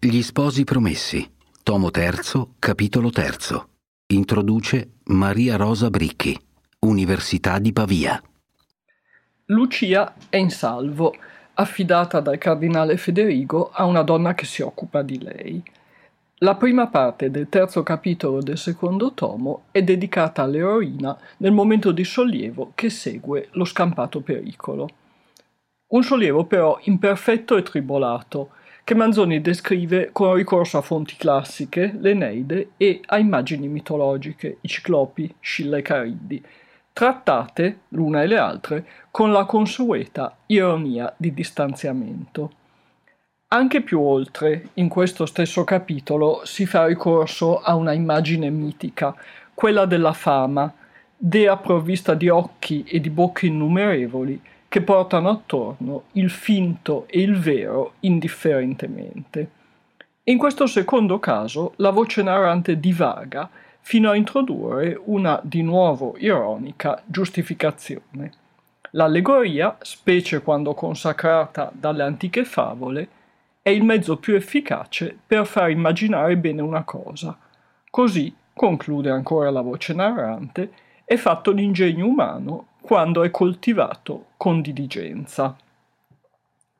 Gli 0.00 0.22
sposi 0.22 0.62
promessi, 0.62 1.28
tomo 1.64 1.90
terzo, 1.90 2.54
capitolo 2.60 3.10
terzo. 3.10 3.70
Introduce 4.12 4.98
Maria 5.06 5.56
Rosa 5.56 5.90
Bricchi, 5.90 6.38
Università 6.86 7.58
di 7.58 7.72
Pavia. 7.72 8.22
Lucia 9.46 10.14
è 10.28 10.36
in 10.36 10.50
salvo, 10.50 11.16
affidata 11.54 12.20
dal 12.20 12.38
cardinale 12.38 12.96
Federigo 12.96 13.70
a 13.72 13.86
una 13.86 14.02
donna 14.02 14.34
che 14.34 14.44
si 14.44 14.62
occupa 14.62 15.02
di 15.02 15.20
lei. 15.20 15.60
La 16.36 16.54
prima 16.54 16.86
parte 16.86 17.28
del 17.32 17.48
terzo 17.48 17.82
capitolo 17.82 18.40
del 18.40 18.56
secondo 18.56 19.14
tomo 19.14 19.64
è 19.72 19.82
dedicata 19.82 20.42
all'eroina 20.42 21.18
nel 21.38 21.50
momento 21.50 21.90
di 21.90 22.04
sollievo 22.04 22.70
che 22.76 22.88
segue 22.88 23.48
lo 23.54 23.64
scampato 23.64 24.20
pericolo. 24.20 24.88
Un 25.88 26.04
sollievo 26.04 26.44
però 26.44 26.78
imperfetto 26.82 27.56
e 27.56 27.62
tribolato, 27.62 28.50
che 28.88 28.94
Manzoni 28.94 29.42
descrive 29.42 30.08
con 30.12 30.32
ricorso 30.32 30.78
a 30.78 30.80
fonti 30.80 31.16
classiche, 31.16 31.94
l'Eneide, 32.00 32.70
e 32.78 33.02
a 33.04 33.18
immagini 33.18 33.68
mitologiche, 33.68 34.56
i 34.62 34.68
ciclopi, 34.68 35.30
Scilla 35.40 35.76
e 35.76 35.82
Cariddi, 35.82 36.42
trattate, 36.94 37.80
l'una 37.88 38.22
e 38.22 38.26
le 38.26 38.38
altre, 38.38 38.86
con 39.10 39.30
la 39.30 39.44
consueta 39.44 40.38
ironia 40.46 41.12
di 41.18 41.34
distanziamento. 41.34 42.52
Anche 43.48 43.82
più 43.82 44.00
oltre, 44.00 44.70
in 44.74 44.88
questo 44.88 45.26
stesso 45.26 45.64
capitolo, 45.64 46.40
si 46.44 46.64
fa 46.64 46.86
ricorso 46.86 47.60
a 47.60 47.74
una 47.74 47.92
immagine 47.92 48.48
mitica, 48.48 49.14
quella 49.52 49.84
della 49.84 50.14
fama, 50.14 50.72
dea 51.14 51.58
provvista 51.58 52.14
di 52.14 52.30
occhi 52.30 52.84
e 52.84 53.00
di 53.00 53.10
bocche 53.10 53.48
innumerevoli, 53.48 54.40
che 54.68 54.82
portano 54.82 55.30
attorno 55.30 56.04
il 56.12 56.30
finto 56.30 57.06
e 57.08 57.20
il 57.20 57.38
vero 57.38 57.94
indifferentemente. 58.00 59.50
In 60.24 60.36
questo 60.36 60.66
secondo 60.66 61.18
caso 61.18 61.72
la 61.76 61.90
voce 61.90 62.22
narrante 62.22 62.78
divaga 62.78 63.48
fino 63.80 64.10
a 64.10 64.14
introdurre 64.14 65.00
una 65.06 65.40
di 65.42 65.62
nuovo 65.62 66.14
ironica 66.18 67.02
giustificazione. 67.06 68.32
L'allegoria, 68.90 69.78
specie 69.80 70.42
quando 70.42 70.74
consacrata 70.74 71.70
dalle 71.72 72.02
antiche 72.02 72.44
favole, 72.44 73.08
è 73.62 73.70
il 73.70 73.84
mezzo 73.84 74.16
più 74.18 74.34
efficace 74.34 75.16
per 75.26 75.46
far 75.46 75.70
immaginare 75.70 76.36
bene 76.36 76.60
una 76.60 76.82
cosa. 76.84 77.36
Così, 77.90 78.34
conclude 78.52 79.08
ancora 79.08 79.50
la 79.50 79.62
voce 79.62 79.94
narrante, 79.94 80.72
è 81.04 81.16
fatto 81.16 81.52
l'ingegno 81.52 82.06
umano 82.06 82.66
quando 82.88 83.22
è 83.22 83.30
coltivato 83.30 84.28
con 84.38 84.62
diligenza. 84.62 85.54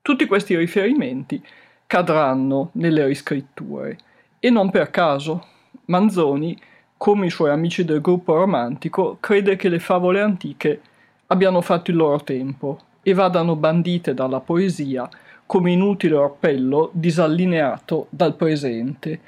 Tutti 0.01 0.25
questi 0.25 0.57
riferimenti 0.57 1.45
cadranno 1.87 2.71
nelle 2.73 3.05
riscritture 3.05 3.99
e 4.39 4.49
non 4.49 4.71
per 4.71 4.89
caso. 4.89 5.45
Manzoni, 5.85 6.59
come 6.97 7.27
i 7.27 7.31
suoi 7.31 7.51
amici 7.51 7.85
del 7.85 8.01
gruppo 8.01 8.37
romantico, 8.37 9.19
crede 9.21 9.57
che 9.57 9.69
le 9.69 9.81
favole 9.81 10.23
antiche 10.23 10.81
abbiano 11.27 11.61
fatto 11.61 11.91
il 11.91 11.99
loro 11.99 12.25
tempo 12.25 12.79
e 13.03 13.13
vadano 13.13 13.55
bandite 13.55 14.15
dalla 14.15 14.41
poesia 14.41 15.07
come 15.45 15.73
inutile 15.73 16.15
orpello 16.15 16.89
disallineato 16.95 18.07
dal 18.09 18.35
presente 18.35 19.21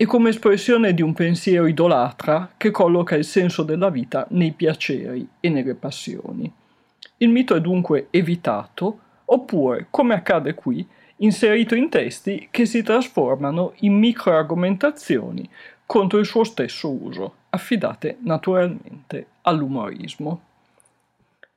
e 0.00 0.06
come 0.06 0.28
espressione 0.28 0.94
di 0.94 1.02
un 1.02 1.12
pensiero 1.12 1.66
idolatra 1.66 2.52
che 2.56 2.70
colloca 2.70 3.16
il 3.16 3.24
senso 3.24 3.64
della 3.64 3.90
vita 3.90 4.28
nei 4.30 4.52
piaceri 4.52 5.26
e 5.40 5.48
nelle 5.48 5.74
passioni. 5.74 6.50
Il 7.16 7.30
mito 7.30 7.56
è 7.56 7.60
dunque 7.60 8.06
evitato, 8.10 8.98
oppure, 9.24 9.88
come 9.90 10.14
accade 10.14 10.54
qui, 10.54 10.86
inserito 11.16 11.74
in 11.74 11.88
testi 11.88 12.46
che 12.52 12.64
si 12.64 12.84
trasformano 12.84 13.72
in 13.78 13.98
microargomentazioni 13.98 15.50
contro 15.84 16.20
il 16.20 16.26
suo 16.26 16.44
stesso 16.44 16.92
uso, 16.92 17.34
affidate 17.50 18.18
naturalmente 18.20 19.26
all'umorismo. 19.42 20.42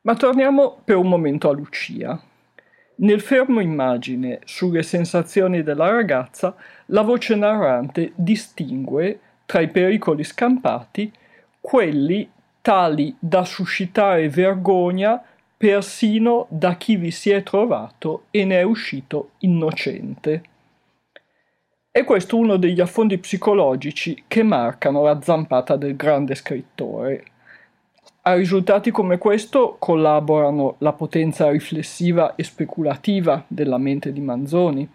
Ma 0.02 0.16
torniamo 0.16 0.82
per 0.84 0.96
un 0.96 1.08
momento 1.08 1.48
a 1.48 1.54
Lucia. 1.54 2.20
Nel 3.02 3.20
fermo 3.20 3.62
immagine 3.62 4.42
sulle 4.46 4.84
sensazioni 4.84 5.64
della 5.64 5.90
ragazza, 5.90 6.56
la 6.88 7.02
voce 7.02 7.36
narrante 7.36 8.12
distingue 8.14 9.20
tra 9.46 9.60
i 9.60 9.70
pericoli 9.70 10.24
scampati 10.24 11.12
quelli 11.60 12.30
tali 12.62 13.16
da 13.18 13.44
suscitare 13.44 14.30
vergogna 14.30 15.20
persino 15.58 16.46
da 16.50 16.76
chi 16.76 16.96
vi 16.96 17.10
si 17.10 17.32
è 17.32 17.42
trovato 17.42 18.26
e 18.30 18.46
ne 18.46 18.60
è 18.60 18.64
uscito 18.64 19.32
innocente. 19.40 20.44
È 21.90 22.04
questo 22.04 22.38
uno 22.38 22.58
degli 22.58 22.82
affondi 22.82 23.18
psicologici 23.18 24.26
che 24.28 24.44
marcano 24.44 25.02
la 25.02 25.20
zampata 25.22 25.76
del 25.76 25.96
grande 25.96 26.36
scrittore, 26.36 27.26
a 28.24 28.36
risultati 28.36 28.92
come 28.92 29.18
questo 29.18 29.78
collaborano 29.80 30.76
la 30.80 30.94
potenza 30.94 31.50
riflessiva 31.50 32.36
e 32.36 32.44
speculativa 32.44 33.44
della 33.48 33.80
mente 33.80 34.14
di 34.14 34.20
Manzoni, 34.20 34.88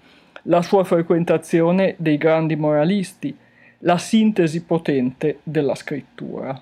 la 0.43 0.63
sua 0.63 0.85
frequentazione 0.85 1.97
dei 1.99 2.19
grandi 2.19 2.55
moralisti, 2.55 3.37
la 3.81 3.99
sintesi 3.99 4.63
potente 4.63 5.41
della 5.43 5.75
scrittura. 5.75 6.61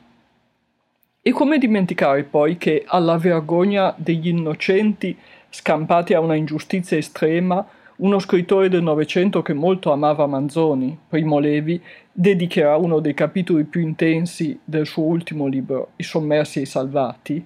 E 1.21 1.33
come 1.33 1.59
dimenticare 1.59 2.23
poi 2.23 2.57
che 2.57 2.85
alla 2.87 3.19
vergogna 3.19 3.95
degli 3.97 4.29
innocenti 4.29 5.17
scampati 5.51 6.15
a 6.15 6.21
una 6.21 6.35
ingiustizia 6.35 6.97
estrema 6.97 7.67
uno 7.97 8.19
scrittore 8.19 8.69
del 8.69 8.83
Novecento 8.83 9.41
che 9.43 9.53
molto 9.53 9.93
amava 9.93 10.27
Manzoni, 10.27 10.99
Primo 11.09 11.39
Levi, 11.39 11.81
dedicherà 12.17 12.77
uno 12.77 13.01
dei 13.01 13.13
capitoli 13.13 13.65
più 13.65 13.81
intensi 13.81 14.57
del 14.65 14.87
suo 14.87 15.03
ultimo 15.03 15.49
libro, 15.49 15.91
I 15.97 16.05
sommersi 16.05 16.61
e 16.61 16.63
i 16.63 16.67
salvati, 16.67 17.45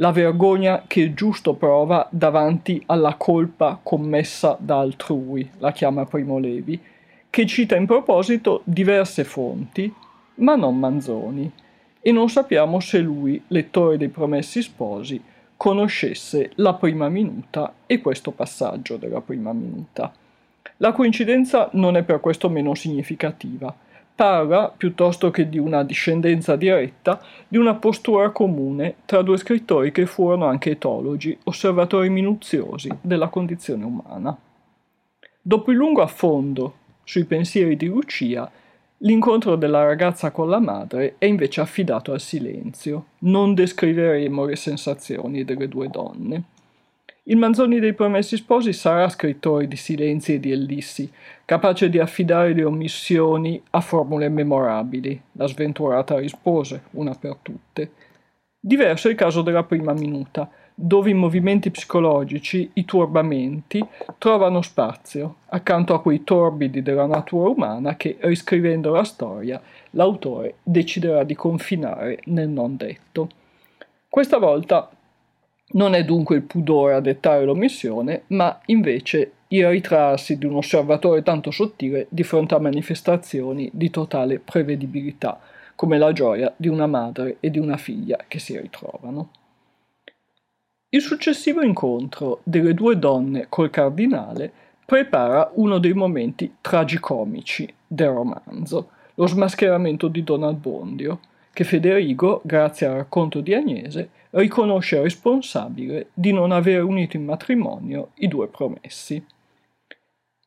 la 0.00 0.10
vergogna 0.10 0.84
che 0.86 1.14
giusto 1.14 1.54
prova 1.54 2.08
davanti 2.10 2.82
alla 2.86 3.14
colpa 3.14 3.78
commessa 3.80 4.56
da 4.58 4.80
altrui, 4.80 5.48
la 5.58 5.70
chiama 5.70 6.06
Primo 6.06 6.38
Levi, 6.38 6.80
che 7.30 7.46
cita 7.46 7.76
in 7.76 7.86
proposito 7.86 8.62
diverse 8.64 9.22
fonti, 9.22 9.92
ma 10.36 10.56
non 10.56 10.76
Manzoni, 10.76 11.50
e 12.00 12.12
non 12.12 12.28
sappiamo 12.28 12.80
se 12.80 12.98
lui, 12.98 13.40
lettore 13.48 13.96
dei 13.96 14.08
Promessi 14.08 14.60
Sposi, 14.60 15.22
conoscesse 15.56 16.50
la 16.56 16.74
prima 16.74 17.08
minuta 17.08 17.74
e 17.86 18.00
questo 18.00 18.32
passaggio 18.32 18.96
della 18.96 19.20
prima 19.20 19.52
minuta. 19.52 20.12
La 20.78 20.92
coincidenza 20.92 21.68
non 21.72 21.96
è 21.96 22.02
per 22.02 22.20
questo 22.20 22.48
meno 22.48 22.74
significativa. 22.74 23.74
Parla, 24.14 24.72
piuttosto 24.76 25.30
che 25.30 25.48
di 25.48 25.58
una 25.58 25.84
discendenza 25.84 26.56
diretta, 26.56 27.20
di 27.46 27.56
una 27.56 27.74
postura 27.74 28.30
comune 28.30 28.96
tra 29.04 29.22
due 29.22 29.36
scrittori 29.36 29.92
che 29.92 30.06
furono 30.06 30.46
anche 30.46 30.70
etologi, 30.70 31.36
osservatori 31.44 32.08
minuziosi 32.10 32.90
della 33.00 33.28
condizione 33.28 33.84
umana. 33.84 34.36
Dopo 35.40 35.70
il 35.70 35.76
lungo 35.76 36.02
affondo 36.02 36.74
sui 37.04 37.24
pensieri 37.24 37.76
di 37.76 37.86
Lucia, 37.86 38.50
L'incontro 39.02 39.54
della 39.54 39.84
ragazza 39.84 40.32
con 40.32 40.48
la 40.48 40.58
madre 40.58 41.14
è 41.18 41.24
invece 41.24 41.60
affidato 41.60 42.10
al 42.10 42.20
silenzio. 42.20 43.10
Non 43.18 43.54
descriveremo 43.54 44.44
le 44.44 44.56
sensazioni 44.56 45.44
delle 45.44 45.68
due 45.68 45.86
donne. 45.86 46.42
Il 47.30 47.36
Manzoni 47.36 47.78
dei 47.78 47.92
Promessi 47.92 48.38
Sposi 48.38 48.72
sarà 48.72 49.06
scrittore 49.10 49.68
di 49.68 49.76
silenzi 49.76 50.32
e 50.32 50.40
di 50.40 50.50
ellissi, 50.50 51.12
capace 51.44 51.90
di 51.90 51.98
affidare 51.98 52.54
le 52.54 52.64
omissioni 52.64 53.62
a 53.70 53.82
formule 53.82 54.30
memorabili. 54.30 55.20
La 55.32 55.46
sventurata 55.46 56.18
rispose, 56.18 56.84
una 56.92 57.14
per 57.14 57.36
tutte. 57.42 57.92
Diverso 58.58 59.08
è 59.08 59.10
il 59.10 59.16
caso 59.18 59.42
della 59.42 59.64
prima 59.64 59.92
minuta 59.92 60.50
dove 60.74 61.10
i 61.10 61.14
movimenti 61.14 61.70
psicologici, 61.70 62.70
i 62.74 62.86
turbamenti, 62.86 63.86
trovano 64.16 64.62
spazio 64.62 65.38
accanto 65.48 65.92
a 65.92 66.00
quei 66.00 66.24
torbidi 66.24 66.80
della 66.80 67.06
natura 67.06 67.50
umana 67.50 67.96
che, 67.96 68.16
riscrivendo 68.20 68.90
la 68.90 69.04
storia, 69.04 69.60
l'autore 69.90 70.54
deciderà 70.62 71.24
di 71.24 71.34
confinare 71.34 72.20
nel 72.26 72.48
non 72.48 72.76
detto. 72.76 73.28
Questa 74.08 74.38
volta 74.38 74.88
non 75.72 75.94
è 75.94 76.04
dunque 76.04 76.36
il 76.36 76.42
pudore 76.42 76.94
a 76.94 77.00
dettare 77.00 77.44
l'omissione, 77.44 78.22
ma 78.28 78.60
invece 78.66 79.32
il 79.48 79.68
ritrarsi 79.68 80.38
di 80.38 80.46
un 80.46 80.56
osservatore 80.56 81.22
tanto 81.22 81.50
sottile 81.50 82.06
di 82.10 82.22
fronte 82.22 82.54
a 82.54 82.58
manifestazioni 82.58 83.70
di 83.72 83.90
totale 83.90 84.38
prevedibilità, 84.38 85.40
come 85.74 85.98
la 85.98 86.12
gioia 86.12 86.52
di 86.56 86.68
una 86.68 86.86
madre 86.86 87.36
e 87.40 87.50
di 87.50 87.58
una 87.58 87.76
figlia 87.76 88.24
che 88.28 88.38
si 88.38 88.58
ritrovano. 88.58 89.30
Il 90.90 91.02
successivo 91.02 91.60
incontro 91.60 92.40
delle 92.44 92.72
due 92.72 92.98
donne 92.98 93.46
col 93.48 93.68
cardinale 93.68 94.50
prepara 94.84 95.50
uno 95.54 95.78
dei 95.78 95.92
momenti 95.92 96.56
tragicomici 96.62 97.70
del 97.86 98.08
romanzo, 98.08 98.90
lo 99.14 99.26
smascheramento 99.26 100.08
di 100.08 100.24
Don 100.24 100.44
Albondio, 100.44 101.20
che 101.58 101.64
Federigo, 101.64 102.40
grazie 102.44 102.86
al 102.86 102.94
racconto 102.94 103.40
di 103.40 103.52
Agnese, 103.52 104.10
riconosce 104.30 105.02
responsabile 105.02 106.10
di 106.14 106.30
non 106.30 106.52
aver 106.52 106.84
unito 106.84 107.16
in 107.16 107.24
matrimonio 107.24 108.10
i 108.18 108.28
due 108.28 108.46
promessi. 108.46 109.20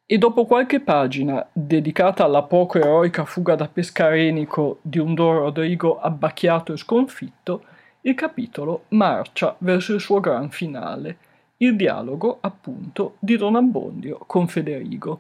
e 0.06 0.18
dopo 0.18 0.46
qualche 0.46 0.80
pagina 0.80 1.46
dedicata 1.52 2.24
alla 2.24 2.44
poco 2.44 2.78
eroica 2.78 3.26
fuga 3.26 3.56
da 3.56 3.68
Pescarenico 3.68 4.80
di 4.82 5.00
un 5.00 5.14
Don 5.14 5.40
Rodrigo 5.40 6.00
abbacchiato 6.00 6.72
e 6.72 6.78
sconfitto, 6.78 7.64
il 8.04 8.16
capitolo 8.16 8.86
marcia 8.90 9.54
verso 9.58 9.94
il 9.94 10.00
suo 10.00 10.22
gran 10.22 10.50
finale, 10.50 11.18
il 11.58 11.76
dialogo, 11.76 12.38
appunto, 12.40 13.18
di 13.20 13.36
Don 13.36 13.58
Abbondio 13.58 14.18
con 14.26 14.48
Federigo, 14.48 15.20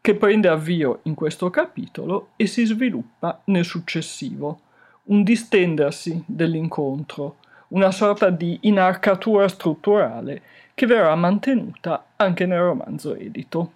che 0.00 0.14
prende 0.14 0.48
avvio 0.48 1.00
in 1.02 1.12
questo 1.12 1.50
capitolo 1.50 2.28
e 2.36 2.46
si 2.46 2.64
sviluppa 2.64 3.42
nel 3.44 3.66
successivo, 3.66 4.60
un 5.06 5.22
distendersi 5.22 6.22
dell'incontro, 6.26 7.36
una 7.68 7.90
sorta 7.90 8.30
di 8.30 8.58
inarcatura 8.62 9.48
strutturale 9.48 10.42
che 10.74 10.86
verrà 10.86 11.14
mantenuta 11.14 12.06
anche 12.16 12.46
nel 12.46 12.60
romanzo 12.60 13.14
edito. 13.14 13.72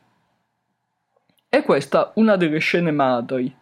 È 1.49 1.63
questa 1.63 2.13
una 2.15 2.37
delle 2.37 2.59
scene 2.59 2.91
madri 2.91 3.53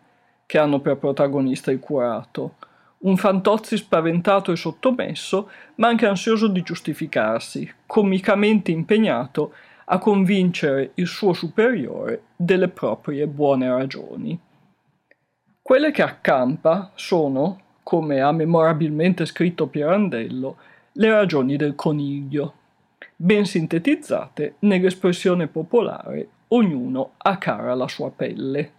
che 0.45 0.59
hanno 0.59 0.81
per 0.81 0.97
protagonista 0.97 1.71
il 1.71 1.79
curato, 1.79 2.57
un 3.01 3.17
Fantozzi 3.17 3.77
spaventato 3.77 4.51
e 4.51 4.57
sottomesso, 4.57 5.51
ma 5.77 5.89
anche 5.89 6.07
ansioso 6.07 6.49
di 6.49 6.63
giustificarsi, 6.63 7.71
comicamente 7.87 8.71
impegnato 8.73 9.53
a 9.85 9.99
convincere 9.99 10.91
il 10.95 11.07
suo 11.07 11.33
superiore 11.33 12.23
delle 12.35 12.69
proprie 12.69 13.27
buone 13.27 13.69
ragioni. 13.69 14.39
Quelle 15.69 15.91
che 15.91 16.01
accampa 16.01 16.93
sono, 16.95 17.61
come 17.83 18.23
ha 18.23 18.33
memorabilmente 18.33 19.27
scritto 19.27 19.67
Pirandello, 19.67 20.57
le 20.93 21.11
ragioni 21.11 21.57
del 21.57 21.75
coniglio, 21.75 22.55
ben 23.15 23.45
sintetizzate 23.45 24.55
nell'espressione 24.61 25.47
popolare 25.47 26.27
ognuno 26.49 27.11
ha 27.19 27.37
cara 27.37 27.75
la 27.75 27.87
sua 27.87 28.11
pelle. 28.11 28.73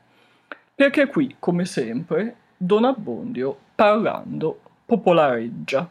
Perché 0.74 1.06
qui, 1.06 1.36
come 1.38 1.66
sempre, 1.66 2.38
Don 2.58 2.86
Abbondio, 2.86 3.56
parlando, 3.76 4.60
popolareggia. 4.84 5.88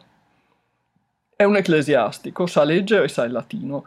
È 1.33 1.45
un 1.45 1.55
ecclesiastico, 1.55 2.45
sa 2.45 2.65
leggere 2.65 3.05
e 3.05 3.07
sa 3.07 3.23
il 3.23 3.31
latino, 3.31 3.85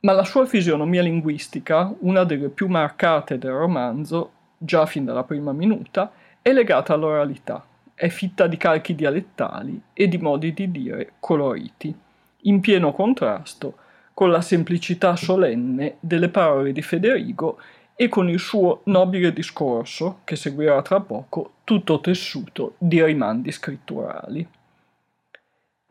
ma 0.00 0.12
la 0.12 0.24
sua 0.24 0.46
fisionomia 0.46 1.02
linguistica, 1.02 1.94
una 2.00 2.24
delle 2.24 2.48
più 2.48 2.66
marcate 2.66 3.38
del 3.38 3.52
romanzo, 3.52 4.32
già 4.58 4.84
fin 4.84 5.04
dalla 5.04 5.22
prima 5.22 5.52
minuta, 5.52 6.10
è 6.44 6.52
legata 6.52 6.92
all'oralità, 6.92 7.64
è 7.94 8.08
fitta 8.08 8.46
di 8.46 8.58
calchi 8.58 8.94
dialettali 8.94 9.80
e 9.94 10.08
di 10.08 10.18
modi 10.18 10.52
di 10.52 10.70
dire 10.70 11.12
coloriti, 11.18 11.94
in 12.42 12.60
pieno 12.60 12.92
contrasto 12.92 13.78
con 14.12 14.30
la 14.30 14.42
semplicità 14.42 15.16
solenne 15.16 15.96
delle 16.00 16.28
parole 16.28 16.72
di 16.72 16.82
Federigo 16.82 17.58
e 17.96 18.10
con 18.10 18.28
il 18.28 18.38
suo 18.38 18.82
nobile 18.84 19.32
discorso, 19.32 20.18
che 20.24 20.36
seguirà 20.36 20.82
tra 20.82 21.00
poco, 21.00 21.52
tutto 21.64 21.98
tessuto 22.00 22.74
di 22.76 23.02
rimandi 23.02 23.50
scritturali. 23.50 24.46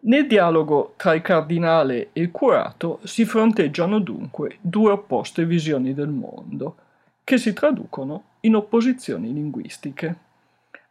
Nel 0.02 0.28
dialogo 0.28 0.94
tra 0.98 1.16
il 1.16 1.24
cardinale 1.24 2.10
e 2.14 2.22
il 2.22 2.30
curato 2.30 3.00
si 3.06 3.26
fronteggiano 3.26 3.98
dunque 3.98 4.58
due 4.62 4.92
opposte 4.92 5.48
visioni 5.48 5.96
del 5.96 6.10
mondo, 6.10 6.76
che 7.24 7.40
si 7.40 7.54
traducono 7.54 8.26
in 8.42 8.54
opposizioni 8.54 9.34
linguistiche. 9.34 10.23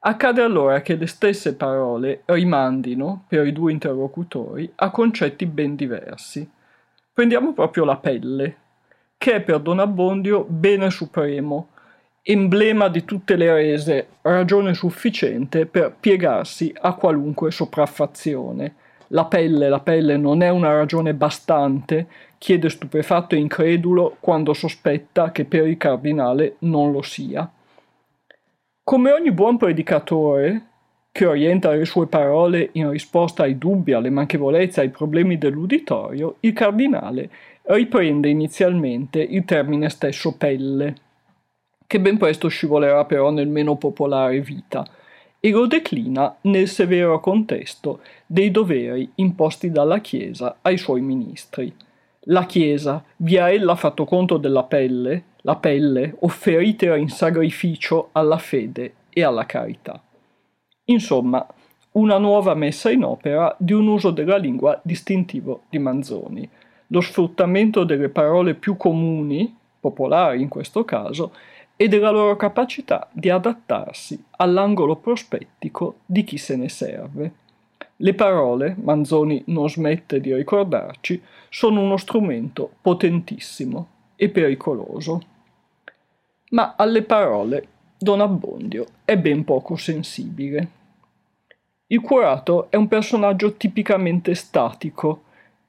Accade 0.05 0.43
allora 0.43 0.83
che 0.83 0.97
le 0.97 1.07
stesse 1.07 1.55
parole 1.55 2.23
rimandino, 2.27 3.25
per 3.29 3.47
i 3.47 3.53
due 3.53 3.73
interlocutori, 3.73 4.71
a 4.77 4.91
concetti 4.91 5.47
ben 5.47 5.77
diversi, 5.77 6.49
Prendiamo 7.15 7.53
proprio 7.53 7.85
la 7.85 7.99
pelle, 7.99 8.57
che 9.19 9.35
è 9.35 9.41
per 9.43 9.61
Don 9.61 9.81
Abbondio 9.81 10.47
bene 10.49 10.89
supremo, 10.89 11.69
emblema 12.23 12.89
di 12.89 13.05
tutte 13.05 13.37
le 13.37 13.53
rese, 13.53 14.07
ragione 14.23 14.73
sufficiente 14.73 15.67
per 15.67 15.95
piegarsi 16.01 16.75
a 16.81 16.95
qualunque 16.95 17.51
sopraffazione. 17.51 18.77
La 19.09 19.27
pelle, 19.27 19.69
la 19.69 19.81
pelle 19.81 20.17
non 20.17 20.41
è 20.43 20.49
una 20.49 20.73
ragione 20.73 21.13
bastante, 21.13 22.07
chiede 22.39 22.71
stupefatto 22.71 23.35
e 23.35 23.39
incredulo 23.41 24.17
quando 24.19 24.55
sospetta 24.55 25.33
che 25.33 25.45
per 25.45 25.67
il 25.67 25.77
cardinale 25.77 26.57
non 26.61 26.93
lo 26.93 27.03
sia. 27.03 27.47
Come 28.85 29.13
ogni 29.13 29.31
buon 29.31 29.59
predicatore, 29.59 30.67
che 31.13 31.25
orienta 31.25 31.71
le 31.71 31.85
sue 31.85 32.09
parole 32.09 32.71
in 32.73 32.91
risposta 32.91 33.45
ai 33.45 33.57
dubbi, 33.57 33.93
alle 33.93 34.11
manchevolezze, 34.11 34.81
ai 34.81 34.89
problemi 34.89 35.39
dell'uditorio, 35.39 36.39
il 36.41 36.53
cardinale 36.53 37.31
riprende 37.63 38.29
inizialmente 38.29 39.21
il 39.21 39.45
termine 39.45 39.89
stesso 39.89 40.35
pelle, 40.37 40.97
che 41.87 42.01
ben 42.01 42.19
presto 42.19 42.49
scivolerà 42.49 43.05
però 43.05 43.31
nel 43.31 43.47
meno 43.47 43.77
popolare 43.77 44.41
vita, 44.41 44.85
e 45.39 45.51
lo 45.51 45.69
declina 45.69 46.39
nel 46.41 46.67
severo 46.67 47.21
contesto 47.21 48.01
dei 48.27 48.51
doveri 48.51 49.09
imposti 49.15 49.71
dalla 49.71 50.01
Chiesa 50.01 50.57
ai 50.61 50.77
suoi 50.77 51.03
ministri. 51.03 51.73
La 52.27 52.47
Chiesa 52.47 53.01
vi 53.19 53.39
ha 53.39 53.49
ella 53.49 53.77
fatto 53.77 54.05
conto 54.05 54.39
della 54.39 54.65
pelle, 54.65 55.23
la 55.43 55.57
pelle 55.57 56.17
offeritela 56.21 56.97
in 56.97 57.09
sacrificio 57.09 58.09
alla 58.13 58.39
fede 58.39 58.95
e 59.11 59.23
alla 59.23 59.47
carità. 59.47 60.01
Insomma, 60.85 61.47
una 61.93 62.19
nuova 62.19 62.55
messa 62.55 62.91
in 62.91 63.05
opera 63.05 63.55
di 63.59 63.73
un 63.73 63.87
uso 63.87 64.11
della 64.11 64.37
lingua 64.37 64.81
distintivo 64.83 65.63
di 65.69 65.79
Manzoni, 65.79 66.49
lo 66.89 67.01
sfruttamento 67.01 67.85
delle 67.85 68.09
parole 68.09 68.55
più 68.55 68.77
comuni, 68.77 69.57
popolari 69.81 70.41
in 70.43 70.49
questo 70.49 70.85
caso, 70.85 71.33
e 71.77 71.89
della 71.89 72.11
loro 72.11 72.37
capacità 72.37 73.09
di 73.13 73.29
adattarsi 73.29 74.23
all'angolo 74.37 74.97
prospettico 74.97 75.97
di 76.07 76.23
chi 76.23 76.39
se 76.39 76.57
ne 76.57 76.69
serve. 76.69 77.33
Le 77.97 78.15
parole, 78.15 78.77
Manzoni 78.81 79.43
non 79.47 79.69
smette 79.69 80.21
di 80.21 80.35
ricordarci, 80.35 81.21
sono 81.49 81.81
uno 81.81 81.97
strumento 81.97 82.71
potentissimo 82.81 83.89
e 84.17 84.29
pericoloso. 84.29 85.21
Ma 86.53 86.75
alle 86.77 87.03
parole 87.03 87.67
Don 87.99 88.21
Abbondio 88.21 88.87
è 89.05 89.17
ben 89.17 89.45
poco 89.45 89.77
sensibile. 89.77 90.69
Il 91.87 92.01
curato 92.01 92.71
è 92.71 92.77
un 92.77 92.89
personaggio 92.89 93.55
tipicamente 93.55 94.35
statico, 94.35 95.23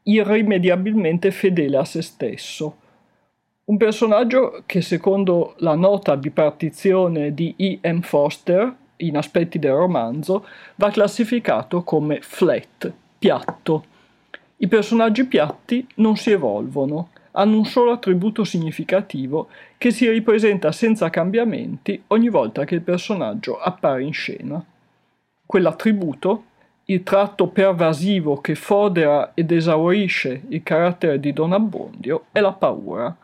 irrimediabilmente 0.04 1.32
fedele 1.32 1.78
a 1.78 1.86
se 1.86 2.02
stesso. 2.02 2.78
Un 3.66 3.78
personaggio 3.78 4.64
che 4.66 4.82
secondo 4.82 5.54
la 5.60 5.76
nota 5.76 6.18
bipartizione 6.18 7.34
di 7.34 7.54
E. 7.56 7.80
M. 7.84 8.02
Foster, 8.02 8.76
in 8.98 9.16
aspetti 9.16 9.60
del 9.60 9.72
romanzo, 9.72 10.46
va 10.76 10.90
classificato 10.90 11.84
come 11.84 12.20
flat, 12.22 12.92
piatto. 13.18 13.86
I 14.58 14.68
personaggi 14.68 15.26
piatti 15.26 15.88
non 15.96 16.18
si 16.18 16.32
evolvono, 16.32 17.10
hanno 17.36 17.58
un 17.58 17.66
solo 17.66 17.92
attributo 17.92 18.44
significativo 18.44 19.48
che 19.78 19.92
si 19.92 20.10
ripresenta 20.10 20.72
senza 20.72 21.10
cambiamenti 21.10 22.02
ogni 22.08 22.30
volta 22.30 22.66
che 22.66 22.76
il 22.76 22.82
personaggio 22.82 23.60
appare 23.60 24.04
in 24.04 24.14
scena. 24.14 24.64
Quell'attributo, 25.46 26.44
il 26.86 27.04
tratto 27.04 27.48
pervasivo 27.48 28.42
che 28.42 28.56
fodera 28.56 29.32
ed 29.34 29.52
esaurisce 29.52 30.44
il 30.50 30.64
carattere 30.64 31.20
di 31.20 31.32
Don 31.32 31.54
Abbondio 31.54 32.26
è 32.32 32.40
la 32.40 32.52
paura, 32.52 33.16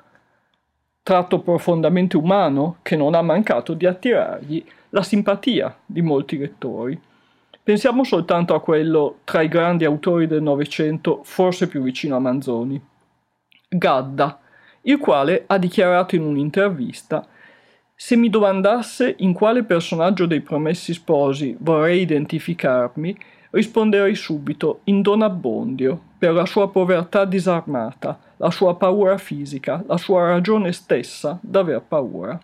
tratto 1.04 1.40
profondamente 1.40 2.18
umano 2.18 2.78
che 2.82 2.96
non 2.96 3.16
ha 3.16 3.22
mancato 3.22 3.74
di 3.74 3.86
attirargli 3.86 4.64
la 4.90 5.04
simpatia 5.04 5.76
di 5.86 6.02
molti 6.02 6.38
lettori. 6.38 7.00
Pensiamo 7.62 8.04
soltanto 8.04 8.56
a 8.56 8.62
quello 8.62 9.18
tra 9.24 9.42
i 9.42 9.48
grandi 9.48 9.86
autori 9.86 10.26
del 10.26 10.42
Novecento, 10.42 11.22
forse 11.24 11.68
più 11.68 11.82
vicino 11.82 12.16
a 12.16 12.20
Manzoni, 12.20 12.82
Gadda, 13.70 14.40
il 14.82 14.98
quale 14.98 15.44
ha 15.48 15.58
dichiarato 15.58 16.16
in 16.16 16.24
un'intervista 16.24 17.26
se 18.02 18.16
mi 18.16 18.30
domandasse 18.30 19.16
in 19.18 19.34
quale 19.34 19.66
personaggio 19.66 20.26
dei 20.26 20.40
Promessi 20.40 20.94
Sposi 20.94 21.54
vorrei 21.60 22.00
identificarmi, 22.00 23.14
risponderei 23.50 24.16
subito 24.16 24.80
in 24.86 25.02
Don 25.02 25.22
Abbondio, 25.22 26.00
per 26.18 26.32
la 26.32 26.46
sua 26.46 26.70
povertà 26.70 27.26
disarmata, 27.26 28.18
la 28.38 28.52
sua 28.52 28.78
paura 28.78 29.18
fisica, 29.18 29.84
la 29.86 29.98
sua 29.98 30.28
ragione 30.28 30.72
stessa 30.72 31.38
d'aver 31.42 31.82
paura. 31.82 32.40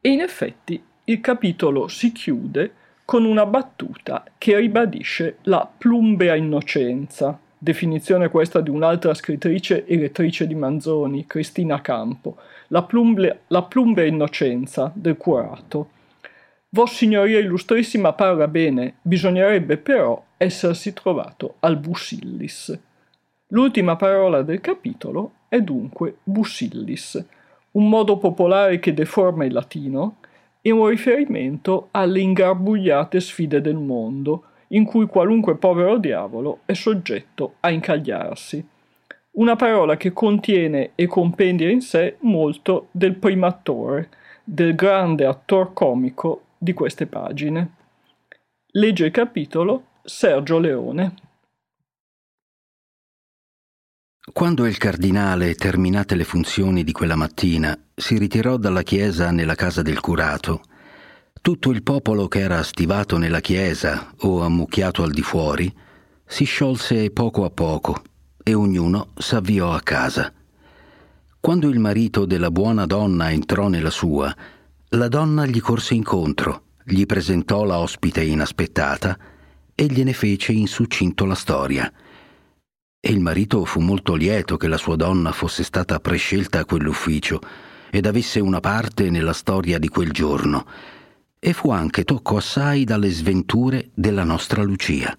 E 0.00 0.08
in 0.08 0.20
effetti 0.20 0.82
il 1.04 1.20
capitolo 1.20 1.86
si 1.86 2.10
chiude 2.10 2.72
con 3.04 3.24
una 3.24 3.46
battuta 3.46 4.24
che 4.36 4.56
ribadisce 4.56 5.38
la 5.42 5.70
plumbea 5.78 6.34
innocenza, 6.34 7.38
definizione 7.64 8.28
questa 8.28 8.60
di 8.60 8.68
un'altra 8.68 9.14
scrittrice 9.14 9.86
e 9.86 9.96
lettrice 9.96 10.46
di 10.46 10.54
Manzoni, 10.54 11.26
Cristina 11.26 11.80
Campo, 11.80 12.36
la, 12.68 12.82
plumble, 12.82 13.40
la 13.48 13.62
plumbe 13.62 14.06
innocenza 14.06 14.92
del 14.94 15.16
curato. 15.16 15.88
Vossignoria 16.68 17.38
illustrissima 17.38 18.12
parla 18.12 18.46
bene, 18.46 18.96
bisognerebbe 19.00 19.78
però 19.78 20.22
essersi 20.36 20.92
trovato 20.92 21.54
al 21.60 21.78
Busillis. 21.78 22.78
L'ultima 23.48 23.96
parola 23.96 24.42
del 24.42 24.60
capitolo 24.60 25.32
è 25.48 25.60
dunque 25.60 26.18
Busillis, 26.22 27.24
un 27.72 27.88
modo 27.88 28.18
popolare 28.18 28.78
che 28.78 28.92
deforma 28.92 29.44
il 29.44 29.52
latino, 29.52 30.16
e 30.60 30.70
un 30.70 30.86
riferimento 30.86 31.88
alle 31.92 32.20
ingarbugliate 32.20 33.20
sfide 33.20 33.60
del 33.60 33.76
mondo, 33.76 34.44
in 34.68 34.84
cui 34.84 35.06
qualunque 35.06 35.56
povero 35.56 35.98
diavolo 35.98 36.60
è 36.64 36.72
soggetto 36.72 37.54
a 37.60 37.70
incagliarsi. 37.70 38.66
Una 39.32 39.56
parola 39.56 39.96
che 39.96 40.12
contiene 40.12 40.92
e 40.94 41.06
compendia 41.06 41.70
in 41.70 41.80
sé 41.80 42.16
molto 42.20 42.88
del 42.92 43.14
primo 43.14 43.46
attore, 43.46 44.08
del 44.44 44.74
grande 44.74 45.26
attor 45.26 45.72
comico 45.72 46.42
di 46.56 46.72
queste 46.72 47.06
pagine. 47.06 47.74
Legge 48.72 49.06
il 49.06 49.10
capitolo 49.10 49.86
Sergio 50.02 50.58
Leone. 50.58 51.14
Quando 54.32 54.66
il 54.66 54.78
cardinale, 54.78 55.54
terminate 55.54 56.14
le 56.14 56.24
funzioni 56.24 56.82
di 56.82 56.92
quella 56.92 57.14
mattina, 57.14 57.78
si 57.94 58.16
ritirò 58.18 58.56
dalla 58.56 58.82
chiesa 58.82 59.30
nella 59.30 59.54
casa 59.54 59.82
del 59.82 60.00
curato, 60.00 60.62
tutto 61.44 61.72
il 61.72 61.82
popolo 61.82 62.26
che 62.26 62.38
era 62.38 62.62
stivato 62.62 63.18
nella 63.18 63.40
chiesa 63.40 64.14
o 64.20 64.40
ammucchiato 64.40 65.02
al 65.02 65.10
di 65.10 65.20
fuori 65.20 65.70
si 66.24 66.44
sciolse 66.44 67.10
poco 67.10 67.44
a 67.44 67.50
poco 67.50 68.02
e 68.42 68.54
ognuno 68.54 69.08
s'avviò 69.14 69.74
a 69.74 69.82
casa. 69.82 70.32
Quando 71.38 71.68
il 71.68 71.78
marito 71.78 72.24
della 72.24 72.50
buona 72.50 72.86
donna 72.86 73.30
entrò 73.30 73.68
nella 73.68 73.90
sua, 73.90 74.34
la 74.88 75.08
donna 75.08 75.44
gli 75.44 75.60
corse 75.60 75.92
incontro, 75.92 76.62
gli 76.82 77.04
presentò 77.04 77.64
la 77.64 77.76
ospite 77.78 78.24
inaspettata 78.24 79.18
e 79.74 79.84
gliene 79.84 80.14
fece 80.14 80.52
in 80.52 80.66
succinto 80.66 81.26
la 81.26 81.34
storia– 81.34 81.92
e 83.06 83.12
il 83.12 83.20
marito 83.20 83.66
fu 83.66 83.80
molto 83.80 84.14
lieto 84.14 84.56
che 84.56 84.66
la 84.66 84.78
sua 84.78 84.96
donna 84.96 85.30
fosse 85.30 85.62
stata 85.62 86.00
prescelta 86.00 86.60
a 86.60 86.64
quell'ufficio 86.64 87.38
ed 87.90 88.06
avesse 88.06 88.40
una 88.40 88.60
parte 88.60 89.10
nella 89.10 89.34
storia 89.34 89.78
di 89.78 89.88
quel 89.88 90.10
giorno, 90.10 90.64
e 91.46 91.52
fu 91.52 91.70
anche 91.70 92.04
tocco 92.04 92.38
assai 92.38 92.84
dalle 92.84 93.10
sventure 93.10 93.90
della 93.92 94.24
nostra 94.24 94.62
Lucia. 94.62 95.14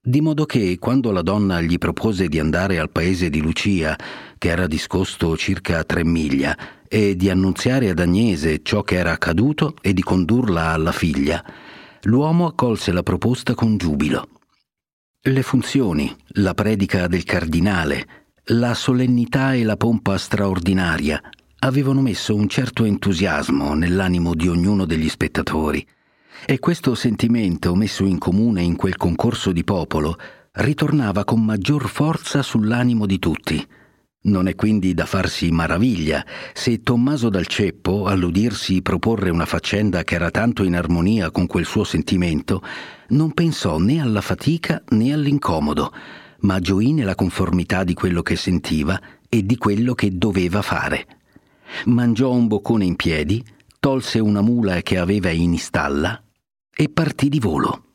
Di 0.00 0.22
modo 0.22 0.46
che, 0.46 0.78
quando 0.78 1.10
la 1.10 1.20
donna 1.20 1.60
gli 1.60 1.76
propose 1.76 2.26
di 2.28 2.38
andare 2.38 2.78
al 2.78 2.88
paese 2.88 3.28
di 3.28 3.42
Lucia, 3.42 3.94
che 4.38 4.48
era 4.48 4.66
discosto 4.66 5.36
circa 5.36 5.84
tre 5.84 6.06
miglia, 6.06 6.56
e 6.88 7.16
di 7.16 7.28
annunziare 7.28 7.90
ad 7.90 7.98
Agnese 7.98 8.62
ciò 8.62 8.82
che 8.82 8.94
era 8.94 9.12
accaduto 9.12 9.74
e 9.82 9.92
di 9.92 10.02
condurla 10.02 10.68
alla 10.68 10.90
figlia, 10.90 11.44
l'uomo 12.04 12.46
accolse 12.46 12.90
la 12.90 13.02
proposta 13.02 13.54
con 13.54 13.76
giubilo 13.76 14.28
le 15.24 15.42
funzioni, 15.42 16.12
la 16.40 16.52
predica 16.52 17.06
del 17.06 17.22
cardinale, 17.22 18.06
la 18.46 18.74
solennità 18.74 19.54
e 19.54 19.62
la 19.62 19.76
pompa 19.76 20.18
straordinaria 20.18 21.22
avevano 21.64 22.00
messo 22.00 22.34
un 22.34 22.48
certo 22.48 22.84
entusiasmo 22.84 23.74
nell'animo 23.74 24.34
di 24.34 24.48
ognuno 24.48 24.84
degli 24.84 25.08
spettatori 25.08 25.86
e 26.44 26.58
questo 26.58 26.94
sentimento 26.96 27.74
messo 27.76 28.04
in 28.04 28.18
comune 28.18 28.62
in 28.62 28.74
quel 28.74 28.96
concorso 28.96 29.52
di 29.52 29.62
popolo 29.62 30.16
ritornava 30.52 31.24
con 31.24 31.44
maggior 31.44 31.88
forza 31.88 32.42
sull'animo 32.42 33.06
di 33.06 33.18
tutti 33.20 33.66
non 34.24 34.48
è 34.48 34.56
quindi 34.56 34.92
da 34.94 35.06
farsi 35.06 35.50
maraviglia 35.50 36.24
se 36.52 36.82
Tommaso 36.82 37.28
dal 37.28 37.46
Ceppo, 37.46 38.06
all'udirsi 38.06 38.80
proporre 38.80 39.30
una 39.30 39.46
faccenda 39.46 40.04
che 40.04 40.14
era 40.14 40.30
tanto 40.30 40.62
in 40.62 40.76
armonia 40.76 41.32
con 41.32 41.46
quel 41.46 41.64
suo 41.64 41.82
sentimento, 41.82 42.62
non 43.08 43.32
pensò 43.32 43.78
né 43.78 44.00
alla 44.00 44.20
fatica 44.20 44.80
né 44.90 45.12
all'incomodo, 45.12 45.92
ma 46.40 46.60
gioì 46.60 46.92
nella 46.92 47.16
conformità 47.16 47.82
di 47.82 47.94
quello 47.94 48.22
che 48.22 48.36
sentiva 48.36 49.00
e 49.28 49.44
di 49.44 49.56
quello 49.56 49.94
che 49.94 50.16
doveva 50.16 50.62
fare. 50.62 51.21
Mangiò 51.86 52.30
un 52.30 52.46
boccone 52.46 52.84
in 52.84 52.96
piedi, 52.96 53.44
tolse 53.80 54.18
una 54.18 54.40
mula 54.40 54.80
che 54.82 54.98
aveva 54.98 55.30
in 55.30 55.54
istalla 55.54 56.22
e 56.74 56.88
partì 56.88 57.28
di 57.28 57.40
volo. 57.40 57.94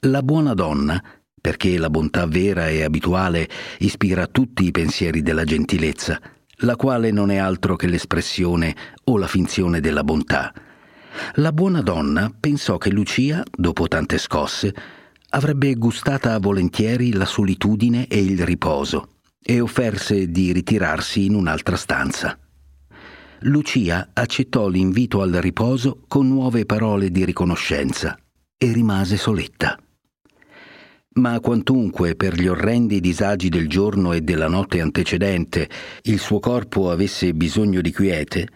La 0.00 0.22
buona 0.22 0.52
donna, 0.52 1.02
perché 1.40 1.78
la 1.78 1.88
bontà 1.88 2.26
vera 2.26 2.68
e 2.68 2.82
abituale 2.82 3.48
ispira 3.78 4.26
tutti 4.26 4.64
i 4.64 4.70
pensieri 4.70 5.22
della 5.22 5.44
gentilezza, 5.44 6.20
la 6.60 6.76
quale 6.76 7.10
non 7.10 7.30
è 7.30 7.36
altro 7.36 7.76
che 7.76 7.86
l'espressione 7.86 8.76
o 9.04 9.16
la 9.16 9.26
finzione 9.26 9.80
della 9.80 10.04
bontà. 10.04 10.52
La 11.36 11.52
buona 11.52 11.80
donna 11.80 12.30
pensò 12.38 12.76
che 12.76 12.90
Lucia, 12.90 13.42
dopo 13.50 13.88
tante 13.88 14.18
scosse, 14.18 14.74
avrebbe 15.30 15.74
gustata 15.74 16.38
volentieri 16.38 17.12
la 17.12 17.24
solitudine 17.24 18.06
e 18.06 18.22
il 18.22 18.44
riposo 18.44 19.15
e 19.48 19.60
offerse 19.60 20.28
di 20.28 20.52
ritirarsi 20.52 21.24
in 21.24 21.34
un'altra 21.36 21.76
stanza. 21.76 22.36
Lucia 23.40 24.10
accettò 24.12 24.66
l'invito 24.66 25.22
al 25.22 25.30
riposo 25.34 26.02
con 26.08 26.26
nuove 26.26 26.66
parole 26.66 27.12
di 27.12 27.24
riconoscenza 27.24 28.18
e 28.58 28.72
rimase 28.72 29.16
soletta. 29.16 29.78
Ma 31.18 31.38
quantunque 31.38 32.16
per 32.16 32.34
gli 32.34 32.48
orrendi 32.48 32.98
disagi 32.98 33.48
del 33.48 33.68
giorno 33.68 34.12
e 34.12 34.20
della 34.20 34.48
notte 34.48 34.80
antecedente 34.80 35.68
il 36.02 36.18
suo 36.18 36.40
corpo 36.40 36.90
avesse 36.90 37.32
bisogno 37.32 37.80
di 37.80 37.92
quiete, 37.92 38.48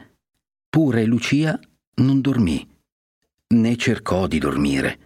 pure 0.68 1.04
Lucia 1.04 1.56
non 1.96 2.20
dormì, 2.20 2.66
né 3.54 3.76
cercò 3.76 4.26
di 4.26 4.38
dormire, 4.40 4.98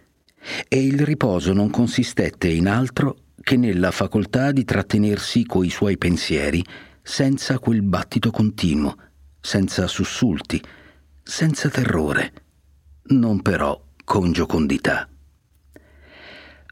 e 0.67 0.83
il 0.83 0.99
riposo 1.05 1.53
non 1.53 1.69
consistette 1.69 2.47
in 2.47 2.67
altro 2.67 3.17
che 3.45 3.57
nella 3.57 3.91
facoltà 3.91 4.51
di 4.51 4.63
trattenersi 4.63 5.45
coi 5.45 5.69
suoi 5.69 5.99
pensieri 5.99 6.65
senza 7.03 7.59
quel 7.59 7.83
battito 7.83 8.31
continuo, 8.31 8.97
senza 9.39 9.85
sussulti, 9.85 10.59
senza 11.21 11.69
terrore, 11.69 12.33
non 13.09 13.43
però 13.43 13.79
con 14.03 14.31
giocondità 14.31 15.07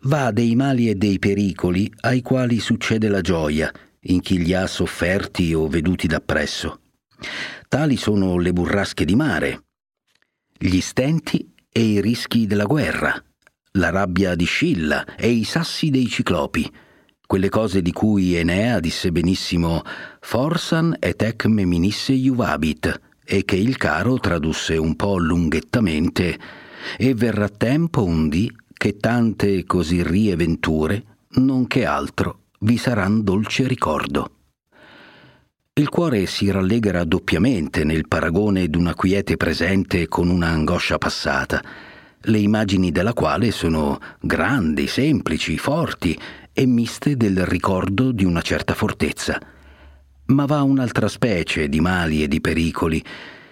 va 0.04 0.32
dei 0.32 0.56
mali 0.56 0.90
e 0.90 0.96
dei 0.96 1.20
pericoli 1.20 1.92
ai 2.02 2.22
quali 2.22 2.60
succede 2.60 3.08
la 3.08 3.22
gioia 3.22 3.72
in 4.08 4.20
chi 4.20 4.38
li 4.38 4.54
ha 4.54 4.68
sofferti 4.68 5.54
o 5.54 5.68
veduti 5.68 6.08
dappresso. 6.08 6.80
Tali 7.70 7.96
sono 7.96 8.38
le 8.38 8.52
burrasche 8.52 9.06
di 9.06 9.16
mare, 9.16 9.64
gli 10.58 10.82
stenti 10.82 11.54
e 11.72 11.82
i 11.82 12.02
rischi 12.02 12.46
della 12.46 12.66
guerra, 12.66 13.24
la 13.78 13.90
rabbia 13.90 14.36
di 14.36 14.46
Scilla 14.46 15.04
e 15.16 15.30
i 15.30 15.44
sassi 15.44 15.90
dei 15.90 16.08
ciclopi, 16.08 16.72
quelle 17.26 17.50
cose 17.50 17.82
di 17.82 17.92
cui 17.92 18.36
Enea 18.36 18.80
disse 18.80 19.12
benissimo 19.12 19.82
Forsan 20.20 20.96
et 21.00 21.20
ec 21.24 21.46
me 21.46 21.66
minisse 21.66 22.14
juvabit, 22.14 23.02
e 23.26 23.44
che 23.46 23.56
il 23.56 23.78
caro 23.78 24.20
tradusse 24.20 24.78
un 24.78 24.96
po' 24.96 25.18
lunghettamente, 25.18 26.38
e 26.98 27.16
verrà 27.16 27.50
tempo 27.50 28.04
un 28.04 28.30
dì 28.30 28.52
che 28.72 28.98
tante 28.98 29.64
così 29.64 30.04
rie 30.04 30.36
venture, 30.36 31.04
non 31.36 31.66
che 31.66 31.86
altro, 31.86 32.42
vi 32.60 32.78
saran 32.78 33.24
dolce 33.24 33.68
ricordo. 33.68 34.36
Il 35.74 35.90
cuore 35.90 36.28
si 36.28 36.52
rallegra 36.52 37.04
doppiamente 37.06 37.84
nel 37.84 38.08
paragone 38.08 38.68
d'una 38.68 38.94
quiete 38.94 39.36
presente 39.36 40.08
con 40.08 40.30
una 40.30 40.50
angoscia 40.50 41.00
passata, 41.00 41.64
le 42.26 42.38
immagini 42.38 42.92
della 42.92 43.14
quale 43.14 43.52
sono 43.52 44.00
grandi, 44.20 44.88
semplici, 44.88 45.58
forti 45.58 46.18
e 46.54 46.66
miste 46.66 47.18
del 47.18 47.46
ricordo 47.46 48.12
di 48.12 48.24
una 48.24 48.42
certa 48.42 48.74
fortezza. 48.74 49.40
Ma 50.26 50.46
va 50.46 50.62
un'altra 50.62 51.08
specie 51.08 51.68
di 51.68 51.82
mali 51.82 52.24
e 52.24 52.28
di 52.28 52.40
pericoli, 52.40 53.04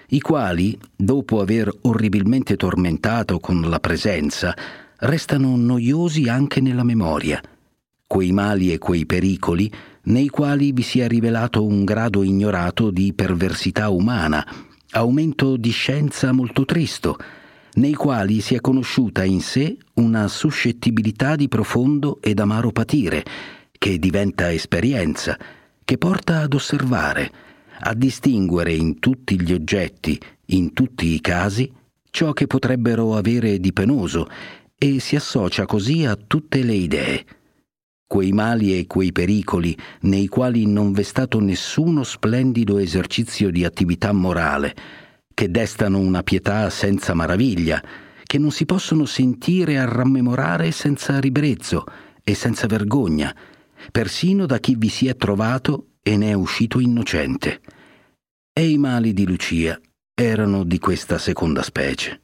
i 0.09 0.21
quali, 0.21 0.77
dopo 0.95 1.41
aver 1.41 1.71
orribilmente 1.81 2.55
tormentato 2.55 3.39
con 3.39 3.61
la 3.61 3.79
presenza, 3.79 4.55
restano 4.97 5.55
noiosi 5.55 6.29
anche 6.29 6.61
nella 6.61 6.83
memoria, 6.83 7.41
quei 8.05 8.31
mali 8.31 8.71
e 8.71 8.77
quei 8.77 9.05
pericoli 9.05 9.71
nei 10.03 10.27
quali 10.27 10.71
vi 10.71 10.81
si 10.81 10.99
è 10.99 11.07
rivelato 11.07 11.65
un 11.65 11.83
grado 11.83 12.23
ignorato 12.23 12.91
di 12.91 13.13
perversità 13.13 13.89
umana, 13.89 14.45
aumento 14.91 15.57
di 15.57 15.71
scienza 15.71 16.31
molto 16.31 16.65
tristo, 16.65 17.17
nei 17.75 17.93
quali 17.93 18.41
si 18.41 18.55
è 18.55 18.61
conosciuta 18.61 19.23
in 19.23 19.41
sé 19.41 19.77
una 19.95 20.27
suscettibilità 20.27 21.35
di 21.35 21.47
profondo 21.47 22.19
ed 22.21 22.39
amaro 22.39 22.71
patire, 22.71 23.23
che 23.71 23.97
diventa 23.97 24.51
esperienza, 24.51 25.37
che 25.83 25.97
porta 25.97 26.41
ad 26.41 26.53
osservare, 26.53 27.31
a 27.79 27.93
distinguere 27.93 28.73
in 28.73 28.99
tutti 28.99 29.41
gli 29.41 29.53
oggetti, 29.53 30.19
in 30.47 30.73
tutti 30.73 31.07
i 31.07 31.21
casi, 31.21 31.71
ciò 32.09 32.33
che 32.33 32.45
potrebbero 32.45 33.15
avere 33.15 33.59
di 33.59 33.73
penoso 33.73 34.27
e 34.77 34.99
si 34.99 35.15
associa 35.15 35.65
così 35.65 36.05
a 36.05 36.15
tutte 36.15 36.63
le 36.63 36.73
idee. 36.73 37.25
Quei 38.05 38.33
mali 38.33 38.77
e 38.77 38.87
quei 38.87 39.13
pericoli 39.13 39.75
nei 40.01 40.27
quali 40.27 40.65
non 40.65 40.91
v'è 40.91 41.03
stato 41.03 41.39
nessuno 41.39 42.03
splendido 42.03 42.77
esercizio 42.77 43.49
di 43.49 43.63
attività 43.63 44.11
morale, 44.11 44.75
che 45.41 45.49
destano 45.49 45.97
una 45.97 46.21
pietà 46.21 46.69
senza 46.69 47.15
maraviglia, 47.15 47.83
che 48.23 48.37
non 48.37 48.51
si 48.51 48.63
possono 48.67 49.05
sentire 49.05 49.79
a 49.79 49.85
rammemorare 49.85 50.69
senza 50.69 51.19
ribrezzo 51.19 51.83
e 52.23 52.35
senza 52.35 52.67
vergogna, 52.67 53.35
persino 53.91 54.45
da 54.45 54.59
chi 54.59 54.75
vi 54.77 54.87
si 54.87 55.07
è 55.07 55.15
trovato 55.15 55.93
e 56.03 56.15
ne 56.15 56.29
è 56.29 56.33
uscito 56.33 56.79
innocente. 56.79 57.59
e 58.53 58.69
i 58.69 58.77
mali 58.77 59.13
di 59.13 59.25
Lucia 59.25 59.79
erano 60.13 60.63
di 60.63 60.77
questa 60.77 61.17
seconda 61.17 61.63
specie. 61.63 62.21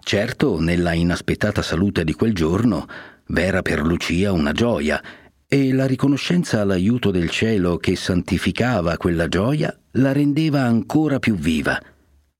Certo, 0.00 0.60
nella 0.60 0.92
inaspettata 0.92 1.62
salute 1.62 2.04
di 2.04 2.12
quel 2.12 2.34
giorno, 2.34 2.84
v'era 3.28 3.62
per 3.62 3.80
Lucia 3.80 4.30
una 4.30 4.52
gioia, 4.52 5.02
e 5.46 5.72
la 5.72 5.86
riconoscenza 5.86 6.60
all'aiuto 6.60 7.10
del 7.10 7.30
cielo 7.30 7.78
che 7.78 7.96
santificava 7.96 8.98
quella 8.98 9.26
gioia 9.26 9.74
la 9.92 10.12
rendeva 10.12 10.64
ancora 10.64 11.18
più 11.18 11.36
viva, 11.36 11.80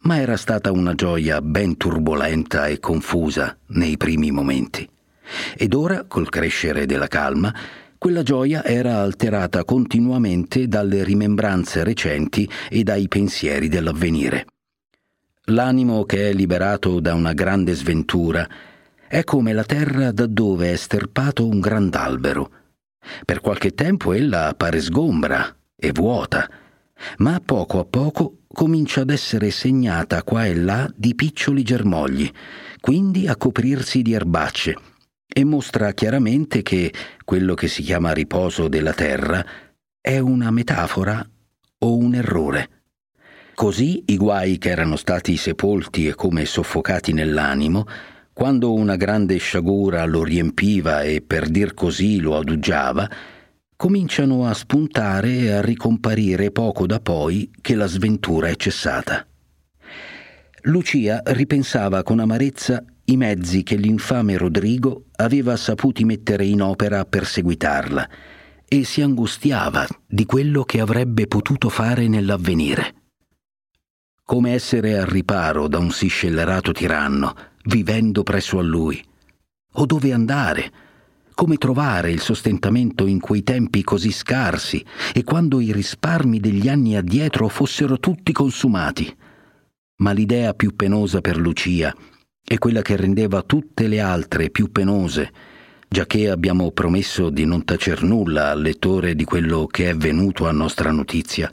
ma 0.04 0.20
era 0.20 0.36
stata 0.36 0.70
una 0.70 0.94
gioia 0.94 1.40
ben 1.40 1.76
turbolenta 1.76 2.66
e 2.66 2.78
confusa 2.78 3.56
nei 3.68 3.96
primi 3.96 4.30
momenti. 4.30 4.88
Ed 5.56 5.74
ora, 5.74 6.04
col 6.04 6.28
crescere 6.28 6.86
della 6.86 7.08
calma, 7.08 7.54
quella 7.96 8.22
gioia 8.22 8.62
era 8.64 9.00
alterata 9.00 9.64
continuamente 9.64 10.68
dalle 10.68 11.04
rimembranze 11.04 11.82
recenti 11.84 12.48
e 12.68 12.82
dai 12.82 13.08
pensieri 13.08 13.68
dell'avvenire. 13.68 14.46
L'animo 15.48 16.04
che 16.04 16.28
è 16.28 16.32
liberato 16.34 17.00
da 17.00 17.14
una 17.14 17.32
grande 17.32 17.74
sventura 17.74 18.46
è 19.08 19.24
come 19.24 19.52
la 19.54 19.64
terra 19.64 20.10
da 20.12 20.26
dove 20.26 20.72
è 20.72 20.76
sterpato 20.76 21.46
un 21.46 21.60
grand'albero. 21.60 22.50
Per 23.24 23.40
qualche 23.40 23.70
tempo 23.70 24.12
ella 24.12 24.48
appare 24.48 24.80
sgombra 24.80 25.54
e 25.76 25.92
vuota, 25.92 26.48
ma 27.18 27.40
poco 27.44 27.80
a 27.80 27.84
poco 27.84 28.38
comincia 28.52 29.02
ad 29.02 29.10
essere 29.10 29.50
segnata 29.50 30.22
qua 30.22 30.46
e 30.46 30.54
là 30.54 30.90
di 30.94 31.14
piccioli 31.14 31.62
germogli, 31.62 32.30
quindi 32.80 33.26
a 33.26 33.36
coprirsi 33.36 34.02
di 34.02 34.12
erbacce, 34.12 34.76
e 35.26 35.44
mostra 35.44 35.92
chiaramente 35.92 36.62
che 36.62 36.92
quello 37.24 37.54
che 37.54 37.68
si 37.68 37.82
chiama 37.82 38.12
riposo 38.12 38.68
della 38.68 38.92
terra 38.92 39.44
è 40.00 40.18
una 40.18 40.50
metafora 40.50 41.26
o 41.78 41.96
un 41.96 42.14
errore. 42.14 42.68
Così 43.54 44.02
i 44.06 44.16
guai 44.16 44.58
che 44.58 44.70
erano 44.70 44.96
stati 44.96 45.36
sepolti 45.36 46.08
e 46.08 46.14
come 46.14 46.44
soffocati 46.44 47.12
nell'animo, 47.12 47.86
quando 48.32 48.72
una 48.74 48.96
grande 48.96 49.36
sciagura 49.36 50.04
lo 50.04 50.24
riempiva 50.24 51.02
e 51.02 51.22
per 51.22 51.48
dir 51.48 51.72
così 51.72 52.18
lo 52.18 52.36
adugiava, 52.36 53.08
cominciano 53.84 54.46
a 54.46 54.54
spuntare 54.54 55.30
e 55.40 55.50
a 55.50 55.60
ricomparire 55.60 56.50
poco 56.50 56.86
da 56.86 57.00
poi 57.00 57.50
che 57.60 57.74
la 57.74 57.84
sventura 57.84 58.48
è 58.48 58.56
cessata. 58.56 59.26
Lucia 60.62 61.20
ripensava 61.22 62.02
con 62.02 62.18
amarezza 62.18 62.82
i 63.04 63.18
mezzi 63.18 63.62
che 63.62 63.76
l'infame 63.76 64.38
Rodrigo 64.38 65.08
aveva 65.16 65.54
saputi 65.56 66.06
mettere 66.06 66.46
in 66.46 66.62
opera 66.62 67.04
per 67.04 67.26
seguitarla 67.26 68.08
e 68.66 68.84
si 68.84 69.02
angustiava 69.02 69.86
di 70.06 70.24
quello 70.24 70.64
che 70.64 70.80
avrebbe 70.80 71.26
potuto 71.26 71.68
fare 71.68 72.08
nell'avvenire 72.08 72.94
come 74.24 74.54
essere 74.54 74.96
al 74.96 75.04
riparo 75.04 75.68
da 75.68 75.76
un 75.76 75.90
sì 75.90 76.06
scellerato 76.06 76.72
tiranno, 76.72 77.34
vivendo 77.64 78.22
presso 78.22 78.58
a 78.58 78.62
lui. 78.62 79.04
O 79.74 79.84
dove 79.84 80.14
andare? 80.14 80.72
Come 81.34 81.56
trovare 81.56 82.12
il 82.12 82.20
sostentamento 82.20 83.06
in 83.06 83.18
quei 83.18 83.42
tempi 83.42 83.82
così 83.82 84.12
scarsi 84.12 84.84
e 85.12 85.24
quando 85.24 85.58
i 85.58 85.72
risparmi 85.72 86.38
degli 86.38 86.68
anni 86.68 86.96
addietro 86.96 87.48
fossero 87.48 87.98
tutti 87.98 88.32
consumati? 88.32 89.12
Ma 89.96 90.12
l'idea 90.12 90.54
più 90.54 90.76
penosa 90.76 91.20
per 91.20 91.36
Lucia 91.36 91.92
e 92.46 92.58
quella 92.58 92.82
che 92.82 92.94
rendeva 92.94 93.42
tutte 93.42 93.88
le 93.88 93.98
altre 93.98 94.50
più 94.50 94.70
penose, 94.70 95.32
giacché 95.88 96.30
abbiamo 96.30 96.70
promesso 96.70 97.30
di 97.30 97.44
non 97.44 97.64
tacer 97.64 98.04
nulla 98.04 98.50
al 98.50 98.62
lettore 98.62 99.16
di 99.16 99.24
quello 99.24 99.66
che 99.66 99.90
è 99.90 99.96
venuto 99.96 100.46
a 100.46 100.52
nostra 100.52 100.92
notizia, 100.92 101.50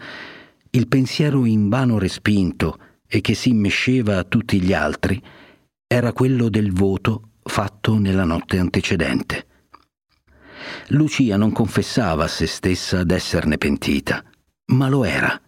il 0.69 0.87
pensiero 0.87 1.43
invano 1.45 1.97
respinto 1.97 2.77
e 3.07 3.19
che 3.19 3.33
si 3.33 3.51
mesceva 3.51 4.19
a 4.19 4.23
tutti 4.25 4.61
gli 4.61 4.73
altri 4.73 5.21
era 5.87 6.13
quello 6.13 6.49
del 6.49 6.71
voto 6.71 7.29
fatto 7.41 7.97
nella 7.97 8.25
notte 8.25 8.59
antecedente. 8.59 9.47
Lucia 10.89 11.37
non 11.37 11.51
confessava 11.51 12.25
a 12.25 12.27
se 12.27 12.47
stessa 12.47 13.03
d'esserne 13.03 13.57
pentita, 13.57 14.23
ma 14.67 14.89
lo 14.89 15.03
era. 15.03 15.39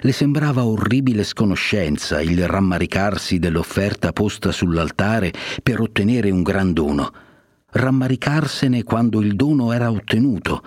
Le 0.00 0.12
sembrava 0.12 0.64
orribile 0.64 1.24
sconoscenza 1.24 2.20
il 2.20 2.46
rammaricarsi 2.46 3.38
dell'offerta 3.38 4.12
posta 4.12 4.52
sull'altare 4.52 5.32
per 5.62 5.80
ottenere 5.80 6.30
un 6.30 6.42
gran 6.42 6.72
dono, 6.72 7.10
rammaricarsene 7.70 8.82
quando 8.82 9.20
il 9.20 9.34
dono 9.34 9.72
era 9.72 9.90
ottenuto, 9.90 10.62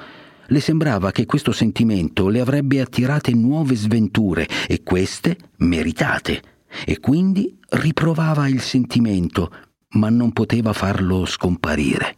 le 0.47 0.59
sembrava 0.59 1.11
che 1.11 1.25
questo 1.25 1.51
sentimento 1.51 2.27
le 2.27 2.41
avrebbe 2.41 2.81
attirate 2.81 3.33
nuove 3.33 3.75
sventure 3.75 4.47
e 4.67 4.83
queste 4.83 5.37
meritate, 5.57 6.41
e 6.85 6.99
quindi 6.99 7.57
riprovava 7.69 8.47
il 8.47 8.59
sentimento, 8.59 9.51
ma 9.91 10.09
non 10.09 10.33
poteva 10.33 10.73
farlo 10.73 11.25
scomparire. 11.25 12.17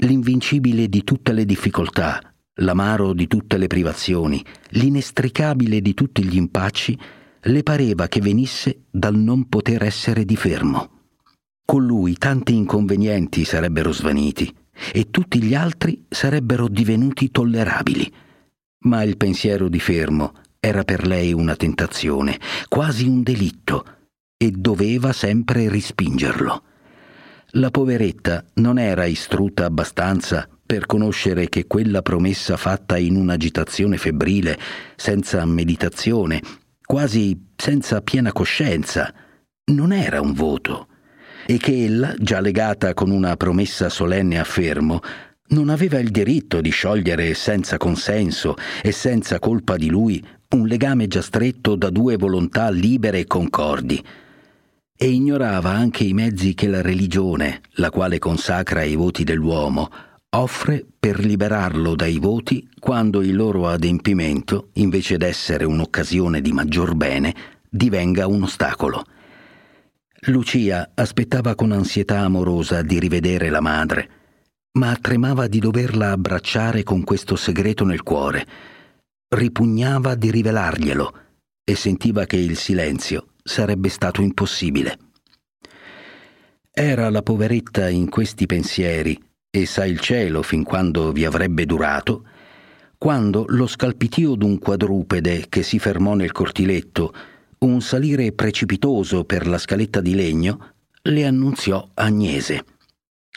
L'invincibile 0.00 0.88
di 0.88 1.04
tutte 1.04 1.32
le 1.32 1.46
difficoltà, 1.46 2.20
l'amaro 2.56 3.14
di 3.14 3.26
tutte 3.26 3.56
le 3.56 3.66
privazioni, 3.66 4.44
l'inestricabile 4.70 5.80
di 5.80 5.94
tutti 5.94 6.22
gli 6.22 6.36
impacci, 6.36 6.98
le 7.40 7.62
pareva 7.62 8.06
che 8.06 8.20
venisse 8.20 8.82
dal 8.90 9.14
non 9.14 9.48
poter 9.48 9.82
essere 9.84 10.26
di 10.26 10.36
fermo. 10.36 10.90
Con 11.64 11.86
lui 11.86 12.14
tanti 12.14 12.54
inconvenienti 12.54 13.44
sarebbero 13.44 13.90
svaniti 13.90 14.54
e 14.92 15.10
tutti 15.10 15.42
gli 15.42 15.54
altri 15.54 16.04
sarebbero 16.08 16.68
divenuti 16.68 17.30
tollerabili. 17.30 18.12
Ma 18.80 19.02
il 19.02 19.16
pensiero 19.16 19.68
di 19.68 19.80
fermo 19.80 20.32
era 20.60 20.84
per 20.84 21.06
lei 21.06 21.32
una 21.32 21.56
tentazione, 21.56 22.38
quasi 22.68 23.06
un 23.06 23.22
delitto, 23.22 23.84
e 24.36 24.50
doveva 24.50 25.12
sempre 25.12 25.70
respingerlo. 25.70 26.62
La 27.52 27.70
poveretta 27.70 28.44
non 28.54 28.78
era 28.78 29.04
istrutta 29.04 29.64
abbastanza 29.64 30.48
per 30.66 30.84
conoscere 30.86 31.48
che 31.48 31.66
quella 31.66 32.02
promessa 32.02 32.56
fatta 32.56 32.98
in 32.98 33.16
un'agitazione 33.16 33.96
febbrile, 33.96 34.58
senza 34.96 35.44
meditazione, 35.44 36.42
quasi 36.84 37.40
senza 37.56 38.00
piena 38.02 38.32
coscienza, 38.32 39.14
non 39.72 39.92
era 39.92 40.20
un 40.20 40.32
voto 40.32 40.88
e 41.46 41.58
che 41.58 41.84
ella, 41.84 42.14
già 42.18 42.40
legata 42.40 42.92
con 42.94 43.10
una 43.10 43.36
promessa 43.36 43.88
solenne 43.88 44.38
a 44.38 44.44
fermo, 44.44 45.00
non 45.48 45.68
aveva 45.68 46.00
il 46.00 46.10
diritto 46.10 46.60
di 46.60 46.70
sciogliere 46.70 47.32
senza 47.34 47.76
consenso 47.76 48.56
e 48.82 48.90
senza 48.90 49.38
colpa 49.38 49.76
di 49.76 49.88
lui 49.88 50.24
un 50.50 50.66
legame 50.66 51.06
già 51.06 51.22
stretto 51.22 51.76
da 51.76 51.90
due 51.90 52.16
volontà 52.16 52.68
libere 52.70 53.20
e 53.20 53.26
concordi. 53.26 54.04
E 54.98 55.10
ignorava 55.10 55.72
anche 55.72 56.04
i 56.04 56.14
mezzi 56.14 56.54
che 56.54 56.68
la 56.68 56.80
religione, 56.80 57.60
la 57.72 57.90
quale 57.90 58.18
consacra 58.18 58.82
i 58.82 58.94
voti 58.94 59.24
dell'uomo, 59.24 59.90
offre 60.30 60.86
per 60.98 61.18
liberarlo 61.20 61.94
dai 61.94 62.18
voti 62.18 62.66
quando 62.78 63.20
il 63.20 63.36
loro 63.36 63.68
adempimento, 63.68 64.70
invece 64.74 65.18
d'essere 65.18 65.66
un'occasione 65.66 66.40
di 66.40 66.50
maggior 66.52 66.94
bene, 66.94 67.34
divenga 67.68 68.26
un 68.26 68.44
ostacolo. 68.44 69.04
Lucia 70.28 70.92
aspettava 70.94 71.54
con 71.54 71.72
ansietà 71.72 72.20
amorosa 72.20 72.80
di 72.80 72.98
rivedere 72.98 73.50
la 73.50 73.60
madre, 73.60 74.10
ma 74.78 74.96
tremava 74.98 75.46
di 75.46 75.58
doverla 75.58 76.12
abbracciare 76.12 76.82
con 76.84 77.04
questo 77.04 77.36
segreto 77.36 77.84
nel 77.84 78.02
cuore. 78.02 78.46
Ripugnava 79.28 80.14
di 80.14 80.30
rivelarglielo 80.30 81.14
e 81.64 81.74
sentiva 81.74 82.24
che 82.24 82.36
il 82.36 82.56
silenzio 82.56 83.26
sarebbe 83.46 83.88
stato 83.88 84.20
impossibile. 84.20 84.98
Era 86.70 87.08
la 87.08 87.22
poveretta 87.22 87.88
in 87.88 88.10
questi 88.10 88.44
pensieri, 88.44 89.18
e 89.48 89.64
sa 89.64 89.86
il 89.86 89.98
cielo 90.00 90.42
fin 90.42 90.62
quando 90.62 91.12
vi 91.12 91.24
avrebbe 91.24 91.64
durato, 91.64 92.26
quando 92.98 93.44
lo 93.48 93.66
scalpitio 93.66 94.34
d'un 94.34 94.58
quadrupede 94.58 95.46
che 95.48 95.62
si 95.62 95.78
fermò 95.78 96.14
nel 96.14 96.32
cortiletto 96.32 97.14
un 97.58 97.80
salire 97.80 98.32
precipitoso 98.32 99.24
per 99.24 99.46
la 99.46 99.58
scaletta 99.58 100.00
di 100.00 100.14
legno 100.14 100.72
le 101.02 101.24
annunziò 101.24 101.88
Agnese. 101.94 102.64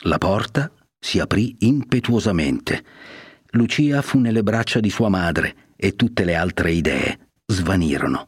La 0.03 0.17
porta 0.17 0.71
si 0.99 1.19
aprì 1.19 1.55
impetuosamente. 1.59 2.83
Lucia 3.51 4.01
fu 4.01 4.19
nelle 4.19 4.43
braccia 4.43 4.79
di 4.79 4.89
sua 4.89 5.09
madre 5.09 5.73
e 5.75 5.95
tutte 5.95 6.25
le 6.25 6.35
altre 6.35 6.71
idee 6.71 7.29
svanirono. 7.45 8.27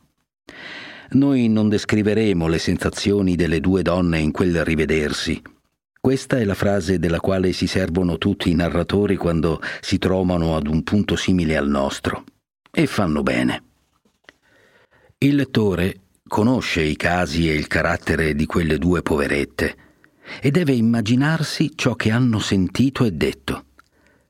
Noi 1.14 1.50
non 1.50 1.68
descriveremo 1.68 2.48
le 2.48 2.58
sensazioni 2.58 3.36
delle 3.36 3.60
due 3.60 3.82
donne 3.82 4.20
in 4.20 4.32
quel 4.32 4.64
rivedersi. 4.64 5.42
Questa 6.00 6.38
è 6.38 6.46
la 6.46 6.54
frase 6.54 7.00
della 7.00 7.20
quale 7.20 7.52
si 7.52 7.68
servono 7.68 8.18
tutti 8.18 8.50
i 8.50 8.56
narratori 8.56 9.18
quando 9.18 9.62
si 9.82 9.98
trovano 9.98 10.56
ad 10.56 10.68
un 10.68 10.84
punto 10.84 11.18
simile 11.18 11.58
al 11.58 11.68
nostro. 11.68 12.24
E 12.72 12.88
fanno 12.88 13.24
bene. 13.24 13.64
Il 15.18 15.36
lettore 15.36 16.00
conosce 16.26 16.82
i 16.82 16.96
casi 16.96 17.50
e 17.50 17.56
il 17.56 17.68
carattere 17.68 18.34
di 18.34 18.46
quelle 18.46 18.78
due 18.78 19.02
poverette 19.02 19.76
e 20.42 20.50
deve 20.50 20.72
immaginarsi 20.72 21.74
ciò 21.76 21.94
che 21.96 22.10
hanno 22.10 22.40
sentito 22.40 23.04
e 23.04 23.12
detto. 23.12 23.66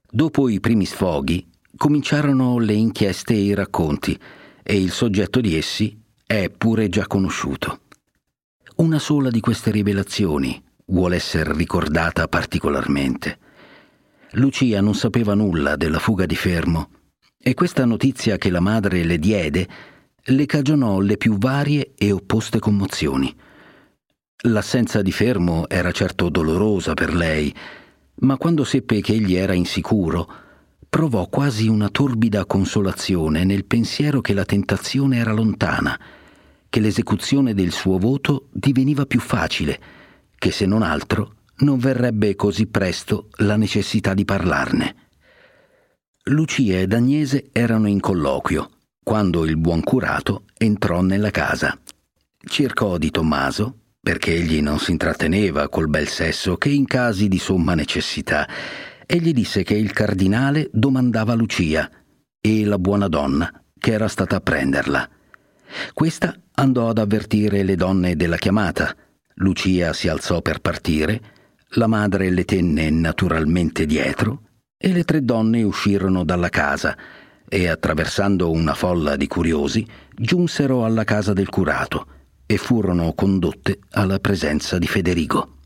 Dopo 0.10 0.50
i 0.50 0.60
primi 0.60 0.86
sfoghi 0.86 1.48
cominciarono 1.78 2.58
le 2.58 2.74
inchieste 2.74 3.34
e 3.34 3.42
i 3.42 3.54
racconti 3.54 4.20
e 4.64 4.82
il 4.82 4.92
soggetto 4.92 5.40
di 5.42 5.56
essi 5.56 6.00
è 6.32 6.50
pure 6.50 6.88
già 6.88 7.08
conosciuto. 7.08 7.82
Una 8.78 9.00
sola 9.00 9.30
di 9.30 9.42
queste 9.42 9.70
rivelazioni 9.70 10.64
vuole 10.86 11.18
essere 11.18 11.54
ricordata 11.54 12.30
particolarmente. 12.30 13.38
Lucia 14.36 14.80
non 14.80 14.96
sapeva 14.96 15.34
nulla 15.34 15.76
della 15.76 16.00
fuga 16.00 16.26
di 16.26 16.38
Fermo 16.38 16.90
e 17.38 17.54
questa 17.54 17.84
notizia 17.84 18.38
che 18.38 18.50
la 18.50 18.62
madre 18.62 19.04
le 19.04 19.20
diede 19.20 19.68
le 20.24 20.46
cagionò 20.46 21.02
le 21.02 21.18
più 21.18 21.38
varie 21.38 21.92
e 21.98 22.14
opposte 22.14 22.60
commozioni. 22.60 23.36
L'assenza 24.44 25.02
di 25.02 25.12
Fermo 25.12 25.68
era 25.68 25.92
certo 25.92 26.30
dolorosa 26.30 26.94
per 26.94 27.14
lei, 27.14 27.54
ma 28.22 28.38
quando 28.38 28.64
seppe 28.64 29.02
che 29.02 29.12
egli 29.12 29.36
era 29.36 29.52
insicuro, 29.52 30.32
provò 30.88 31.28
quasi 31.28 31.68
una 31.68 31.90
torbida 31.90 32.46
consolazione 32.46 33.44
nel 33.44 33.66
pensiero 33.66 34.22
che 34.22 34.34
la 34.34 34.46
tentazione 34.46 35.18
era 35.18 35.34
lontana, 35.34 36.00
che 36.72 36.80
l'esecuzione 36.80 37.54
del 37.54 37.74
suo 37.74 37.98
voto 37.98 38.48
diveniva 38.54 39.06
più 39.06 39.20
facile, 39.20 39.78
che 40.38 40.52
se 40.52 40.66
non 40.66 40.84
altro 40.84 41.34
non 41.58 41.78
verrebbe 41.78 42.34
così 42.36 42.66
presto 42.66 43.28
la 43.40 43.58
necessità 43.58 44.14
di 44.14 44.24
parlarne. 44.24 44.96
Lucia 46.24 46.80
ed 46.80 46.94
Agnese 46.94 47.50
erano 47.52 47.90
in 47.90 48.00
colloquio 48.00 48.70
quando 49.04 49.44
il 49.44 49.58
buon 49.58 49.82
curato 49.82 50.46
entrò 50.58 51.02
nella 51.02 51.30
casa. 51.30 51.78
Cercò 52.40 52.98
di 52.98 53.12
Tommaso, 53.12 53.80
perché 54.00 54.34
egli 54.34 54.62
non 54.62 54.80
si 54.80 54.92
intratteneva 54.92 55.68
col 55.68 55.90
bel 55.90 56.08
sesso 56.08 56.56
che 56.56 56.70
in 56.70 56.86
casi 56.86 57.28
di 57.28 57.38
somma 57.38 57.76
necessità, 57.76 58.48
e 59.06 59.18
gli 59.18 59.34
disse 59.34 59.64
che 59.64 59.74
il 59.74 59.92
cardinale 59.92 60.70
domandava 60.72 61.34
Lucia 61.34 61.90
e 62.40 62.64
la 62.64 62.80
buona 62.80 63.10
donna 63.10 63.62
che 63.78 63.92
era 63.92 64.08
stata 64.08 64.38
a 64.38 64.42
prenderla. 64.42 65.10
Questa 65.94 66.36
andò 66.56 66.90
ad 66.90 66.98
avvertire 66.98 67.64
le 67.64 67.76
donne 67.76 68.16
della 68.16 68.38
chiamata. 68.38 68.96
Lucia 69.36 69.94
si 69.94 70.08
alzò 70.08 70.42
per 70.42 70.60
partire, 70.60 71.22
la 71.76 71.88
madre 71.88 72.30
le 72.30 72.46
tenne 72.46 72.90
naturalmente 72.90 73.86
dietro 73.86 74.42
e 74.78 74.92
le 74.92 75.04
tre 75.04 75.24
donne 75.24 75.64
uscirono 75.64 76.24
dalla 76.24 76.50
casa 76.50 76.98
e 77.48 77.68
attraversando 77.68 78.50
una 78.50 78.74
folla 78.74 79.16
di 79.16 79.28
curiosi 79.28 79.86
giunsero 80.16 80.86
alla 80.86 81.04
casa 81.04 81.34
del 81.34 81.50
curato 81.50 82.08
e 82.46 82.58
furono 82.58 83.14
condotte 83.14 83.80
alla 83.92 84.20
presenza 84.20 84.78
di 84.78 84.88
Federico. 84.88 85.58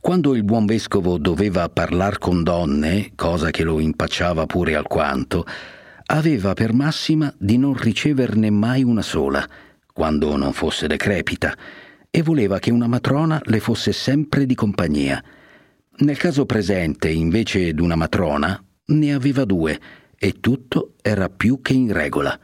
Quando 0.00 0.34
il 0.34 0.44
buon 0.44 0.64
vescovo 0.64 1.18
doveva 1.18 1.68
parlar 1.68 2.18
con 2.18 2.42
donne, 2.42 3.12
cosa 3.14 3.50
che 3.50 3.62
lo 3.64 3.78
impacciava 3.78 4.46
pure 4.46 4.74
alquanto, 4.74 5.44
aveva 6.06 6.54
per 6.54 6.72
massima 6.72 7.32
di 7.36 7.58
non 7.58 7.74
riceverne 7.74 8.50
mai 8.50 8.82
una 8.82 9.02
sola, 9.02 9.46
quando 9.98 10.36
non 10.36 10.52
fosse 10.52 10.86
decrepita, 10.86 11.56
e 12.08 12.22
voleva 12.22 12.60
che 12.60 12.70
una 12.70 12.86
matrona 12.86 13.42
le 13.46 13.58
fosse 13.58 13.90
sempre 13.90 14.46
di 14.46 14.54
compagnia. 14.54 15.20
Nel 15.96 16.16
caso 16.16 16.46
presente, 16.46 17.08
invece 17.08 17.74
d'una 17.74 17.96
matrona, 17.96 18.62
ne 18.84 19.12
aveva 19.12 19.44
due, 19.44 19.76
e 20.16 20.34
tutto 20.38 20.92
era 21.02 21.28
più 21.28 21.60
che 21.62 21.72
in 21.72 21.92
regola. 21.92 22.38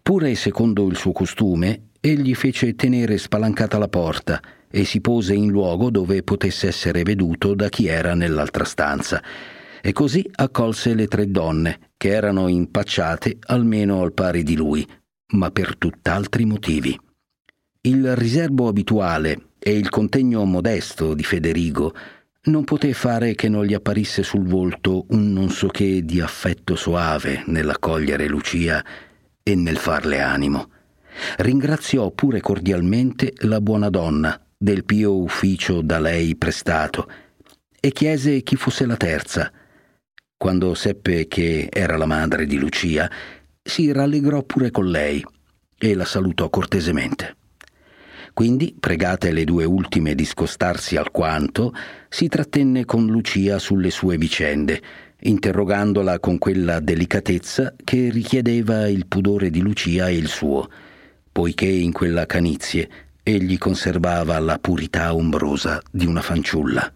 Pure 0.00 0.32
secondo 0.36 0.86
il 0.86 0.96
suo 0.96 1.10
costume, 1.10 1.88
egli 1.98 2.36
fece 2.36 2.76
tenere 2.76 3.18
spalancata 3.18 3.76
la 3.76 3.88
porta 3.88 4.40
e 4.70 4.84
si 4.84 5.00
pose 5.00 5.34
in 5.34 5.48
luogo 5.50 5.90
dove 5.90 6.22
potesse 6.22 6.68
essere 6.68 7.02
veduto 7.02 7.54
da 7.54 7.68
chi 7.68 7.88
era 7.88 8.14
nell'altra 8.14 8.62
stanza, 8.62 9.20
e 9.82 9.90
così 9.90 10.24
accolse 10.36 10.94
le 10.94 11.08
tre 11.08 11.28
donne, 11.28 11.90
che 11.96 12.10
erano 12.10 12.46
impacciate 12.46 13.38
almeno 13.46 14.02
al 14.02 14.12
pari 14.12 14.44
di 14.44 14.54
lui, 14.54 14.86
ma 15.30 15.50
per 15.50 15.76
tutt'altri 15.76 16.44
motivi. 16.44 16.98
Il 17.82 18.14
riservo 18.16 18.68
abituale 18.68 19.50
e 19.58 19.76
il 19.76 19.88
contegno 19.88 20.44
modesto 20.44 21.14
di 21.14 21.22
Federigo 21.22 21.94
non 22.42 22.64
poté 22.64 22.94
fare 22.94 23.34
che 23.34 23.48
non 23.48 23.64
gli 23.64 23.74
apparisse 23.74 24.22
sul 24.22 24.46
volto 24.46 25.04
un 25.10 25.32
non 25.32 25.50
so 25.50 25.68
che 25.68 26.04
di 26.04 26.20
affetto 26.20 26.74
soave 26.74 27.42
nell'accogliere 27.46 28.28
Lucia 28.28 28.82
e 29.42 29.54
nel 29.54 29.76
farle 29.76 30.20
animo. 30.20 30.70
Ringraziò 31.36 32.10
pure 32.12 32.40
cordialmente 32.40 33.32
la 33.40 33.60
buona 33.60 33.90
donna 33.90 34.40
del 34.56 34.84
pio 34.84 35.18
ufficio 35.18 35.82
da 35.82 35.98
lei 35.98 36.36
prestato 36.36 37.08
e 37.78 37.92
chiese 37.92 38.42
chi 38.42 38.56
fosse 38.56 38.86
la 38.86 38.96
terza. 38.96 39.50
Quando 40.36 40.74
seppe 40.74 41.28
che 41.28 41.68
era 41.70 41.96
la 41.98 42.06
madre 42.06 42.46
di 42.46 42.58
Lucia, 42.58 43.10
si 43.70 43.92
rallegrò 43.92 44.42
pure 44.42 44.72
con 44.72 44.90
lei 44.90 45.24
e 45.78 45.94
la 45.94 46.04
salutò 46.04 46.50
cortesemente. 46.50 47.36
Quindi, 48.34 48.74
pregate 48.78 49.30
le 49.30 49.44
due 49.44 49.64
ultime 49.64 50.16
di 50.16 50.24
scostarsi 50.24 50.96
alquanto, 50.96 51.72
si 52.08 52.26
trattenne 52.26 52.84
con 52.84 53.06
Lucia 53.06 53.60
sulle 53.60 53.90
sue 53.90 54.18
vicende, 54.18 54.82
interrogandola 55.20 56.18
con 56.18 56.38
quella 56.38 56.80
delicatezza 56.80 57.74
che 57.84 58.10
richiedeva 58.10 58.88
il 58.88 59.06
pudore 59.06 59.50
di 59.50 59.60
Lucia 59.60 60.08
e 60.08 60.16
il 60.16 60.26
suo, 60.26 60.68
poiché 61.30 61.66
in 61.66 61.92
quella 61.92 62.26
canizie 62.26 62.90
egli 63.22 63.56
conservava 63.56 64.36
la 64.40 64.58
purità 64.58 65.14
ombrosa 65.14 65.80
di 65.92 66.06
una 66.06 66.22
fanciulla. 66.22 66.92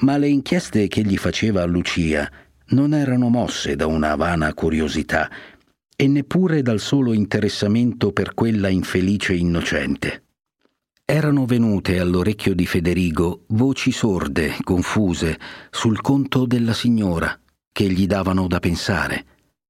Ma 0.00 0.18
le 0.18 0.28
inchieste 0.28 0.86
che 0.88 1.00
gli 1.00 1.16
faceva 1.16 1.62
a 1.62 1.66
Lucia 1.66 2.30
non 2.72 2.94
erano 2.94 3.28
mosse 3.28 3.76
da 3.76 3.86
una 3.86 4.14
vana 4.16 4.52
curiosità 4.54 5.30
e 6.02 6.08
neppure 6.08 6.62
dal 6.62 6.80
solo 6.80 7.12
interessamento 7.12 8.10
per 8.10 8.34
quella 8.34 8.66
infelice 8.66 9.34
innocente. 9.34 10.24
Erano 11.04 11.46
venute 11.46 12.00
all'orecchio 12.00 12.56
di 12.56 12.66
Federigo 12.66 13.44
voci 13.50 13.92
sorde, 13.92 14.56
confuse, 14.64 15.38
sul 15.70 16.00
conto 16.00 16.44
della 16.44 16.72
signora, 16.72 17.38
che 17.70 17.88
gli 17.88 18.08
davano 18.08 18.48
da 18.48 18.58
pensare, 18.58 19.26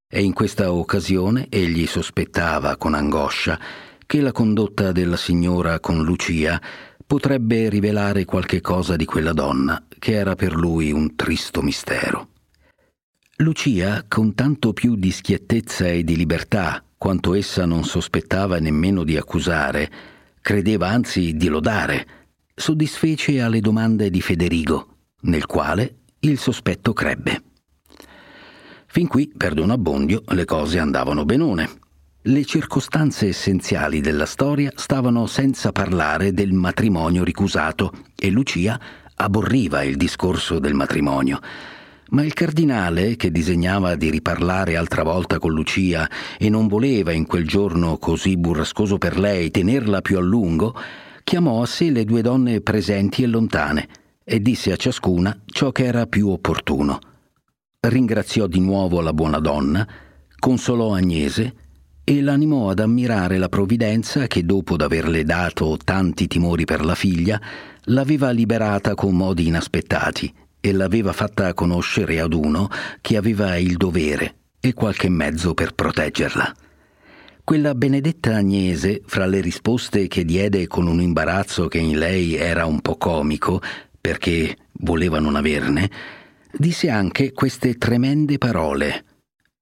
e 0.07 0.23
in 0.23 0.33
questa 0.33 0.73
occasione 0.73 1.45
egli 1.49 1.85
sospettava 1.85 2.77
con 2.77 2.95
angoscia 2.95 3.59
che 4.03 4.19
la 4.19 4.31
condotta 4.31 4.91
della 4.91 5.17
signora 5.17 5.79
con 5.79 6.03
Lucia 6.03 6.59
potrebbe 7.05 7.69
rivelare 7.69 8.25
qualche 8.25 8.59
cosa 8.59 8.95
di 8.95 9.05
quella 9.05 9.33
donna, 9.33 9.85
che 9.99 10.13
era 10.13 10.33
per 10.33 10.55
lui 10.55 10.91
un 10.91 11.15
tristo 11.15 11.61
mistero. 11.61 12.29
Lucia, 13.37 14.05
con 14.07 14.35
tanto 14.35 14.73
più 14.73 14.95
di 14.95 15.09
schiettezza 15.09 15.87
e 15.87 16.03
di 16.03 16.15
libertà, 16.15 16.83
quanto 16.95 17.33
essa 17.33 17.65
non 17.65 17.83
sospettava 17.83 18.59
nemmeno 18.59 19.03
di 19.03 19.17
accusare, 19.17 19.91
credeva 20.39 20.89
anzi 20.89 21.35
di 21.35 21.47
lodare, 21.47 22.07
soddisfece 22.53 23.41
alle 23.41 23.59
domande 23.59 24.11
di 24.11 24.21
Federigo, 24.21 24.97
nel 25.21 25.47
quale 25.47 26.01
il 26.19 26.37
sospetto 26.37 26.93
crebbe. 26.93 27.41
Fin 28.85 29.07
qui, 29.07 29.33
per 29.35 29.55
Don 29.55 29.71
Abbondio, 29.71 30.21
le 30.27 30.45
cose 30.45 30.77
andavano 30.77 31.25
benone. 31.25 31.69
Le 32.21 32.45
circostanze 32.45 33.29
essenziali 33.29 33.99
della 33.99 34.27
storia 34.27 34.71
stavano 34.75 35.25
senza 35.25 35.71
parlare 35.71 36.33
del 36.33 36.53
matrimonio 36.53 37.23
ricusato 37.23 37.91
e 38.15 38.29
Lucia 38.29 38.79
aborriva 39.15 39.81
il 39.81 39.97
discorso 39.97 40.59
del 40.59 40.75
matrimonio 40.75 41.39
ma 42.13 42.23
il 42.23 42.33
cardinale, 42.33 43.15
che 43.15 43.31
disegnava 43.31 43.95
di 43.95 44.09
riparlare 44.09 44.75
altra 44.75 45.03
volta 45.03 45.39
con 45.39 45.51
Lucia 45.51 46.09
e 46.37 46.49
non 46.49 46.67
voleva 46.67 47.11
in 47.11 47.25
quel 47.25 47.47
giorno 47.47 47.97
così 47.97 48.37
burrascoso 48.37 48.97
per 48.97 49.19
lei 49.19 49.49
tenerla 49.49 50.01
più 50.01 50.17
a 50.17 50.21
lungo, 50.21 50.75
chiamò 51.23 51.61
a 51.61 51.65
sé 51.65 51.89
le 51.89 52.05
due 52.05 52.21
donne 52.21 52.61
presenti 52.61 53.23
e 53.23 53.27
lontane 53.27 53.87
e 54.23 54.39
disse 54.39 54.71
a 54.71 54.75
ciascuna 54.75 55.41
ciò 55.45 55.71
che 55.71 55.85
era 55.85 56.05
più 56.05 56.29
opportuno. 56.29 56.99
Ringraziò 57.79 58.45
di 58.45 58.59
nuovo 58.59 59.01
la 59.01 59.13
buona 59.13 59.39
donna, 59.39 59.85
consolò 60.37 60.93
Agnese 60.93 61.55
e 62.03 62.21
l'animò 62.21 62.69
ad 62.69 62.79
ammirare 62.79 63.39
la 63.39 63.49
provvidenza 63.49 64.27
che 64.27 64.45
dopo 64.45 64.75
d'averle 64.75 65.23
dato 65.23 65.77
tanti 65.83 66.27
timori 66.27 66.65
per 66.65 66.85
la 66.85 66.95
figlia, 66.95 67.41
l'aveva 67.85 68.29
liberata 68.29 68.93
con 68.93 69.15
modi 69.15 69.47
inaspettati 69.47 70.31
e 70.65 70.71
l'aveva 70.71 71.11
fatta 71.11 71.53
conoscere 71.53 72.21
ad 72.21 72.31
uno 72.31 72.69
che 73.01 73.17
aveva 73.17 73.57
il 73.57 73.75
dovere 73.75 74.35
e 74.61 74.73
qualche 74.73 75.09
mezzo 75.09 75.53
per 75.53 75.73
proteggerla. 75.73 76.55
Quella 77.43 77.75
benedetta 77.75 78.37
Agnese, 78.37 79.01
fra 79.05 79.25
le 79.25 79.41
risposte 79.41 80.07
che 80.07 80.23
diede 80.23 80.65
con 80.67 80.87
un 80.87 81.01
imbarazzo 81.01 81.67
che 81.67 81.79
in 81.79 81.97
lei 81.97 82.35
era 82.35 82.65
un 82.65 82.79
po' 82.79 82.95
comico, 82.95 83.61
perché 83.99 84.55
voleva 84.79 85.19
non 85.19 85.35
averne, 85.35 85.91
disse 86.53 86.89
anche 86.89 87.33
queste 87.33 87.77
tremende 87.77 88.37
parole. 88.37 89.03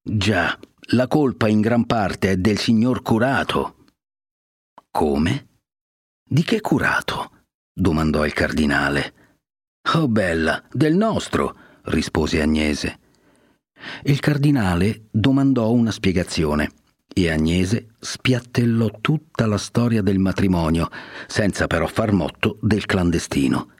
Già, 0.03 0.55
la 0.91 1.07
colpa 1.07 1.47
in 1.47 1.61
gran 1.61 1.87
parte 1.87 2.29
è 2.29 2.37
del 2.37 2.59
signor 2.59 3.01
curato. 3.01 3.85
Come? 4.91 5.47
Di 6.23 6.43
che 6.43 6.61
curato? 6.61 7.31
domandò 7.73 8.23
il 8.23 8.33
cardinale. 8.33 9.13
Oh 9.83 10.07
bella, 10.07 10.63
del 10.71 10.95
nostro, 10.95 11.55
rispose 11.85 12.39
Agnese. 12.39 12.99
Il 14.03 14.19
cardinale 14.19 15.07
domandò 15.09 15.71
una 15.71 15.89
spiegazione 15.89 16.69
e 17.11 17.31
Agnese 17.31 17.87
spiattellò 17.99 18.89
tutta 19.01 19.47
la 19.47 19.57
storia 19.57 20.03
del 20.03 20.19
matrimonio, 20.19 20.87
senza 21.27 21.65
però 21.65 21.87
far 21.87 22.11
motto 22.11 22.57
del 22.61 22.85
clandestino. 22.85 23.71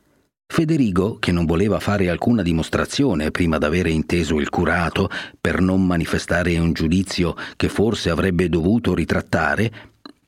Federigo, 0.48 1.18
che 1.20 1.32
non 1.32 1.46
voleva 1.46 1.80
fare 1.80 2.10
alcuna 2.10 2.42
dimostrazione 2.42 3.30
prima 3.30 3.60
d'avere 3.60 3.92
inteso 3.92 4.40
il 4.40 4.50
curato 4.50 5.08
per 5.40 5.62
non 5.62 5.86
manifestare 5.86 6.58
un 6.58 6.74
giudizio 6.74 7.36
che 7.56 7.70
forse 7.70 8.10
avrebbe 8.10 8.50
dovuto 8.50 8.96
ritrattare, 8.96 9.72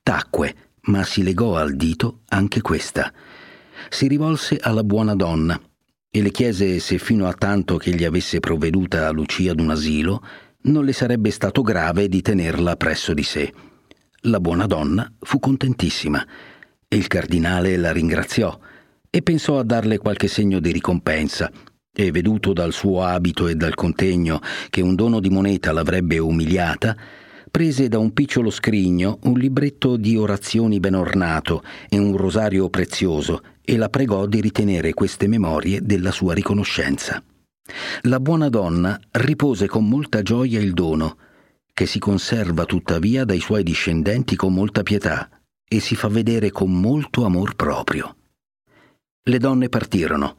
tacque, 0.04 0.56
ma 0.84 1.04
si 1.04 1.24
legò 1.24 1.58
al 1.58 1.76
dito 1.76 2.20
anche 2.30 2.62
questa. 2.62 3.12
Si 3.90 4.08
rivolse 4.08 4.58
alla 4.60 4.84
buona 4.84 5.16
donna 5.16 5.60
e 6.10 6.22
le 6.22 6.32
chiese 6.32 6.80
se 6.80 6.98
fino 6.98 7.28
a 7.28 7.34
tanto 7.34 7.78
che 7.78 7.92
gli 7.92 8.04
avesse 8.04 8.40
provveduta 8.40 9.10
Lucia 9.12 9.54
d'un 9.54 9.72
asilo, 9.72 10.24
non 10.64 10.86
le 10.86 10.94
sarebbe 10.94 11.32
stato 11.32 11.62
grave 11.62 12.08
di 12.08 12.22
tenerla 12.22 12.76
presso 12.76 13.14
di 13.14 13.24
sé. 13.24 13.52
La 14.26 14.40
buona 14.40 14.68
donna 14.68 15.12
fu 15.20 15.40
contentissima 15.40 16.26
e 16.88 16.96
il 16.96 17.08
cardinale 17.08 17.76
la 17.78 17.92
ringraziò 17.92 18.58
e 19.10 19.22
pensò 19.22 19.60
a 19.60 19.64
darle 19.64 19.98
qualche 19.98 20.28
segno 20.28 20.60
di 20.60 20.72
ricompensa, 20.72 21.52
e 21.96 22.12
veduto 22.12 22.54
dal 22.54 22.74
suo 22.74 23.04
abito 23.04 23.48
e 23.48 23.56
dal 23.56 23.76
contegno 23.76 24.42
che 24.70 24.82
un 24.82 24.96
dono 24.96 25.20
di 25.20 25.30
moneta 25.30 25.72
l'avrebbe 25.72 26.18
umiliata, 26.18 26.96
prese 27.52 27.88
da 27.88 28.00
un 28.00 28.14
piccolo 28.14 28.50
scrigno 28.50 29.20
un 29.24 29.34
libretto 29.34 29.96
di 29.96 30.18
orazioni 30.18 30.80
ben 30.80 30.96
ornato 30.96 31.62
e 31.90 32.00
un 32.00 32.18
rosario 32.18 32.70
prezioso 32.70 33.42
e 33.66 33.78
la 33.78 33.90
pregò 33.90 34.26
di 34.26 34.42
ritenere 34.42 34.94
queste 34.94 35.28
memorie 35.28 35.82
della 35.82 36.12
sua 36.12 36.34
riconoscenza. 36.34 37.24
La 38.02 38.20
buona 38.20 38.50
donna 38.50 39.00
ripose 39.12 39.68
con 39.68 39.88
molta 39.88 40.22
gioia 40.22 40.60
il 40.60 40.74
dono, 40.74 41.18
che 41.74 41.86
si 41.86 41.98
conserva 41.98 42.66
tuttavia 42.66 43.24
dai 43.24 43.40
suoi 43.40 43.64
discendenti 43.64 44.36
con 44.36 44.54
molta 44.54 44.84
pietà 44.84 45.30
e 45.66 45.80
si 45.80 45.96
fa 45.96 46.10
vedere 46.10 46.52
con 46.52 46.72
molto 46.72 47.26
amor 47.26 47.56
proprio. 47.56 48.16
Le 49.24 49.38
donne 49.38 49.70
partirono. 49.70 50.36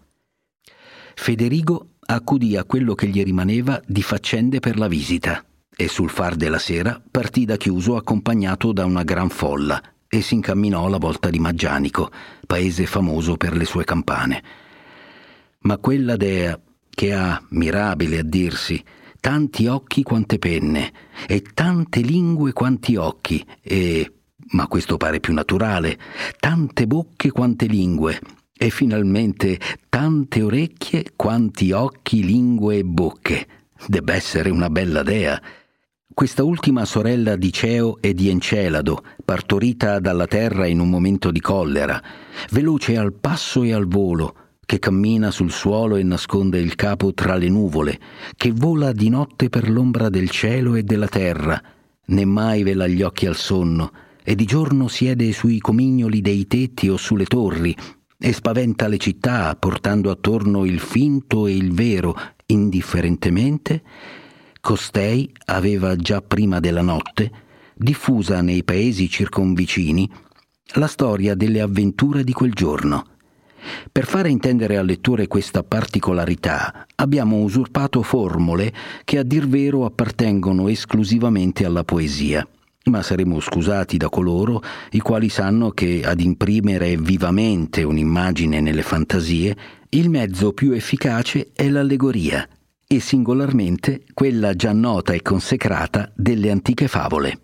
Federigo 1.15 1.95
accudì 2.07 2.57
a 2.57 2.65
quello 2.65 2.95
che 2.95 3.07
gli 3.07 3.23
rimaneva 3.23 3.81
di 3.87 4.03
faccende 4.03 4.61
per 4.61 4.79
la 4.79 4.89
visita 4.89 5.45
e 5.75 5.89
sul 5.89 6.11
far 6.11 6.37
della 6.37 6.59
sera 6.59 7.03
partì 7.11 7.47
da 7.47 7.57
chiuso 7.57 7.97
accompagnato 7.97 8.73
da 8.73 8.85
una 8.85 9.03
gran 9.03 9.31
folla 9.31 9.83
e 10.17 10.23
si 10.23 10.35
incamminò 10.35 10.87
alla 10.87 10.99
volta 10.99 11.29
di 11.29 11.41
Maggianico, 11.41 12.11
paese 12.47 12.87
famoso 12.87 13.37
per 13.37 13.57
le 13.57 13.65
sue 13.65 13.85
campane. 13.85 14.43
Ma 15.61 15.79
quella 15.79 16.17
dea, 16.17 16.59
che 16.89 17.13
ha, 17.13 17.43
mirabile 17.51 18.21
a 18.21 18.23
dirsi, 18.23 18.83
tanti 19.19 19.67
occhi 19.67 20.03
quante 20.03 20.39
penne 20.39 20.93
e 21.27 21.43
tante 21.43 22.01
lingue 22.01 22.53
quanti 22.53 22.95
occhi 22.95 23.45
e, 23.61 24.13
ma 24.51 24.69
questo 24.69 24.97
pare 24.99 25.19
più 25.19 25.33
naturale, 25.33 25.99
tante 26.39 26.87
bocche 26.87 27.31
quante 27.33 27.67
lingue 27.67 28.21
e 28.57 28.71
finalmente 28.71 29.59
tante 29.89 30.43
orecchie 30.43 31.13
quanti 31.17 31.73
occhi, 31.73 32.23
lingue 32.23 32.77
e 32.77 32.85
bocche. 32.85 33.47
Debba 33.89 34.15
essere 34.15 34.51
una 34.51 34.71
bella 34.71 35.03
dea. 35.03 35.41
Questa 36.15 36.45
ultima 36.45 36.85
sorella 36.85 37.35
di 37.35 37.53
Ceo 37.53 37.99
e 38.01 38.15
di 38.15 38.29
Encelado, 38.29 39.03
partorita 39.25 39.99
dalla 39.99 40.29
terra 40.29 40.69
in 40.69 40.79
un 40.79 40.89
momento 40.89 41.33
di 41.33 41.41
collera, 41.41 42.01
veloce 42.53 42.97
al 42.97 43.13
passo 43.13 43.65
e 43.65 43.73
al 43.73 43.89
volo, 43.89 44.35
che 44.65 44.79
cammina 44.79 45.33
sul 45.33 45.51
suolo 45.51 45.97
e 45.97 46.05
nasconde 46.05 46.61
il 46.61 46.77
capo 46.77 47.13
tra 47.15 47.35
le 47.35 47.49
nuvole, 47.49 47.99
che 48.37 48.53
vola 48.53 48.93
di 48.93 49.09
notte 49.09 49.49
per 49.49 49.69
l'ombra 49.69 50.09
del 50.09 50.31
cielo 50.31 50.77
e 50.77 50.85
della 50.85 51.09
terra, 51.09 51.61
né 52.05 52.25
mai 52.25 52.63
vela 52.63 52.87
gli 52.87 53.03
occhi 53.03 53.27
al 53.27 53.37
sonno, 53.37 53.91
e 54.23 54.37
di 54.37 54.45
giorno 54.45 54.87
siede 54.87 55.33
sui 55.33 55.59
comignoli 55.59 56.21
dei 56.21 56.47
tetti 56.47 56.89
o 56.89 56.97
sulle 56.97 57.27
torri, 57.27 57.75
e 58.17 58.33
spaventa 58.33 58.87
le 58.87 58.99
città 58.99 59.57
portando 59.57 60.13
attorno 60.13 60.65
il 60.65 60.79
finto 60.79 61.49
e 61.49 61.57
il 61.57 61.73
vero 61.73 62.17
indifferentemente, 62.47 63.83
costei 64.65 65.31
aveva 65.45 65.95
già 65.95 66.23
prima 66.23 66.59
della 66.59 66.81
notte 66.81 67.31
diffusa 67.75 68.41
nei 68.41 68.65
paesi 68.65 69.11
circonvicini 69.11 70.11
la 70.77 70.87
storia 70.87 71.35
delle 71.35 71.61
avventure 71.61 72.25
di 72.25 72.33
quel 72.33 72.55
giorno. 72.55 73.05
Per 73.93 74.07
fare 74.07 74.31
intendere 74.31 74.79
al 74.79 74.87
lettore 74.87 75.27
questa 75.27 75.63
particolarità 75.63 76.87
abbiamo 76.95 77.43
usurpato 77.43 78.03
formule 78.03 78.73
che 79.05 79.19
a 79.19 79.23
dir 79.23 79.47
vero 79.47 79.85
appartengono 79.85 80.69
esclusivamente 80.69 81.67
alla 81.67 81.85
poesia 81.85 82.47
ma 82.85 83.03
saremo 83.03 83.41
scusati 83.41 83.97
da 83.97 84.09
coloro 84.11 84.63
i 84.91 85.01
quali 85.01 85.31
sanno 85.31 85.71
che 85.71 86.03
ad 86.05 86.21
imprimere 86.21 86.97
vivamente 86.97 87.83
un'immagine 87.83 88.61
nelle 88.61 88.83
fantasie 88.83 89.57
il 89.91 90.11
mezzo 90.11 90.53
più 90.53 90.73
efficace 90.73 91.51
è 91.55 91.67
l'allegoria 91.69 92.47
e 92.97 93.01
singolarmente 93.01 94.05
quella 94.15 94.55
già 94.55 94.73
nota 94.73 95.13
e 95.13 95.23
consecrata 95.23 96.13
delle 96.15 96.51
antiche 96.51 96.89
favole. 96.89 97.41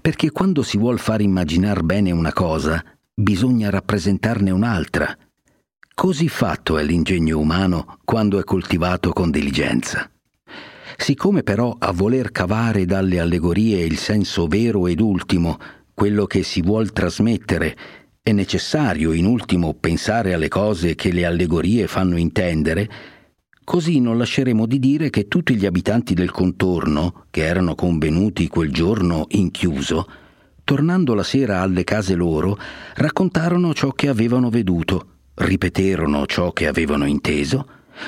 Perché 0.00 0.30
quando 0.30 0.62
si 0.62 0.78
vuol 0.78 0.98
far 0.98 1.20
immaginar 1.20 1.82
bene 1.82 2.10
una 2.10 2.32
cosa, 2.32 2.82
bisogna 3.12 3.70
rappresentarne 3.70 4.50
un'altra. 4.50 5.16
Così 5.94 6.28
fatto 6.28 6.78
è 6.78 6.84
l'ingegno 6.84 7.38
umano 7.38 7.98
quando 8.04 8.38
è 8.38 8.44
coltivato 8.44 9.12
con 9.12 9.30
diligenza. 9.30 10.10
Siccome 10.96 11.42
però 11.42 11.76
a 11.78 11.92
voler 11.92 12.30
cavare 12.30 12.86
dalle 12.86 13.18
allegorie 13.18 13.84
il 13.84 13.98
senso 13.98 14.46
vero 14.46 14.86
ed 14.86 15.00
ultimo, 15.00 15.58
quello 15.92 16.26
che 16.26 16.42
si 16.42 16.62
vuol 16.62 16.92
trasmettere, 16.92 17.76
è 18.22 18.32
necessario 18.32 19.12
in 19.12 19.24
ultimo 19.24 19.74
pensare 19.74 20.34
alle 20.34 20.48
cose 20.48 20.94
che 20.94 21.12
le 21.12 21.24
allegorie 21.24 21.86
fanno 21.86 22.16
intendere, 22.16 22.90
così 23.66 23.98
non 23.98 24.16
lasceremo 24.16 24.64
di 24.64 24.78
dire 24.78 25.10
che 25.10 25.26
tutti 25.26 25.56
gli 25.56 25.66
abitanti 25.66 26.14
del 26.14 26.30
contorno, 26.30 27.24
che 27.30 27.44
erano 27.44 27.74
convenuti 27.74 28.46
quel 28.46 28.70
giorno 28.70 29.24
in 29.30 29.50
chiuso, 29.50 30.08
tornando 30.62 31.14
la 31.14 31.24
sera 31.24 31.62
alle 31.62 31.82
case 31.82 32.14
loro, 32.14 32.56
raccontarono 32.94 33.74
ciò 33.74 33.90
che 33.90 34.06
avevano 34.06 34.50
veduto, 34.50 35.06
ripeterono 35.34 36.26
ciò 36.26 36.52
che 36.52 36.68
avevano 36.68 37.06
inteso, 37.06 37.66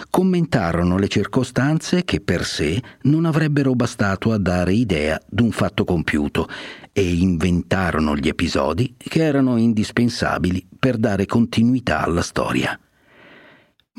commentarono 0.09 0.97
le 0.97 1.09
circostanze 1.09 2.05
che 2.05 2.21
per 2.21 2.45
sé 2.45 2.81
non 3.03 3.25
avrebbero 3.25 3.75
bastato 3.75 4.31
a 4.31 4.39
dare 4.39 4.75
idea 4.75 5.21
d'un 5.29 5.51
fatto 5.51 5.85
compiuto 5.85 6.49
e 6.93 7.03
inventarono 7.03 8.15
gli 8.15 8.29
episodi 8.29 8.95
che 8.97 9.25
erano 9.25 9.57
indispensabili 9.57 10.65
per 10.79 10.99
dare 10.99 11.27
continuità 11.27 12.05
alla 12.05 12.23
storia. 12.23 12.79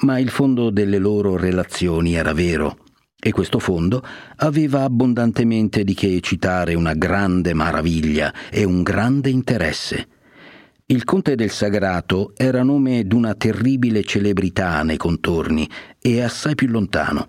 Ma 0.02 0.18
il 0.18 0.30
fondo 0.30 0.70
delle 0.70 0.98
loro 0.98 1.36
relazioni 1.36 2.14
era 2.14 2.32
vero, 2.32 2.78
e 3.20 3.32
questo 3.32 3.60
fondo 3.60 4.02
aveva 4.38 4.84
abbondantemente 4.84 5.84
di 5.84 5.94
che 5.94 6.22
citare 6.22 6.74
una 6.74 6.94
grande 6.94 7.54
maraviglia 7.54 8.34
e 8.50 8.64
un 8.64 8.82
grande 8.82 9.30
interesse. 9.30 10.08
Il 10.86 11.04
conte 11.04 11.36
del 11.36 11.50
Sagrato 11.50 12.32
era 12.38 12.64
nome 12.64 13.06
d'una 13.06 13.36
terribile 13.36 14.04
celebrità 14.04 14.82
nei 14.84 14.96
contorni 14.96 15.70
e 16.00 16.22
assai 16.22 16.56
più 16.56 16.68
lontano, 16.68 17.28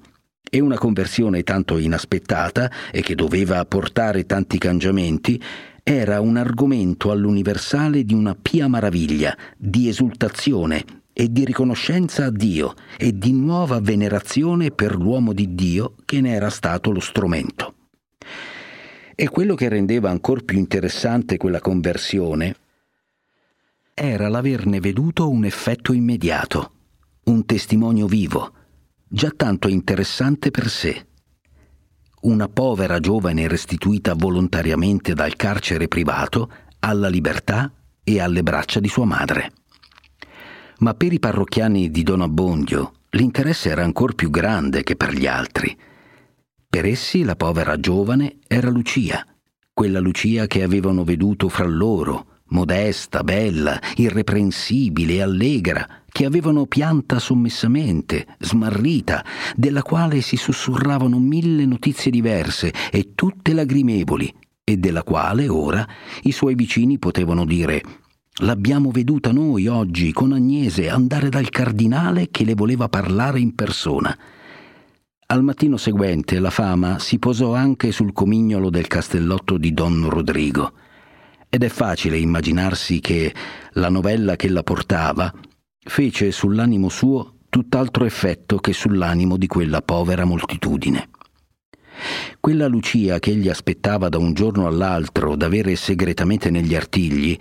e 0.48 0.61
una 0.61 0.78
conversione 0.78 1.42
tanto 1.42 1.76
inaspettata 1.76 2.70
e 2.92 3.02
che 3.02 3.16
doveva 3.16 3.64
portare 3.64 4.26
tanti 4.26 4.59
cangiamenti 4.59 5.42
era 5.83 6.20
un 6.20 6.37
argomento 6.37 7.11
all'universale 7.11 8.04
di 8.04 8.14
una 8.14 8.37
pia 8.40 8.68
maraviglia, 8.68 9.37
di 9.56 9.88
esultazione 9.88 11.00
e 11.20 11.30
di 11.30 11.44
riconoscenza 11.44 12.24
a 12.24 12.30
Dio 12.30 12.72
e 12.96 13.12
di 13.12 13.35
nuova 13.35 13.78
venerazione 13.78 14.70
per 14.70 14.96
l'uomo 14.96 15.35
di 15.35 15.54
Dio 15.54 15.96
che 16.06 16.22
ne 16.22 16.33
era 16.33 16.48
stato 16.48 16.92
lo 16.92 17.00
strumento. 17.00 17.74
E 19.14 19.28
quello 19.28 19.54
che 19.54 19.68
rendeva 19.68 20.09
ancor 20.09 20.46
più 20.46 20.56
interessante 20.56 21.37
quella 21.37 21.61
conversione 21.61 22.56
era 23.92 24.28
l'averne 24.28 24.80
veduto 24.80 25.28
un 25.28 25.44
effetto 25.44 25.92
immediato, 25.92 26.72
un 27.24 27.44
testimonio 27.44 28.06
vivo, 28.06 28.54
già 29.06 29.30
tanto 29.37 29.68
interessante 29.68 30.50
per 30.50 30.70
sé. 30.70 31.06
Una 32.22 32.48
povera 32.48 32.98
giovane 32.98 33.46
restituita 33.46 34.14
volontariamente 34.14 35.12
dal 35.12 35.37
carcere 35.37 35.87
privato 35.87 36.50
alla 36.78 37.09
libertà 37.09 37.70
e 38.02 38.20
alle 38.20 38.42
braccia 38.42 38.80
di 38.80 38.88
sua 38.88 39.04
madre. 39.04 39.52
Ma 40.81 40.95
per 40.95 41.12
i 41.12 41.19
parrocchiani 41.19 41.90
di 41.90 42.03
Don 42.03 42.23
Abbondio 42.23 42.93
l'interesse 43.11 43.69
era 43.69 43.85
ancor 43.85 44.14
più 44.14 44.31
grande 44.31 44.83
che 44.83 44.97
per 44.97 45.12
gli 45.12 45.27
altri. 45.27 45.77
Per 46.69 46.87
essi 46.87 47.23
la 47.23 47.37
povera 47.37 47.79
giovane 47.79 48.38
era 48.47 48.71
Lucia, 48.71 49.27
quella 49.75 50.01
Lucia 50.01 50.47
che 50.47 50.62
avevano 50.62 51.05
veduto 51.05 51.51
fra 51.51 51.66
loro, 51.66 52.38
modesta, 52.47 53.23
bella, 53.23 53.79
irreprensibile 53.97 55.21
allegra, 55.21 55.87
che 56.09 56.25
avevano 56.25 56.64
pianta 56.64 57.19
sommessamente, 57.19 58.27
smarrita, 58.38 59.23
della 59.57 59.83
quale 59.83 60.23
si 60.23 60.37
sussurravano 60.37 61.19
mille 61.19 61.66
notizie 61.66 62.11
diverse 62.11 62.73
e 62.90 63.12
tutte 63.14 63.53
lagrimevoli, 63.53 64.33
e 64.64 64.77
della 64.79 65.03
quale 65.03 65.47
ora 65.49 65.87
i 66.23 66.33
suoi 66.33 66.55
vicini 66.55 66.99
potevano 66.99 67.45
dire 67.45 67.83
L'abbiamo 68.42 68.90
veduta 68.90 69.33
noi 69.33 69.66
oggi 69.66 70.12
con 70.12 70.33
Agnese 70.33 70.88
andare 70.88 71.29
dal 71.29 71.50
cardinale 71.50 72.29
che 72.31 72.44
le 72.44 72.55
voleva 72.55 72.88
parlare 72.88 73.38
in 73.38 73.55
persona. 73.55 74.16
Al 75.26 75.42
mattino 75.42 75.76
seguente 75.76 76.38
la 76.38 76.48
fama 76.48 76.98
si 76.98 77.18
posò 77.18 77.55
anche 77.55 77.92
sul 77.92 78.14
comignolo 78.14 78.70
del 78.70 78.87
castellotto 78.87 79.59
di 79.59 79.74
Don 79.74 80.09
Rodrigo 80.09 80.72
ed 81.50 81.64
è 81.64 81.68
facile 81.68 82.16
immaginarsi 82.16 83.00
che 83.00 83.35
la 83.72 83.90
novella 83.90 84.37
che 84.37 84.48
la 84.48 84.62
portava 84.62 85.31
fece 85.79 86.33
sull'animo 86.33 86.88
suo 86.88 87.40
tutt'altro 87.50 88.07
effetto 88.07 88.57
che 88.57 88.72
sull'animo 88.72 89.37
di 89.37 89.48
quella 89.48 89.83
povera 89.83 90.24
moltitudine. 90.24 91.11
Quella 92.40 92.66
Lucia 92.68 93.18
che 93.18 93.33
egli 93.33 93.50
aspettava 93.50 94.09
da 94.09 94.16
un 94.16 94.33
giorno 94.33 94.66
all'altro 94.66 95.37
d'avere 95.37 95.76
segretamente 95.76 96.48
negli 96.48 96.74
artigli 96.74 97.38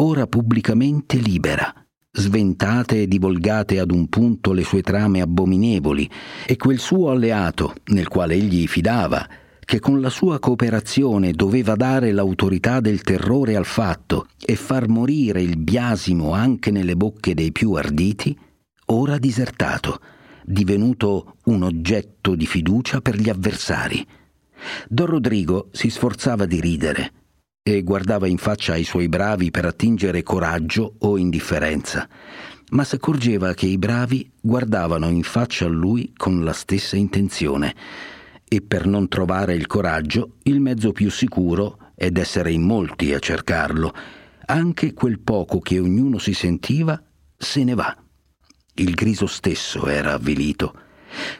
ora 0.00 0.26
pubblicamente 0.26 1.16
libera, 1.16 1.72
sventate 2.10 3.02
e 3.02 3.08
divulgate 3.08 3.78
ad 3.78 3.90
un 3.90 4.08
punto 4.08 4.52
le 4.52 4.62
sue 4.62 4.82
trame 4.82 5.20
abominevoli, 5.20 6.08
e 6.46 6.56
quel 6.56 6.78
suo 6.78 7.10
alleato, 7.10 7.74
nel 7.86 8.08
quale 8.08 8.34
egli 8.34 8.66
fidava, 8.66 9.26
che 9.60 9.80
con 9.80 10.00
la 10.00 10.08
sua 10.08 10.38
cooperazione 10.38 11.32
doveva 11.32 11.74
dare 11.74 12.12
l'autorità 12.12 12.80
del 12.80 13.02
terrore 13.02 13.54
al 13.54 13.66
fatto 13.66 14.28
e 14.44 14.56
far 14.56 14.88
morire 14.88 15.42
il 15.42 15.58
biasimo 15.58 16.32
anche 16.32 16.70
nelle 16.70 16.96
bocche 16.96 17.34
dei 17.34 17.52
più 17.52 17.72
arditi, 17.72 18.36
ora 18.86 19.18
disertato, 19.18 20.00
divenuto 20.44 21.36
un 21.44 21.64
oggetto 21.64 22.34
di 22.34 22.46
fiducia 22.46 23.00
per 23.00 23.16
gli 23.16 23.28
avversari. 23.28 24.06
Don 24.88 25.06
Rodrigo 25.06 25.68
si 25.72 25.90
sforzava 25.90 26.46
di 26.46 26.60
ridere, 26.60 27.12
e 27.76 27.82
guardava 27.82 28.26
in 28.26 28.38
faccia 28.38 28.72
ai 28.72 28.84
suoi 28.84 29.08
bravi 29.08 29.50
per 29.50 29.66
attingere 29.66 30.22
coraggio 30.22 30.94
o 31.00 31.18
indifferenza, 31.18 32.08
ma 32.70 32.82
s'accorgeva 32.82 33.52
che 33.52 33.66
i 33.66 33.76
bravi 33.76 34.30
guardavano 34.40 35.08
in 35.10 35.22
faccia 35.22 35.66
a 35.66 35.68
lui 35.68 36.12
con 36.16 36.42
la 36.44 36.54
stessa 36.54 36.96
intenzione 36.96 37.74
e 38.48 38.62
per 38.62 38.86
non 38.86 39.08
trovare 39.08 39.54
il 39.54 39.66
coraggio 39.66 40.36
il 40.44 40.60
mezzo 40.60 40.92
più 40.92 41.10
sicuro 41.10 41.92
è 41.94 42.10
d'essere 42.10 42.52
in 42.52 42.62
molti 42.62 43.12
a 43.12 43.18
cercarlo. 43.18 43.92
Anche 44.46 44.94
quel 44.94 45.18
poco 45.18 45.58
che 45.58 45.78
ognuno 45.78 46.16
si 46.18 46.32
sentiva 46.32 46.98
se 47.36 47.64
ne 47.64 47.74
va. 47.74 47.94
Il 48.76 48.94
griso 48.94 49.26
stesso 49.26 49.86
era 49.88 50.14
avvilito. 50.14 50.74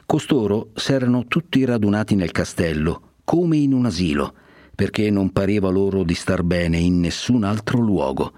Costoro 0.05 0.69
s'erano 0.75 1.25
tutti 1.25 1.65
radunati 1.65 2.13
nel 2.13 2.31
castello, 2.31 3.13
come 3.23 3.57
in 3.57 3.73
un 3.73 3.87
asilo, 3.87 4.33
perché 4.79 5.09
non 5.09 5.31
pareva 5.31 5.69
loro 5.69 6.03
di 6.03 6.13
star 6.13 6.41
bene 6.41 6.77
in 6.77 7.01
nessun 7.01 7.43
altro 7.43 7.81
luogo. 7.81 8.31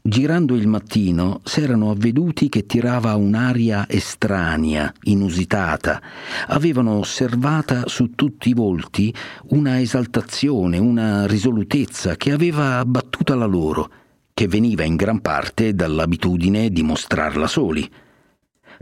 Girando 0.00 0.54
il 0.54 0.68
mattino 0.68 1.40
s'erano 1.42 1.90
avveduti 1.90 2.48
che 2.48 2.66
tirava 2.66 3.16
un'aria 3.16 3.88
estranea, 3.88 4.92
inusitata. 5.02 6.00
Avevano 6.46 6.98
osservata 6.98 7.88
su 7.88 8.12
tutti 8.14 8.50
i 8.50 8.54
volti 8.54 9.12
una 9.48 9.80
esaltazione, 9.80 10.78
una 10.78 11.26
risolutezza 11.26 12.14
che 12.14 12.30
aveva 12.30 12.78
abbattuta 12.78 13.34
la 13.34 13.46
loro, 13.46 13.90
che 14.32 14.46
veniva 14.46 14.84
in 14.84 14.94
gran 14.94 15.20
parte 15.20 15.74
dall'abitudine 15.74 16.70
di 16.70 16.84
mostrarla 16.84 17.48
soli. 17.48 17.90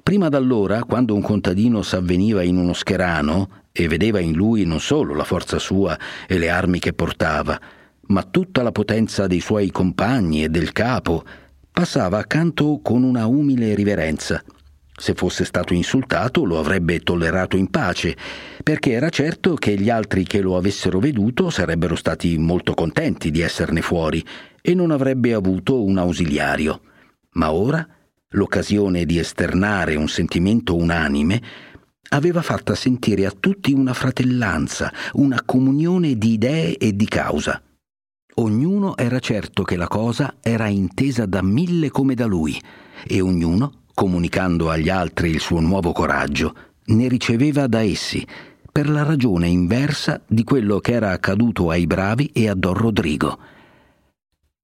Prima 0.02 0.28
d'allora, 0.28 0.84
quando 0.84 1.14
un 1.14 1.22
contadino 1.22 1.80
s'avveniva 1.80 2.42
in 2.42 2.58
uno 2.58 2.74
scherano 2.74 3.59
e 3.82 3.88
vedeva 3.88 4.20
in 4.20 4.34
lui 4.34 4.64
non 4.64 4.80
solo 4.80 5.14
la 5.14 5.24
forza 5.24 5.58
sua 5.58 5.98
e 6.26 6.38
le 6.38 6.50
armi 6.50 6.78
che 6.78 6.92
portava, 6.92 7.58
ma 8.08 8.22
tutta 8.24 8.62
la 8.62 8.72
potenza 8.72 9.26
dei 9.26 9.40
suoi 9.40 9.70
compagni 9.70 10.44
e 10.44 10.48
del 10.48 10.72
capo, 10.72 11.24
passava 11.70 12.18
accanto 12.18 12.80
con 12.82 13.02
una 13.02 13.26
umile 13.26 13.74
riverenza. 13.74 14.42
Se 14.94 15.14
fosse 15.14 15.46
stato 15.46 15.72
insultato 15.72 16.44
lo 16.44 16.58
avrebbe 16.58 17.00
tollerato 17.00 17.56
in 17.56 17.70
pace, 17.70 18.14
perché 18.62 18.90
era 18.90 19.08
certo 19.08 19.54
che 19.54 19.74
gli 19.76 19.88
altri 19.88 20.24
che 20.24 20.42
lo 20.42 20.58
avessero 20.58 20.98
veduto 20.98 21.48
sarebbero 21.48 21.96
stati 21.96 22.36
molto 22.36 22.74
contenti 22.74 23.30
di 23.30 23.40
esserne 23.40 23.80
fuori 23.80 24.22
e 24.60 24.74
non 24.74 24.90
avrebbe 24.90 25.32
avuto 25.32 25.82
un 25.82 25.96
ausiliario. 25.96 26.82
Ma 27.32 27.50
ora 27.50 27.86
l'occasione 28.34 29.06
di 29.06 29.18
esternare 29.18 29.96
un 29.96 30.08
sentimento 30.08 30.76
unanime, 30.76 31.40
aveva 32.10 32.42
fatta 32.42 32.74
sentire 32.74 33.26
a 33.26 33.34
tutti 33.38 33.72
una 33.72 33.94
fratellanza, 33.94 34.92
una 35.14 35.42
comunione 35.44 36.16
di 36.16 36.32
idee 36.32 36.76
e 36.76 36.94
di 36.94 37.06
causa. 37.06 37.60
Ognuno 38.34 38.96
era 38.96 39.18
certo 39.18 39.62
che 39.62 39.76
la 39.76 39.88
cosa 39.88 40.36
era 40.40 40.68
intesa 40.68 41.26
da 41.26 41.42
mille 41.42 41.90
come 41.90 42.14
da 42.14 42.26
lui, 42.26 42.60
e 43.06 43.20
ognuno, 43.20 43.82
comunicando 43.94 44.70
agli 44.70 44.88
altri 44.88 45.30
il 45.30 45.40
suo 45.40 45.60
nuovo 45.60 45.92
coraggio, 45.92 46.54
ne 46.86 47.08
riceveva 47.08 47.66
da 47.66 47.80
essi, 47.80 48.26
per 48.72 48.88
la 48.88 49.02
ragione 49.02 49.48
inversa 49.48 50.22
di 50.26 50.44
quello 50.44 50.78
che 50.78 50.92
era 50.92 51.10
accaduto 51.10 51.70
ai 51.70 51.86
bravi 51.86 52.30
e 52.32 52.48
a 52.48 52.54
Don 52.54 52.74
Rodrigo. 52.74 53.38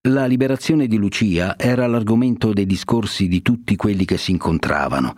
La 0.09 0.27
liberazione 0.27 0.87
di 0.87 0.99
Lucia 0.99 1.59
era 1.59 1.89
l'argomento 1.89 2.53
dei 2.53 2.65
discorsi 2.65 3.27
di 3.27 3.43
tutti 3.43 3.75
quelli 3.75 4.05
che 4.05 4.19
si 4.19 4.31
incontravano. 4.31 5.17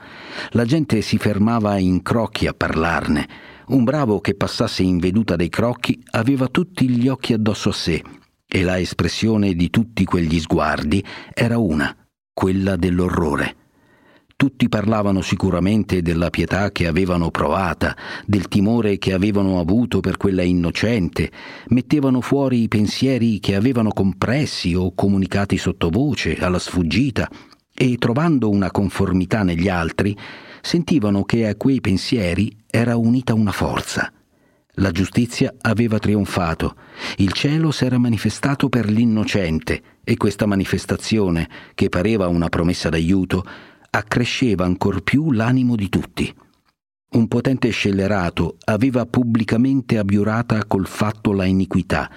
La 0.53 0.65
gente 0.65 1.03
si 1.03 1.19
fermava 1.19 1.77
in 1.77 2.01
crocchi 2.01 2.47
a 2.47 2.55
parlarne. 2.55 3.29
Un 3.67 3.85
bravo 3.85 4.21
che 4.21 4.35
passasse 4.35 4.83
in 4.83 4.97
veduta 4.97 5.37
dei 5.37 5.51
crocchi 5.51 6.03
aveva 6.13 6.49
tutti 6.49 6.89
gli 6.89 7.07
occhi 7.07 7.35
addosso 7.35 7.69
a 7.69 7.73
sé 7.73 8.03
e 8.47 8.63
la 8.63 8.81
espressione 8.81 9.53
di 9.53 9.69
tutti 9.69 10.07
quegli 10.07 10.41
sguardi 10.41 11.05
era 11.35 11.59
una, 11.59 11.95
quella 12.33 12.77
dell'orrore. 12.77 13.58
Tutti 14.39 14.69
parlavano 14.69 15.21
sicuramente 15.21 16.01
della 16.01 16.31
pietà 16.31 16.71
che 16.71 16.87
avevano 16.87 17.33
provata, 17.33 17.97
del 18.25 18.47
timore 18.47 18.97
che 18.97 19.13
avevano 19.13 19.59
avuto 19.59 19.99
per 19.99 20.17
quella 20.17 20.45
innocente, 20.45 21.29
mettevano 21.71 22.21
fuori 22.21 22.63
i 22.63 22.69
pensieri 22.69 23.41
che 23.41 23.57
avevano 23.57 23.91
compressi 23.91 24.77
o 24.77 24.95
comunicati 24.95 25.59
sottovoce 25.59 26.37
alla 26.37 26.61
sfuggita. 26.61 27.29
E, 27.75 27.97
trovando 27.97 28.49
una 28.49 28.71
conformità 28.71 29.43
negli 29.43 29.69
altri, 29.69 30.17
sentivano 30.61 31.25
che 31.25 31.49
a 31.49 31.57
quei 31.57 31.81
pensieri 31.81 32.57
era 32.71 32.97
unita 32.97 33.35
una 33.35 33.51
forza. 33.51 34.13
La 34.75 34.93
giustizia 34.93 35.53
aveva 35.63 35.99
trionfato, 35.99 36.77
il 37.17 37.33
cielo 37.33 37.73
s'era 37.73 37.99
manifestato 37.99 38.69
per 38.69 38.89
l'innocente. 38.89 39.83
E 40.05 40.17
questa 40.17 40.47
manifestazione, 40.47 41.49
che 41.75 41.89
pareva 41.89 42.29
una 42.29 42.49
promessa 42.49 42.89
d'aiuto, 42.89 43.45
accresceva 43.99 44.65
ancor 44.65 45.03
più 45.03 45.33
l'animo 45.33 45.75
di 45.75 45.89
tutti. 45.89 46.35
Un 47.11 47.27
potente 47.27 47.71
scellerato 47.71 48.57
aveva 48.65 49.07
pubblicamente 49.07 49.99
abiurata 49.99 50.65
col 50.67 50.87
fatto 50.87 51.33
la 51.33 51.45
iniquità 51.45 52.11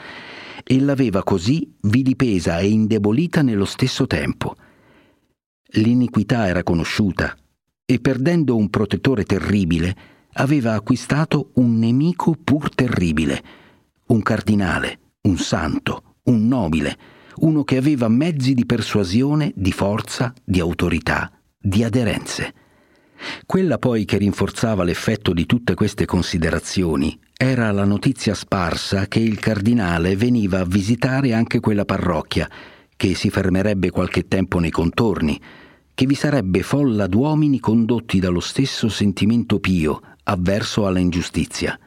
e 0.63 0.79
l'aveva 0.79 1.23
così 1.23 1.75
vilipesa 1.81 2.59
e 2.59 2.69
indebolita 2.69 3.41
nello 3.41 3.65
stesso 3.65 4.05
tempo. 4.05 4.55
L'iniquità 5.73 6.47
era 6.47 6.63
conosciuta 6.63 7.35
e 7.85 7.99
perdendo 7.99 8.55
un 8.57 8.69
protettore 8.69 9.23
terribile 9.23 9.95
aveva 10.33 10.73
acquistato 10.73 11.51
un 11.55 11.79
nemico 11.79 12.35
pur 12.41 12.73
terribile, 12.73 13.43
un 14.07 14.21
cardinale, 14.21 14.99
un 15.21 15.37
santo, 15.37 16.15
un 16.23 16.47
nobile, 16.47 16.97
uno 17.37 17.63
che 17.63 17.77
aveva 17.77 18.07
mezzi 18.07 18.53
di 18.53 18.65
persuasione, 18.65 19.51
di 19.55 19.71
forza, 19.71 20.33
di 20.43 20.59
autorità 20.59 21.31
di 21.61 21.83
aderenze. 21.83 22.53
Quella 23.45 23.77
poi 23.77 24.05
che 24.05 24.17
rinforzava 24.17 24.83
l'effetto 24.83 25.31
di 25.31 25.45
tutte 25.45 25.75
queste 25.75 26.05
considerazioni 26.05 27.17
era 27.37 27.71
la 27.71 27.85
notizia 27.85 28.33
sparsa 28.33 29.07
che 29.07 29.19
il 29.19 29.39
cardinale 29.39 30.15
veniva 30.15 30.59
a 30.59 30.65
visitare 30.65 31.33
anche 31.33 31.59
quella 31.59 31.85
parrocchia, 31.85 32.49
che 32.95 33.13
si 33.15 33.29
fermerebbe 33.29 33.89
qualche 33.89 34.27
tempo 34.27 34.59
nei 34.59 34.71
contorni, 34.71 35.39
che 35.93 36.05
vi 36.05 36.15
sarebbe 36.15 36.63
folla 36.63 37.07
d'uomini 37.07 37.59
condotti 37.59 38.19
dallo 38.19 38.39
stesso 38.39 38.89
sentimento 38.89 39.59
pio 39.59 40.01
avverso 40.23 40.87
alla 40.87 40.99
ingiustizia. 40.99 41.79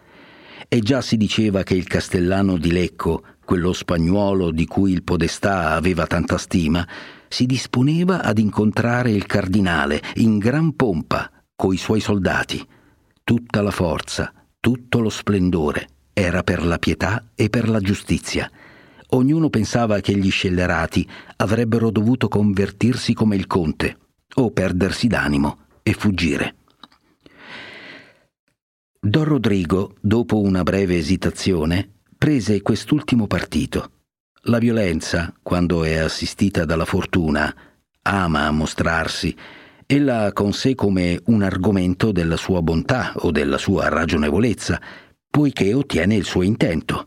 E 0.68 0.78
già 0.80 1.00
si 1.00 1.16
diceva 1.16 1.62
che 1.62 1.74
il 1.74 1.86
castellano 1.86 2.56
di 2.56 2.72
Lecco, 2.72 3.22
quello 3.44 3.72
spagnuolo 3.72 4.50
di 4.50 4.66
cui 4.66 4.92
il 4.92 5.02
podestà 5.02 5.70
aveva 5.70 6.06
tanta 6.06 6.38
stima, 6.38 6.86
si 7.34 7.46
disponeva 7.46 8.22
ad 8.22 8.38
incontrare 8.38 9.10
il 9.10 9.26
cardinale 9.26 10.00
in 10.18 10.38
gran 10.38 10.76
pompa 10.76 11.28
coi 11.56 11.76
suoi 11.76 11.98
soldati. 11.98 12.64
Tutta 13.24 13.60
la 13.60 13.72
forza, 13.72 14.32
tutto 14.60 15.00
lo 15.00 15.08
splendore 15.08 15.88
era 16.12 16.44
per 16.44 16.64
la 16.64 16.78
pietà 16.78 17.32
e 17.34 17.50
per 17.50 17.68
la 17.68 17.80
giustizia. 17.80 18.48
Ognuno 19.08 19.50
pensava 19.50 19.98
che 19.98 20.16
gli 20.16 20.30
scellerati 20.30 21.08
avrebbero 21.38 21.90
dovuto 21.90 22.28
convertirsi 22.28 23.14
come 23.14 23.34
il 23.34 23.48
conte 23.48 23.98
o 24.36 24.52
perdersi 24.52 25.08
d'animo 25.08 25.58
e 25.82 25.92
fuggire. 25.92 26.54
Don 29.00 29.24
Rodrigo, 29.24 29.96
dopo 30.00 30.40
una 30.40 30.62
breve 30.62 30.98
esitazione, 30.98 31.94
prese 32.16 32.62
quest'ultimo 32.62 33.26
partito. 33.26 33.93
La 34.46 34.58
violenza, 34.58 35.32
quando 35.42 35.84
è 35.84 35.96
assistita 35.96 36.66
dalla 36.66 36.84
fortuna, 36.84 37.54
ama 38.02 38.50
mostrarsi, 38.50 39.34
ella 39.86 40.32
con 40.34 40.52
sé 40.52 40.74
come 40.74 41.18
un 41.26 41.42
argomento 41.42 42.12
della 42.12 42.36
sua 42.36 42.60
bontà 42.60 43.14
o 43.16 43.30
della 43.30 43.56
sua 43.56 43.88
ragionevolezza, 43.88 44.78
poiché 45.30 45.72
ottiene 45.72 46.16
il 46.16 46.26
suo 46.26 46.42
intento. 46.42 47.06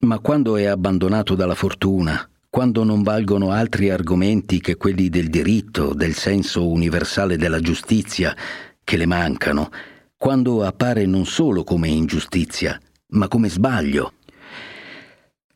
Ma 0.00 0.20
quando 0.20 0.56
è 0.56 0.66
abbandonato 0.66 1.34
dalla 1.34 1.56
fortuna, 1.56 2.30
quando 2.48 2.84
non 2.84 3.02
valgono 3.02 3.50
altri 3.50 3.90
argomenti 3.90 4.60
che 4.60 4.76
quelli 4.76 5.08
del 5.08 5.28
diritto, 5.28 5.92
del 5.92 6.14
senso 6.14 6.70
universale 6.70 7.36
della 7.36 7.58
giustizia, 7.58 8.32
che 8.84 8.96
le 8.96 9.06
mancano, 9.06 9.70
quando 10.16 10.62
appare 10.62 11.04
non 11.04 11.26
solo 11.26 11.64
come 11.64 11.88
ingiustizia, 11.88 12.80
ma 13.08 13.26
come 13.26 13.48
sbaglio. 13.48 14.12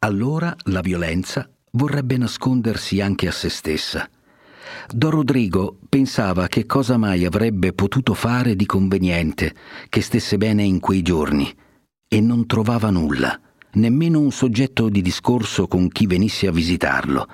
Allora 0.02 0.56
la 0.64 0.80
violenza 0.80 1.46
vorrebbe 1.72 2.16
nascondersi 2.16 3.02
anche 3.02 3.28
a 3.28 3.32
se 3.32 3.50
stessa. 3.50 4.08
Don 4.88 5.10
Rodrigo 5.10 5.76
pensava 5.90 6.46
che 6.46 6.64
cosa 6.64 6.96
mai 6.96 7.26
avrebbe 7.26 7.74
potuto 7.74 8.14
fare 8.14 8.56
di 8.56 8.64
conveniente, 8.64 9.54
che 9.90 10.00
stesse 10.00 10.38
bene 10.38 10.62
in 10.62 10.80
quei 10.80 11.02
giorni, 11.02 11.54
e 12.08 12.20
non 12.22 12.46
trovava 12.46 12.88
nulla 12.88 13.38
nemmeno 13.72 14.20
un 14.20 14.32
soggetto 14.32 14.88
di 14.88 15.02
discorso 15.02 15.68
con 15.68 15.88
chi 15.88 16.06
venisse 16.06 16.46
a 16.46 16.50
visitarlo, 16.50 17.28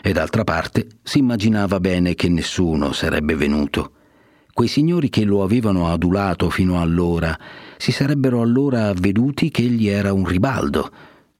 e 0.00 0.12
d'altra 0.14 0.42
parte 0.42 0.86
si 1.02 1.18
immaginava 1.18 1.80
bene 1.80 2.14
che 2.14 2.30
nessuno 2.30 2.92
sarebbe 2.92 3.36
venuto. 3.36 3.92
Quei 4.54 4.68
signori 4.68 5.10
che 5.10 5.24
lo 5.24 5.42
avevano 5.42 5.92
adulato 5.92 6.48
fino 6.48 6.80
allora 6.80 7.38
si 7.76 7.92
sarebbero 7.92 8.40
allora 8.40 8.88
avveduti 8.88 9.50
che 9.50 9.64
egli 9.64 9.88
era 9.88 10.14
un 10.14 10.24
ribaldo. 10.24 10.90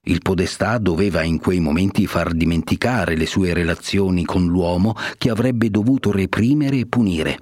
Il 0.08 0.22
podestà 0.22 0.78
doveva 0.78 1.24
in 1.24 1.38
quei 1.38 1.58
momenti 1.58 2.06
far 2.06 2.32
dimenticare 2.32 3.16
le 3.16 3.26
sue 3.26 3.52
relazioni 3.52 4.24
con 4.24 4.46
l'uomo 4.46 4.94
che 5.18 5.30
avrebbe 5.30 5.68
dovuto 5.68 6.12
reprimere 6.12 6.78
e 6.78 6.86
punire. 6.86 7.36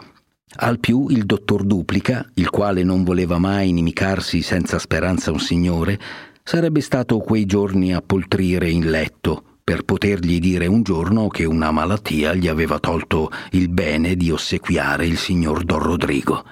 Al 0.56 0.78
più 0.78 1.08
il 1.10 1.26
dottor 1.26 1.62
Duplica, 1.64 2.26
il 2.34 2.48
quale 2.48 2.82
non 2.82 3.04
voleva 3.04 3.36
mai 3.36 3.68
inimicarsi 3.68 4.40
senza 4.40 4.78
speranza 4.78 5.30
un 5.30 5.40
signore, 5.40 6.00
sarebbe 6.42 6.80
stato 6.80 7.18
quei 7.18 7.44
giorni 7.44 7.92
a 7.92 8.00
poltrire 8.00 8.70
in 8.70 8.88
letto 8.88 9.42
per 9.62 9.82
potergli 9.82 10.38
dire 10.38 10.66
un 10.66 10.82
giorno 10.82 11.28
che 11.28 11.44
una 11.44 11.70
malattia 11.70 12.32
gli 12.32 12.48
aveva 12.48 12.78
tolto 12.78 13.30
il 13.50 13.68
bene 13.68 14.14
di 14.14 14.30
ossequiare 14.30 15.06
il 15.06 15.18
signor 15.18 15.64
Don 15.64 15.82
Rodrigo. 15.82 16.44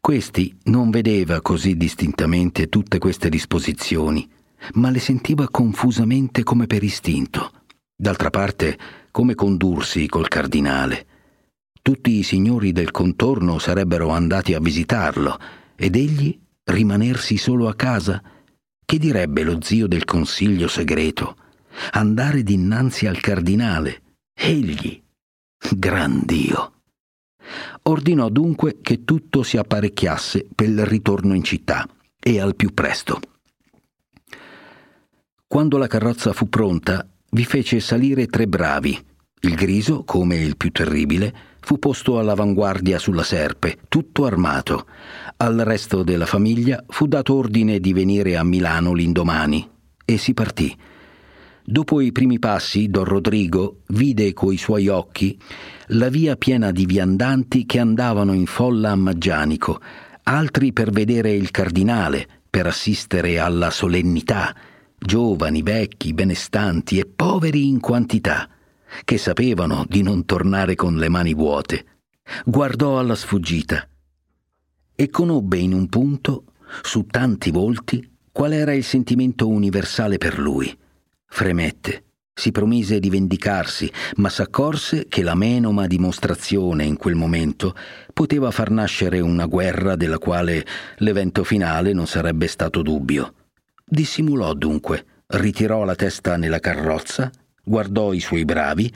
Questi 0.00 0.56
non 0.64 0.90
vedeva 0.90 1.40
così 1.40 1.76
distintamente 1.76 2.68
tutte 2.68 2.98
queste 2.98 3.28
disposizioni, 3.28 4.28
ma 4.74 4.90
le 4.90 5.00
sentiva 5.00 5.48
confusamente 5.48 6.42
come 6.42 6.66
per 6.66 6.82
istinto. 6.82 7.50
D'altra 7.94 8.30
parte, 8.30 8.78
come 9.10 9.34
condursi 9.34 10.06
col 10.06 10.28
cardinale? 10.28 11.06
Tutti 11.80 12.18
i 12.18 12.22
signori 12.22 12.72
del 12.72 12.90
contorno 12.90 13.58
sarebbero 13.58 14.10
andati 14.10 14.54
a 14.54 14.60
visitarlo 14.60 15.38
ed 15.74 15.96
egli 15.96 16.38
rimanersi 16.64 17.36
solo 17.36 17.68
a 17.68 17.74
casa 17.74 18.22
che 18.84 18.98
direbbe 18.98 19.42
lo 19.42 19.58
zio 19.62 19.86
del 19.86 20.04
consiglio 20.04 20.68
segreto? 20.68 21.36
Andare 21.92 22.42
dinanzi 22.42 23.06
al 23.06 23.20
cardinale, 23.20 24.02
egli, 24.34 25.02
gran 25.76 26.22
Dio. 26.24 26.72
Ordinò 27.84 28.28
dunque 28.28 28.78
che 28.80 29.04
tutto 29.04 29.42
si 29.42 29.56
apparecchiasse 29.56 30.46
per 30.54 30.68
il 30.68 30.84
ritorno 30.84 31.34
in 31.34 31.42
città 31.42 31.88
e 32.20 32.40
al 32.40 32.54
più 32.54 32.72
presto. 32.74 33.20
Quando 35.52 35.76
la 35.76 35.86
carrozza 35.86 36.32
fu 36.32 36.48
pronta, 36.48 37.06
vi 37.32 37.44
fece 37.44 37.78
salire 37.78 38.26
tre 38.26 38.46
bravi. 38.46 38.98
Il 39.40 39.54
griso, 39.54 40.02
come 40.02 40.36
il 40.36 40.56
più 40.56 40.70
terribile, 40.70 41.30
fu 41.60 41.78
posto 41.78 42.18
all'avanguardia 42.18 42.98
sulla 42.98 43.22
serpe, 43.22 43.80
tutto 43.90 44.24
armato. 44.24 44.86
Al 45.36 45.58
resto 45.58 46.02
della 46.04 46.24
famiglia 46.24 46.82
fu 46.88 47.06
dato 47.06 47.34
ordine 47.34 47.80
di 47.80 47.92
venire 47.92 48.38
a 48.38 48.42
Milano 48.44 48.94
l'indomani 48.94 49.68
e 50.06 50.16
si 50.16 50.32
partì. 50.32 50.74
Dopo 51.62 52.00
i 52.00 52.12
primi 52.12 52.38
passi, 52.38 52.88
Don 52.88 53.04
Rodrigo 53.04 53.80
vide 53.88 54.32
coi 54.32 54.56
suoi 54.56 54.88
occhi 54.88 55.38
la 55.88 56.08
via 56.08 56.34
piena 56.36 56.70
di 56.70 56.86
viandanti 56.86 57.66
che 57.66 57.78
andavano 57.78 58.32
in 58.32 58.46
folla 58.46 58.92
a 58.92 58.96
Maggianico, 58.96 59.82
altri 60.22 60.72
per 60.72 60.90
vedere 60.92 61.34
il 61.34 61.50
cardinale, 61.50 62.26
per 62.48 62.66
assistere 62.66 63.38
alla 63.38 63.68
solennità, 63.68 64.54
giovani, 65.04 65.62
vecchi, 65.62 66.14
benestanti 66.14 66.98
e 66.98 67.06
poveri 67.06 67.68
in 67.68 67.80
quantità 67.80 68.48
che 69.04 69.18
sapevano 69.18 69.84
di 69.88 70.02
non 70.02 70.24
tornare 70.24 70.74
con 70.74 70.96
le 70.96 71.08
mani 71.08 71.34
vuote, 71.34 71.84
guardò 72.44 72.98
alla 72.98 73.14
sfuggita 73.14 73.88
e 74.94 75.10
conobbe 75.10 75.58
in 75.58 75.72
un 75.72 75.88
punto, 75.88 76.44
su 76.82 77.06
tanti 77.06 77.50
volti, 77.50 78.08
qual 78.30 78.52
era 78.52 78.72
il 78.72 78.84
sentimento 78.84 79.48
universale 79.48 80.18
per 80.18 80.38
lui. 80.38 80.76
Fremette, 81.26 82.04
si 82.34 82.50
promise 82.50 82.98
di 82.98 83.10
vendicarsi, 83.10 83.90
ma 84.16 84.28
s'accorse 84.28 85.06
che 85.08 85.22
la 85.22 85.34
menoma 85.34 85.86
dimostrazione 85.86 86.84
in 86.84 86.96
quel 86.96 87.14
momento 87.14 87.74
poteva 88.12 88.50
far 88.50 88.70
nascere 88.70 89.20
una 89.20 89.46
guerra 89.46 89.96
della 89.96 90.18
quale 90.18 90.64
l'evento 90.98 91.44
finale 91.44 91.92
non 91.92 92.06
sarebbe 92.06 92.46
stato 92.46 92.82
dubbio. 92.82 93.34
Dissimulò 93.92 94.54
dunque, 94.54 95.04
ritirò 95.26 95.84
la 95.84 95.94
testa 95.94 96.38
nella 96.38 96.60
carrozza 96.60 97.30
guardò 97.62 98.14
i 98.14 98.20
suoi 98.20 98.46
bravi 98.46 98.90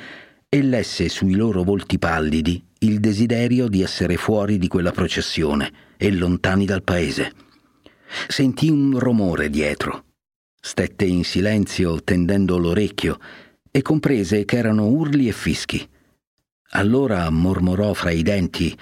e 0.49 0.63
lesse 0.63 1.11
sui 1.11 1.35
loro 1.35 1.65
volti 1.65 1.99
pallidi 1.99 2.65
il 2.79 2.99
desiderio 2.99 3.69
di 3.69 3.83
essere 3.83 4.17
fuori 4.17 4.57
di 4.57 4.69
quella 4.69 4.93
processione 4.93 5.71
e 5.99 6.11
lontani 6.13 6.65
dal 6.65 6.83
paese. 6.83 7.31
Sentì 8.27 8.71
un 8.71 8.99
rumore 8.99 9.51
dietro. 9.51 10.05
Stette 10.59 11.05
in 11.05 11.25
silenzio 11.25 12.03
tendendo 12.03 12.57
l'orecchio 12.57 13.19
e 13.71 13.83
comprese 13.83 14.47
che 14.47 14.57
erano 14.57 14.87
urli 14.87 15.29
e 15.29 15.33
fischi. 15.33 15.87
Allora 16.71 17.29
mormorò 17.29 17.93
fra 17.93 18.13
i 18.13 18.23
denti 18.23 18.75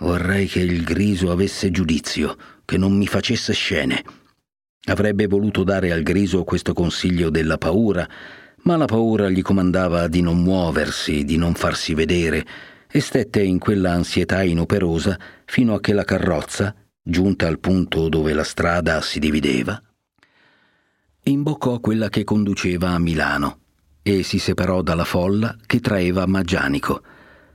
Vorrei 0.00 0.46
che 0.46 0.60
il 0.60 0.84
griso 0.84 1.32
avesse 1.32 1.72
giudizio, 1.72 2.36
che 2.64 2.76
non 2.76 2.96
mi 2.96 3.08
facesse 3.08 3.52
scene. 3.52 4.04
Avrebbe 4.86 5.26
voluto 5.26 5.64
dare 5.64 5.92
al 5.92 6.02
griso 6.02 6.44
questo 6.44 6.72
consiglio 6.72 7.30
della 7.30 7.58
paura, 7.58 8.08
ma 8.62 8.76
la 8.76 8.86
paura 8.86 9.28
gli 9.28 9.42
comandava 9.42 10.08
di 10.08 10.20
non 10.20 10.42
muoversi, 10.42 11.24
di 11.24 11.36
non 11.36 11.54
farsi 11.54 11.94
vedere, 11.94 12.46
e 12.90 13.00
stette 13.00 13.42
in 13.42 13.58
quella 13.58 13.92
ansietà 13.92 14.42
inoperosa 14.42 15.18
fino 15.44 15.74
a 15.74 15.80
che 15.80 15.92
la 15.92 16.04
carrozza, 16.04 16.74
giunta 17.02 17.46
al 17.46 17.58
punto 17.58 18.08
dove 18.08 18.32
la 18.32 18.44
strada 18.44 19.00
si 19.00 19.18
divideva, 19.18 19.80
imboccò 21.24 21.80
quella 21.80 22.08
che 22.08 22.24
conduceva 22.24 22.90
a 22.90 22.98
Milano 22.98 23.58
e 24.02 24.22
si 24.22 24.38
separò 24.38 24.80
dalla 24.82 25.04
folla 25.04 25.54
che 25.66 25.80
traeva 25.80 26.26
Maggianico. 26.26 27.02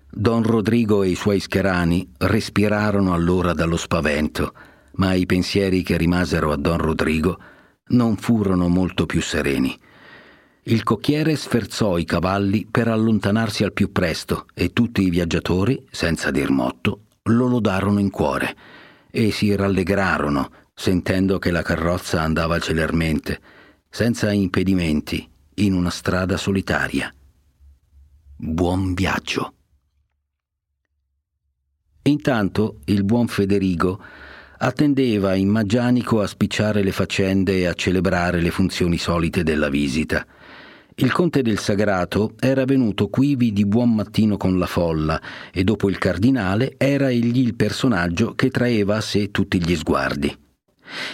Don 0.09 0.43
Rodrigo 0.43 1.01
e 1.01 1.09
i 1.09 1.15
suoi 1.15 1.39
scherani 1.39 2.11
respirarono 2.19 3.13
allora 3.13 3.53
dallo 3.53 3.77
spavento, 3.77 4.53
ma 4.95 5.13
i 5.13 5.25
pensieri 5.25 5.83
che 5.83 5.97
rimasero 5.97 6.51
a 6.51 6.57
Don 6.57 6.77
Rodrigo 6.77 7.39
non 7.87 8.15
furono 8.17 8.67
molto 8.67 9.05
più 9.05 9.21
sereni. 9.21 9.77
Il 10.63 10.83
cocchiere 10.83 11.35
sferzò 11.35 11.97
i 11.97 12.05
cavalli 12.05 12.65
per 12.69 12.87
allontanarsi 12.87 13.63
al 13.63 13.73
più 13.73 13.91
presto 13.91 14.45
e 14.53 14.71
tutti 14.71 15.01
i 15.01 15.09
viaggiatori, 15.09 15.85
senza 15.91 16.31
dir 16.31 16.49
motto, 16.51 17.01
lo 17.23 17.47
lodarono 17.47 17.99
in 17.99 18.09
cuore 18.09 18.55
e 19.11 19.31
si 19.31 19.53
rallegrarono 19.55 20.49
sentendo 20.73 21.37
che 21.37 21.51
la 21.51 21.61
carrozza 21.61 22.21
andava 22.21 22.59
celermente, 22.59 23.39
senza 23.89 24.31
impedimenti, 24.31 25.29
in 25.55 25.73
una 25.73 25.91
strada 25.91 26.35
solitaria. 26.37 27.13
Buon 28.35 28.93
viaggio. 28.93 29.53
Intanto 32.03 32.79
il 32.85 33.03
buon 33.03 33.27
Federigo 33.27 34.03
attendeva 34.65 35.35
in 35.35 35.49
Maggianico 35.49 36.21
a 36.21 36.27
spicciare 36.27 36.83
le 36.83 36.93
faccende 36.93 37.57
e 37.57 37.65
a 37.65 37.73
celebrare 37.73 38.39
le 38.39 38.49
funzioni 38.49 38.97
solite 38.97 39.43
della 39.43 39.67
visita. 39.67 40.25
Il 40.95 41.11
conte 41.11 41.41
del 41.41 41.59
Sagrato 41.59 42.35
era 42.39 42.63
venuto 42.63 43.09
quivi 43.09 43.51
di 43.51 43.65
buon 43.65 43.93
mattino 43.93 44.37
con 44.37 44.57
la 44.57 44.65
folla 44.65 45.21
e 45.51 45.65
dopo 45.65 45.89
il 45.89 45.97
cardinale 45.97 46.75
era 46.77 47.09
egli 47.09 47.39
il 47.39 47.55
personaggio 47.55 48.35
che 48.35 48.49
traeva 48.51 48.95
a 48.95 49.01
sé 49.01 49.31
tutti 49.31 49.61
gli 49.61 49.75
sguardi. 49.75 50.33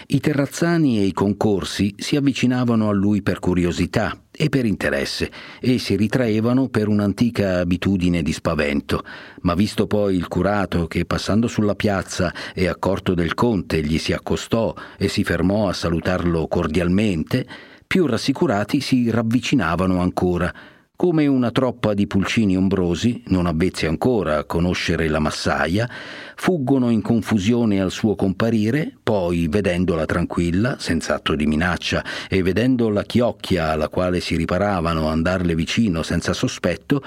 I 0.08 0.20
terrazzani 0.20 1.00
e 1.00 1.06
i 1.06 1.12
concorsi 1.12 1.95
si 1.97 2.16
avvicinavano 2.16 2.88
a 2.88 2.93
lui 2.93 3.24
per 3.24 3.39
curiosità 3.39 4.16
e 4.42 4.48
per 4.48 4.64
interesse 4.64 5.30
e 5.60 5.80
si 5.80 5.98
ritraevano 5.98 6.70
per 6.70 6.88
un'antica 6.88 7.60
abitudine 7.60 8.22
di 8.22 8.32
spavento, 8.32 9.04
ma 9.42 9.54
visto 9.54 9.86
poi 9.86 10.16
il 10.16 10.30
curato 10.30 10.88
che 10.88 11.04
passando 11.04 11.50
sulla 11.50 11.76
piazza 11.76 12.34
e 12.54 12.70
accorto 12.70 13.14
del 13.14 13.34
conte 13.34 13.84
gli 13.84 13.98
si 13.98 14.14
accostò 14.14 14.74
e 14.98 15.10
si 15.10 15.26
fermò 15.26 15.68
a 15.68 15.74
salutarlo 15.74 16.48
cordialmente, 16.48 17.46
più 17.86 18.06
rassicurati 18.06 18.80
si 18.80 19.10
ravvicinavano 19.10 20.00
ancora, 20.00 20.54
come 21.02 21.28
una 21.28 21.50
troppa 21.52 21.93
di 21.93 22.08
pulcini 22.08 22.58
ombrosi, 22.58 23.24
non 23.28 23.45
avvezzi 23.45 23.86
ancora 23.86 24.39
a 24.39 24.43
conoscere 24.43 25.08
la 25.08 25.20
massaia, 25.20 25.89
fuggono 26.36 26.89
in 26.89 27.02
confusione 27.02 27.80
al 27.80 27.89
suo 27.89 28.16
comparire, 28.16 28.97
poi, 29.02 29.47
vedendola 29.47 30.04
tranquilla, 30.04 30.76
senza 30.78 31.16
atto 31.16 31.36
di 31.36 31.45
minaccia, 31.45 32.04
e 32.28 32.43
vedendo 32.43 32.89
la 32.89 33.04
chiocchia 33.04 33.70
alla 33.70 33.88
quale 33.88 34.20
si 34.20 34.36
riparavano 34.36 35.08
andarle 35.08 35.56
vicino 35.56 36.04
senza 36.04 36.34
sospetto, 36.34 37.02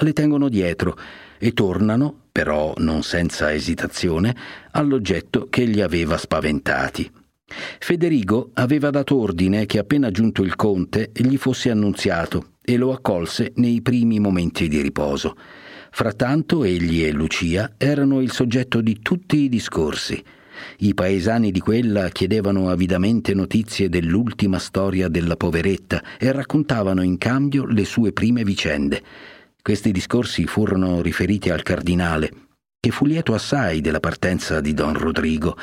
le 0.00 0.12
tengono 0.12 0.50
dietro 0.50 0.94
e 1.38 1.54
tornano, 1.54 2.24
però 2.30 2.74
non 2.76 3.02
senza 3.02 3.50
esitazione, 3.54 4.36
all'oggetto 4.72 5.46
che 5.48 5.64
li 5.64 5.80
aveva 5.80 6.18
spaventati. 6.18 7.10
Federigo 7.78 8.50
aveva 8.52 8.90
dato 8.90 9.18
ordine 9.18 9.64
che 9.64 9.78
appena 9.78 10.10
giunto 10.10 10.42
il 10.42 10.54
conte 10.54 11.12
gli 11.14 11.38
fosse 11.38 11.70
annunziato 11.70 12.56
e 12.68 12.76
lo 12.76 12.92
accolse 12.92 13.52
nei 13.54 13.80
primi 13.80 14.20
momenti 14.20 14.68
di 14.68 14.82
riposo. 14.82 15.34
Frattanto 15.90 16.64
egli 16.64 17.02
e 17.02 17.12
Lucia 17.12 17.72
erano 17.78 18.20
il 18.20 18.30
soggetto 18.30 18.82
di 18.82 18.98
tutti 19.00 19.38
i 19.38 19.48
discorsi. 19.48 20.22
I 20.80 20.92
paesani 20.92 21.50
di 21.50 21.60
quella 21.60 22.10
chiedevano 22.10 22.68
avidamente 22.68 23.32
notizie 23.32 23.88
dell'ultima 23.88 24.58
storia 24.58 25.08
della 25.08 25.36
poveretta 25.36 26.02
e 26.18 26.30
raccontavano 26.30 27.00
in 27.00 27.16
cambio 27.16 27.64
le 27.64 27.86
sue 27.86 28.12
prime 28.12 28.44
vicende. 28.44 29.02
Questi 29.62 29.90
discorsi 29.90 30.44
furono 30.44 31.00
riferiti 31.00 31.48
al 31.48 31.62
cardinale, 31.62 32.30
che 32.78 32.90
fu 32.90 33.06
lieto 33.06 33.32
assai 33.32 33.80
della 33.80 34.00
partenza 34.00 34.60
di 34.60 34.74
don 34.74 34.92
Rodrigo 34.92 35.56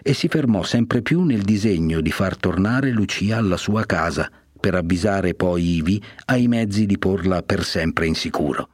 e 0.00 0.14
si 0.14 0.28
fermò 0.28 0.62
sempre 0.62 1.02
più 1.02 1.24
nel 1.24 1.42
disegno 1.42 2.00
di 2.00 2.12
far 2.12 2.36
tornare 2.36 2.90
Lucia 2.90 3.38
alla 3.38 3.56
sua 3.56 3.84
casa, 3.84 4.30
per 4.62 4.76
avvisare 4.76 5.34
poi 5.34 5.78
Ivi 5.78 6.00
ai 6.26 6.46
mezzi 6.46 6.86
di 6.86 6.96
porla 6.96 7.42
per 7.42 7.64
sempre 7.64 8.06
in 8.06 8.14
sicuro. 8.14 8.68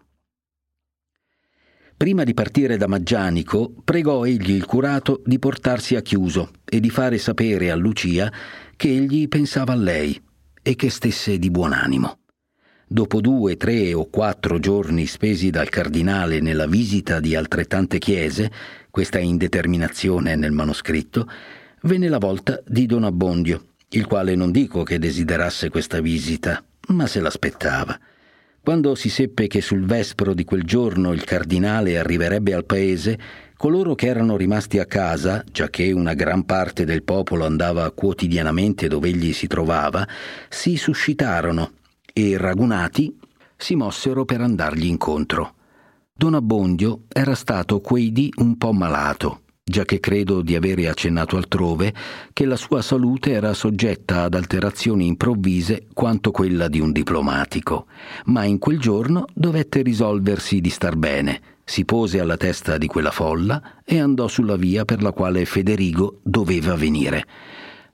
Prima 1.96 2.24
di 2.24 2.34
partire 2.34 2.76
da 2.76 2.86
Maggianico, 2.86 3.72
pregò 3.82 4.26
egli 4.26 4.50
il 4.50 4.66
curato 4.66 5.22
di 5.24 5.38
portarsi 5.38 5.96
a 5.96 6.02
chiuso 6.02 6.50
e 6.64 6.78
di 6.78 6.90
fare 6.90 7.16
sapere 7.16 7.70
a 7.70 7.74
Lucia 7.74 8.30
che 8.76 8.88
egli 8.88 9.28
pensava 9.28 9.72
a 9.72 9.76
lei 9.76 10.20
e 10.62 10.76
che 10.76 10.90
stesse 10.90 11.38
di 11.38 11.50
buon 11.50 11.72
animo. 11.72 12.18
Dopo 12.86 13.22
due, 13.22 13.56
tre 13.56 13.94
o 13.94 14.10
quattro 14.10 14.58
giorni 14.58 15.06
spesi 15.06 15.48
dal 15.48 15.70
cardinale 15.70 16.40
nella 16.40 16.66
visita 16.66 17.18
di 17.18 17.34
altrettante 17.34 17.98
chiese, 17.98 18.52
questa 18.90 19.18
indeterminazione 19.18 20.36
nel 20.36 20.52
manoscritto, 20.52 21.26
venne 21.82 22.08
la 22.08 22.18
volta 22.18 22.62
di 22.66 22.86
Don 22.86 23.04
Abbondio, 23.04 23.74
il 23.90 24.06
quale 24.06 24.34
non 24.34 24.50
dico 24.50 24.82
che 24.82 24.98
desiderasse 24.98 25.70
questa 25.70 26.00
visita, 26.00 26.62
ma 26.88 27.06
se 27.06 27.20
l'aspettava. 27.20 27.98
Quando 28.60 28.94
si 28.94 29.08
seppe 29.08 29.46
che 29.46 29.62
sul 29.62 29.86
vespro 29.86 30.34
di 30.34 30.44
quel 30.44 30.64
giorno 30.64 31.12
il 31.12 31.24
cardinale 31.24 31.96
arriverebbe 31.96 32.52
al 32.52 32.66
paese, 32.66 33.18
coloro 33.56 33.94
che 33.94 34.06
erano 34.06 34.36
rimasti 34.36 34.78
a 34.78 34.84
casa, 34.84 35.42
giacché 35.50 35.90
una 35.92 36.12
gran 36.12 36.44
parte 36.44 36.84
del 36.84 37.02
popolo 37.02 37.46
andava 37.46 37.90
quotidianamente 37.92 38.88
dove 38.88 39.08
egli 39.08 39.32
si 39.32 39.46
trovava, 39.46 40.06
si 40.50 40.76
suscitarono 40.76 41.72
e, 42.12 42.36
ragunati, 42.36 43.16
si 43.56 43.74
mossero 43.74 44.26
per 44.26 44.42
andargli 44.42 44.84
incontro. 44.84 45.54
Don 46.12 46.34
Abbondio 46.34 47.04
era 47.08 47.34
stato 47.34 47.80
quei 47.80 48.12
dì 48.12 48.30
un 48.36 48.58
po' 48.58 48.72
malato 48.72 49.42
già 49.68 49.84
che 49.84 50.00
credo 50.00 50.42
di 50.42 50.56
avere 50.56 50.88
accennato 50.88 51.36
altrove 51.36 51.94
che 52.32 52.44
la 52.46 52.56
sua 52.56 52.82
salute 52.82 53.32
era 53.32 53.52
soggetta 53.54 54.22
ad 54.22 54.34
alterazioni 54.34 55.06
improvvise 55.06 55.86
quanto 55.92 56.30
quella 56.30 56.68
di 56.68 56.80
un 56.80 56.90
diplomatico, 56.90 57.86
ma 58.26 58.44
in 58.44 58.58
quel 58.58 58.78
giorno 58.78 59.26
dovette 59.32 59.82
risolversi 59.82 60.60
di 60.60 60.70
star 60.70 60.96
bene, 60.96 61.40
si 61.64 61.84
pose 61.84 62.18
alla 62.18 62.38
testa 62.38 62.78
di 62.78 62.86
quella 62.86 63.10
folla 63.10 63.82
e 63.84 64.00
andò 64.00 64.26
sulla 64.26 64.56
via 64.56 64.84
per 64.86 65.02
la 65.02 65.12
quale 65.12 65.44
Federigo 65.44 66.20
doveva 66.22 66.74
venire. 66.74 67.26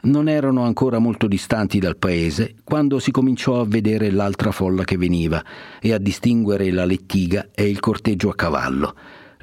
Non 0.02 0.28
erano 0.28 0.64
ancora 0.64 0.98
molto 0.98 1.26
distanti 1.26 1.78
dal 1.78 1.96
paese 1.96 2.56
quando 2.62 2.98
si 2.98 3.10
cominciò 3.10 3.60
a 3.60 3.66
vedere 3.66 4.10
l'altra 4.10 4.52
folla 4.52 4.84
che 4.84 4.96
veniva 4.96 5.42
e 5.80 5.92
a 5.92 5.98
distinguere 5.98 6.70
la 6.70 6.84
lettiga 6.84 7.48
e 7.54 7.68
il 7.68 7.80
corteggio 7.80 8.28
a 8.28 8.34
cavallo. 8.34 8.94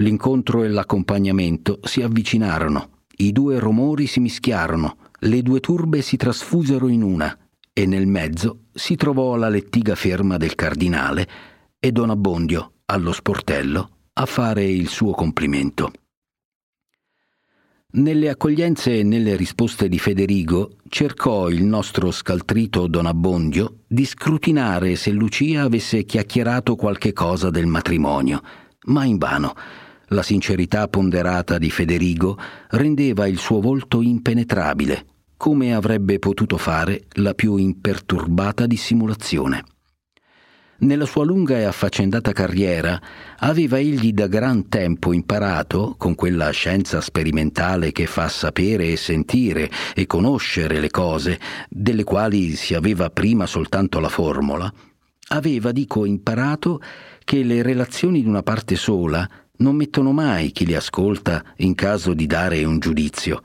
L'incontro 0.02 0.64
e 0.64 0.68
l'accompagnamento 0.68 1.80
si 1.84 2.02
avvicinarono, 2.02 3.04
i 3.18 3.32
due 3.32 3.60
rumori 3.60 4.08
si 4.08 4.20
mischiarono, 4.20 4.98
le 5.20 5.44
due 5.44 5.60
turbe 5.60 6.02
si 6.02 6.18
trasfusero 6.18 6.88
in 6.88 7.04
una 7.04 7.38
e 7.72 7.86
nel 7.86 8.08
mezzo 8.08 8.64
si 8.74 8.96
trovò 8.96 9.36
la 9.36 9.48
lettiga 9.48 9.94
ferma 9.94 10.38
del 10.38 10.56
cardinale 10.56 11.30
e 11.80 11.92
Don 11.92 12.10
Abbondio 12.10 12.78
allo 12.86 13.12
sportello 13.12 13.90
a 14.14 14.26
fare 14.26 14.66
il 14.66 14.88
suo 14.88 15.12
complimento. 15.12 15.92
Nelle 17.94 18.30
accoglienze 18.30 18.98
e 18.98 19.04
nelle 19.04 19.36
risposte 19.36 19.88
di 19.88 20.00
Federigo 20.00 20.78
cercò 20.90 21.48
il 21.48 21.64
nostro 21.64 22.10
scaltrito 22.10 22.88
Don 22.88 23.06
Abbondio 23.06 23.82
di 23.86 24.06
scrutinare 24.06 24.96
se 24.96 25.12
Lucia 25.12 25.62
avesse 25.62 26.06
chiacchierato 26.06 26.76
qualche 26.76 27.14
cosa 27.14 27.52
del 27.52 27.68
matrimonio, 27.68 28.42
ma 28.86 29.06
invano 29.06 29.54
la 30.12 30.24
sincerità 30.24 30.88
ponderata 30.88 31.58
di 31.58 31.70
Federigo 31.70 32.38
rendeva 32.70 33.28
il 33.28 33.38
suo 33.38 33.60
volto 33.60 34.02
impenetrabile, 34.02 35.06
come 35.38 35.74
avrebbe 35.74 36.20
potuto 36.20 36.58
fare 36.58 37.06
la 37.14 37.34
più 37.34 37.56
imperturbata 37.56 38.66
dissimulazione. 38.66 39.64
Nella 40.82 41.06
sua 41.06 41.24
lunga 41.24 41.60
e 41.60 41.64
affaccendata 41.64 42.32
carriera 42.32 43.00
aveva 43.38 43.78
egli 43.78 44.14
da 44.14 44.26
gran 44.26 44.68
tempo 44.68 45.14
imparato, 45.14 45.94
con 45.96 46.16
quella 46.16 46.50
scienza 46.50 47.02
sperimentale 47.02 47.92
che 47.92 48.08
fa 48.08 48.28
sapere 48.28 48.92
e 48.92 48.98
sentire 48.98 49.70
e 49.94 50.08
conoscere 50.08 50.80
le 50.80 50.90
cose, 50.90 51.40
delle 51.70 52.04
quali 52.04 52.56
si 52.56 52.74
aveva 52.74 53.12
prima 53.12 53.46
soltanto 53.46 54.00
la 54.00 54.10
formula, 54.10 54.74
aveva, 55.30 55.72
dico, 55.72 56.06
imparato 56.06 56.82
che 57.24 57.44
le 57.44 57.62
relazioni 57.62 58.22
di 58.22 58.28
una 58.28 58.42
parte 58.42 58.76
sola 58.76 59.30
non 59.62 59.76
mettono 59.76 60.12
mai 60.12 60.52
chi 60.52 60.66
li 60.66 60.76
ascolta 60.76 61.44
in 61.58 61.76
caso 61.76 62.14
di 62.14 62.26
dare 62.26 62.64
un 62.64 62.80
giudizio, 62.80 63.42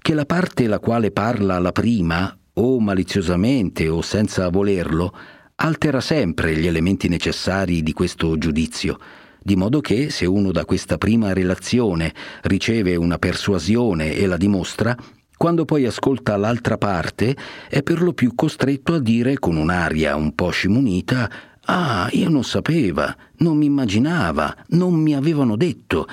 che 0.00 0.14
la 0.14 0.24
parte 0.24 0.66
la 0.66 0.78
quale 0.78 1.10
parla 1.10 1.58
la 1.58 1.72
prima, 1.72 2.34
o 2.54 2.80
maliziosamente 2.80 3.88
o 3.88 4.00
senza 4.00 4.48
volerlo, 4.48 5.12
altera 5.56 6.00
sempre 6.00 6.56
gli 6.56 6.66
elementi 6.66 7.08
necessari 7.08 7.82
di 7.82 7.92
questo 7.92 8.38
giudizio, 8.38 8.98
di 9.42 9.56
modo 9.56 9.80
che 9.80 10.10
se 10.10 10.24
uno 10.24 10.52
da 10.52 10.64
questa 10.64 10.98
prima 10.98 11.32
relazione 11.32 12.14
riceve 12.42 12.96
una 12.96 13.18
persuasione 13.18 14.14
e 14.14 14.26
la 14.26 14.36
dimostra, 14.36 14.96
quando 15.36 15.64
poi 15.64 15.84
ascolta 15.84 16.36
l'altra 16.36 16.78
parte 16.78 17.36
è 17.68 17.82
per 17.82 18.00
lo 18.00 18.12
più 18.14 18.34
costretto 18.34 18.94
a 18.94 19.00
dire 19.00 19.38
con 19.38 19.56
un'aria 19.56 20.16
un 20.16 20.34
po' 20.34 20.50
scimunita 20.50 21.30
Ah, 21.68 22.08
io 22.12 22.28
non 22.28 22.44
sapeva, 22.44 23.14
non 23.38 23.56
mi 23.56 23.66
immaginava, 23.66 24.54
non 24.68 24.94
mi 24.94 25.16
avevano 25.16 25.56
detto. 25.56 26.06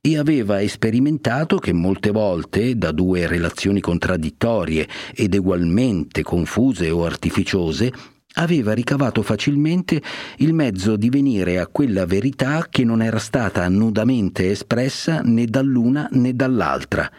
E 0.00 0.16
aveva 0.16 0.66
sperimentato 0.68 1.58
che 1.58 1.72
molte 1.72 2.10
volte, 2.10 2.76
da 2.76 2.92
due 2.92 3.26
relazioni 3.26 3.80
contraddittorie 3.80 4.88
ed 5.12 5.34
ugualmente 5.34 6.22
confuse 6.22 6.90
o 6.90 7.04
artificiose, 7.04 7.92
aveva 8.34 8.72
ricavato 8.72 9.22
facilmente 9.22 10.00
il 10.38 10.54
mezzo 10.54 10.94
di 10.94 11.10
venire 11.10 11.58
a 11.58 11.66
quella 11.66 12.06
verità 12.06 12.68
che 12.70 12.84
non 12.84 13.02
era 13.02 13.18
stata 13.18 13.68
nudamente 13.68 14.50
espressa 14.50 15.20
né 15.22 15.46
dall'una 15.46 16.08
né 16.12 16.34
dall'altra 16.36 17.10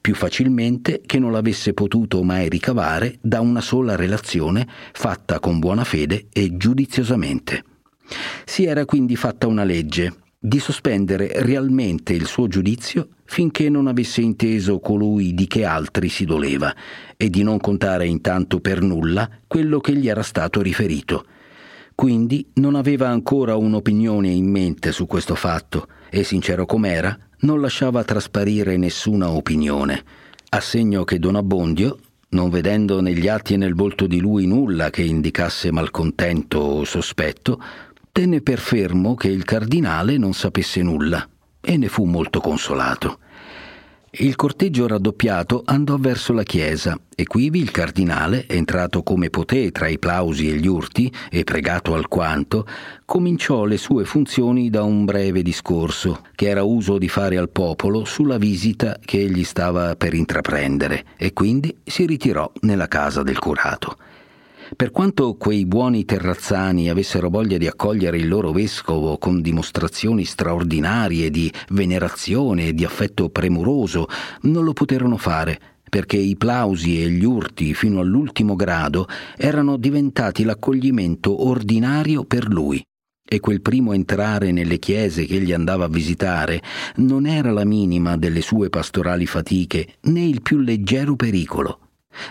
più 0.00 0.14
facilmente 0.14 1.00
che 1.04 1.18
non 1.18 1.32
l'avesse 1.32 1.72
potuto 1.72 2.22
mai 2.22 2.48
ricavare 2.48 3.18
da 3.20 3.40
una 3.40 3.60
sola 3.60 3.96
relazione 3.96 4.66
fatta 4.92 5.40
con 5.40 5.58
buona 5.58 5.84
fede 5.84 6.26
e 6.32 6.56
giudiziosamente. 6.56 7.64
Si 8.44 8.64
era 8.64 8.84
quindi 8.84 9.16
fatta 9.16 9.46
una 9.46 9.64
legge 9.64 10.12
di 10.38 10.58
sospendere 10.58 11.30
realmente 11.36 12.12
il 12.12 12.26
suo 12.26 12.48
giudizio 12.48 13.08
finché 13.24 13.70
non 13.70 13.86
avesse 13.86 14.20
inteso 14.20 14.78
colui 14.78 15.32
di 15.32 15.46
che 15.46 15.64
altri 15.64 16.10
si 16.10 16.26
doleva 16.26 16.74
e 17.16 17.30
di 17.30 17.42
non 17.42 17.58
contare 17.58 18.06
intanto 18.06 18.60
per 18.60 18.82
nulla 18.82 19.28
quello 19.46 19.80
che 19.80 19.94
gli 19.94 20.06
era 20.06 20.22
stato 20.22 20.60
riferito. 20.60 21.24
Quindi 21.94 22.50
non 22.54 22.74
aveva 22.74 23.08
ancora 23.08 23.56
un'opinione 23.56 24.28
in 24.28 24.50
mente 24.50 24.92
su 24.92 25.06
questo 25.06 25.34
fatto 25.34 25.86
e, 26.10 26.24
sincero 26.24 26.66
com'era, 26.66 27.16
non 27.44 27.60
lasciava 27.60 28.04
trasparire 28.04 28.76
nessuna 28.78 29.30
opinione, 29.30 30.02
a 30.48 30.60
segno 30.60 31.04
che 31.04 31.18
Don 31.18 31.36
Abbondio, 31.36 31.98
non 32.30 32.48
vedendo 32.48 33.00
negli 33.00 33.28
atti 33.28 33.54
e 33.54 33.56
nel 33.58 33.74
volto 33.74 34.06
di 34.06 34.18
lui 34.18 34.46
nulla 34.46 34.88
che 34.90 35.02
indicasse 35.02 35.70
malcontento 35.70 36.58
o 36.58 36.84
sospetto, 36.84 37.62
tenne 38.10 38.40
per 38.40 38.58
fermo 38.58 39.14
che 39.14 39.28
il 39.28 39.44
cardinale 39.44 40.16
non 40.16 40.32
sapesse 40.32 40.82
nulla 40.82 41.28
e 41.60 41.76
ne 41.76 41.88
fu 41.88 42.04
molto 42.04 42.40
consolato. 42.40 43.18
Il 44.16 44.36
corteggio 44.36 44.86
raddoppiato 44.86 45.62
andò 45.64 45.96
verso 45.96 46.32
la 46.32 46.44
chiesa 46.44 46.96
e 47.16 47.24
quivi 47.24 47.58
il 47.58 47.72
cardinale, 47.72 48.46
entrato 48.46 49.02
come 49.02 49.28
poté 49.28 49.72
tra 49.72 49.88
i 49.88 49.98
plausi 49.98 50.48
e 50.48 50.54
gli 50.54 50.68
urti 50.68 51.12
e 51.28 51.42
pregato 51.42 51.94
alquanto, 51.94 52.64
cominciò 53.04 53.64
le 53.64 53.76
sue 53.76 54.04
funzioni 54.04 54.70
da 54.70 54.84
un 54.84 55.04
breve 55.04 55.42
discorso 55.42 56.20
che 56.36 56.48
era 56.48 56.62
uso 56.62 56.96
di 56.96 57.08
fare 57.08 57.38
al 57.38 57.48
popolo 57.48 58.04
sulla 58.04 58.38
visita 58.38 59.00
che 59.04 59.20
egli 59.20 59.42
stava 59.42 59.96
per 59.96 60.14
intraprendere 60.14 61.06
e 61.16 61.32
quindi 61.32 61.76
si 61.82 62.06
ritirò 62.06 62.48
nella 62.60 62.86
casa 62.86 63.24
del 63.24 63.40
curato. 63.40 63.96
Per 64.76 64.90
quanto 64.90 65.36
quei 65.36 65.66
buoni 65.66 66.04
terrazzani 66.04 66.90
avessero 66.90 67.30
voglia 67.30 67.58
di 67.58 67.68
accogliere 67.68 68.18
il 68.18 68.26
loro 68.26 68.50
vescovo 68.50 69.18
con 69.18 69.40
dimostrazioni 69.40 70.24
straordinarie 70.24 71.30
di 71.30 71.52
venerazione 71.68 72.68
e 72.68 72.74
di 72.74 72.84
affetto 72.84 73.28
premuroso, 73.28 74.08
non 74.42 74.64
lo 74.64 74.72
poterono 74.72 75.16
fare, 75.16 75.60
perché 75.88 76.16
i 76.16 76.36
plausi 76.36 77.00
e 77.00 77.08
gli 77.08 77.22
urti 77.22 77.72
fino 77.72 78.00
all'ultimo 78.00 78.56
grado 78.56 79.06
erano 79.36 79.76
diventati 79.76 80.42
l'accoglimento 80.42 81.46
ordinario 81.46 82.24
per 82.24 82.48
lui. 82.48 82.82
E 83.26 83.38
quel 83.38 83.62
primo 83.62 83.92
entrare 83.92 84.50
nelle 84.50 84.80
chiese 84.80 85.24
che 85.24 85.36
egli 85.36 85.52
andava 85.52 85.84
a 85.84 85.88
visitare 85.88 86.60
non 86.96 87.26
era 87.26 87.52
la 87.52 87.64
minima 87.64 88.16
delle 88.16 88.40
sue 88.40 88.70
pastorali 88.70 89.26
fatiche, 89.26 89.98
né 90.02 90.24
il 90.24 90.42
più 90.42 90.58
leggero 90.58 91.14
pericolo. 91.14 91.83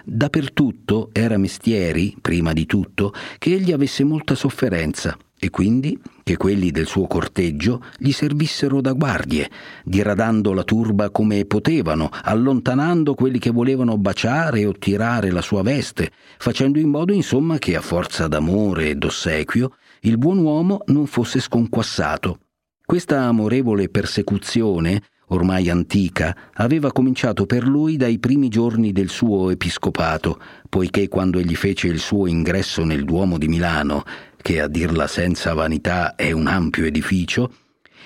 Dappertutto 0.04 1.10
era 1.12 1.38
mestieri, 1.38 2.16
prima 2.22 2.54
di 2.54 2.66
tutto, 2.66 3.14
che 3.38 3.54
egli 3.54 3.72
avesse 3.72 4.04
molta 4.04 4.36
sofferenza 4.36 5.18
e 5.44 5.50
quindi 5.50 6.00
che 6.24 6.38
quelli 6.38 6.72
del 6.72 6.88
suo 6.88 7.06
corteggio 7.06 7.84
gli 7.98 8.12
servissero 8.14 8.80
da 8.80 8.94
guardie, 8.94 9.50
diradando 9.84 10.54
la 10.54 10.64
turba 10.64 11.10
come 11.10 11.44
potevano, 11.44 12.10
allontanando 12.12 13.14
quelli 13.14 13.40
che 13.40 13.52
volevano 13.52 13.98
baciare 13.98 14.66
o 14.66 14.72
tirare 14.72 15.32
la 15.32 15.42
sua 15.42 15.62
veste, 15.62 16.12
facendo 16.38 16.80
in 16.80 16.88
modo 16.88 17.12
insomma 17.12 17.58
che 17.58 17.76
a 17.76 17.82
forza 17.82 18.28
d'amore 18.30 18.92
e 18.92 18.96
d'ossequio 18.96 19.76
il 20.02 20.18
buon 20.18 20.38
uomo 20.38 20.82
non 20.88 21.08
fosse 21.08 21.42
sconquassato. 21.42 22.40
Questa 22.86 23.24
amorevole 23.24 23.90
persecuzione 23.90 25.02
ormai 25.28 25.70
antica, 25.70 26.36
aveva 26.54 26.92
cominciato 26.92 27.46
per 27.46 27.66
lui 27.66 27.98
dai 27.98 28.20
primi 28.20 28.50
giorni 28.50 28.92
del 28.92 29.10
suo 29.10 29.50
episcopato, 29.50 30.40
poiché 30.70 31.08
quando 31.08 31.40
egli 31.40 31.56
fece 31.56 31.88
il 31.88 32.00
suo 32.00 32.28
ingresso 32.28 32.84
nel 32.84 33.06
Duomo 33.06 33.38
di 33.38 33.48
Milano, 33.48 34.04
che 34.42 34.62
a 34.62 34.68
dirla 34.68 35.08
senza 35.08 35.54
vanità 35.54 36.16
è 36.16 36.32
un 36.32 36.48
ampio 36.48 36.86
edificio, 36.86 37.52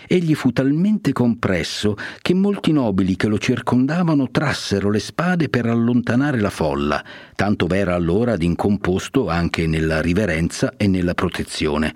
egli 0.08 0.36
fu 0.36 0.52
talmente 0.52 1.12
compresso 1.12 1.96
che 2.22 2.34
molti 2.34 2.72
nobili 2.72 3.16
che 3.16 3.28
lo 3.28 3.38
circondavano 3.38 4.30
trassero 4.30 4.90
le 4.90 5.00
spade 5.00 5.50
per 5.50 5.66
allontanare 5.66 6.40
la 6.40 6.52
folla, 6.52 7.04
tanto 7.36 7.66
v'era 7.66 7.96
allora 7.96 8.38
d'incomposto 8.38 9.28
anche 9.28 9.68
nella 9.68 10.00
riverenza 10.00 10.74
e 10.78 10.88
nella 10.88 11.14
protezione 11.14 11.94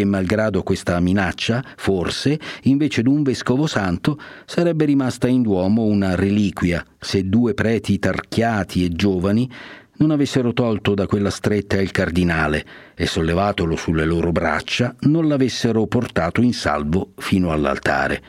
e 0.00 0.04
malgrado 0.04 0.62
questa 0.62 0.98
minaccia, 0.98 1.62
forse, 1.76 2.38
invece 2.62 3.02
d'un 3.02 3.22
vescovo 3.22 3.66
santo, 3.66 4.18
sarebbe 4.44 4.84
rimasta 4.84 5.28
in 5.28 5.42
Duomo 5.42 5.84
una 5.84 6.16
reliquia 6.16 6.84
se 6.98 7.28
due 7.28 7.54
preti 7.54 7.98
tarchiati 7.98 8.84
e 8.84 8.88
giovani 8.88 9.48
non 9.96 10.10
avessero 10.10 10.52
tolto 10.52 10.94
da 10.94 11.06
quella 11.06 11.30
stretta 11.30 11.80
il 11.80 11.92
cardinale 11.92 12.66
e 12.96 13.06
sollevatolo 13.06 13.76
sulle 13.76 14.04
loro 14.04 14.32
braccia 14.32 14.96
non 15.02 15.28
l'avessero 15.28 15.86
portato 15.86 16.42
in 16.42 16.52
salvo 16.52 17.12
fino 17.16 17.52
all'altare. 17.52 18.22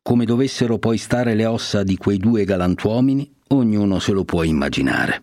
Come 0.00 0.24
dovessero 0.24 0.78
poi 0.78 0.96
stare 0.96 1.34
le 1.34 1.46
ossa 1.46 1.82
di 1.82 1.96
quei 1.96 2.18
due 2.18 2.44
galantuomini, 2.44 3.34
ognuno 3.48 3.98
se 3.98 4.12
lo 4.12 4.24
può 4.24 4.44
immaginare. 4.44 5.22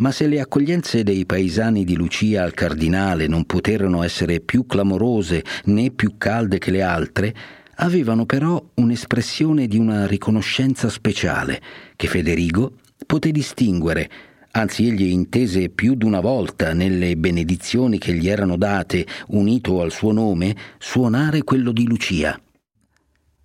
Ma 0.00 0.12
se 0.12 0.26
le 0.26 0.40
accoglienze 0.40 1.02
dei 1.02 1.26
paesani 1.26 1.84
di 1.84 1.94
Lucia 1.94 2.42
al 2.42 2.54
cardinale 2.54 3.26
non 3.26 3.44
poterono 3.44 4.02
essere 4.02 4.40
più 4.40 4.64
clamorose 4.64 5.44
né 5.64 5.90
più 5.90 6.14
calde 6.16 6.56
che 6.56 6.70
le 6.70 6.80
altre, 6.80 7.34
avevano 7.76 8.24
però 8.24 8.62
un'espressione 8.76 9.66
di 9.66 9.76
una 9.76 10.06
riconoscenza 10.06 10.88
speciale 10.88 11.60
che 11.96 12.06
Federigo 12.06 12.76
poté 13.04 13.30
distinguere, 13.30 14.10
anzi 14.52 14.86
egli 14.88 15.10
intese 15.10 15.68
più 15.68 15.94
d'una 15.94 16.20
volta 16.20 16.72
nelle 16.72 17.14
benedizioni 17.18 17.98
che 17.98 18.14
gli 18.14 18.28
erano 18.28 18.56
date, 18.56 19.06
unito 19.28 19.82
al 19.82 19.92
suo 19.92 20.12
nome, 20.12 20.56
suonare 20.78 21.42
quello 21.44 21.72
di 21.72 21.86
Lucia. 21.86 22.40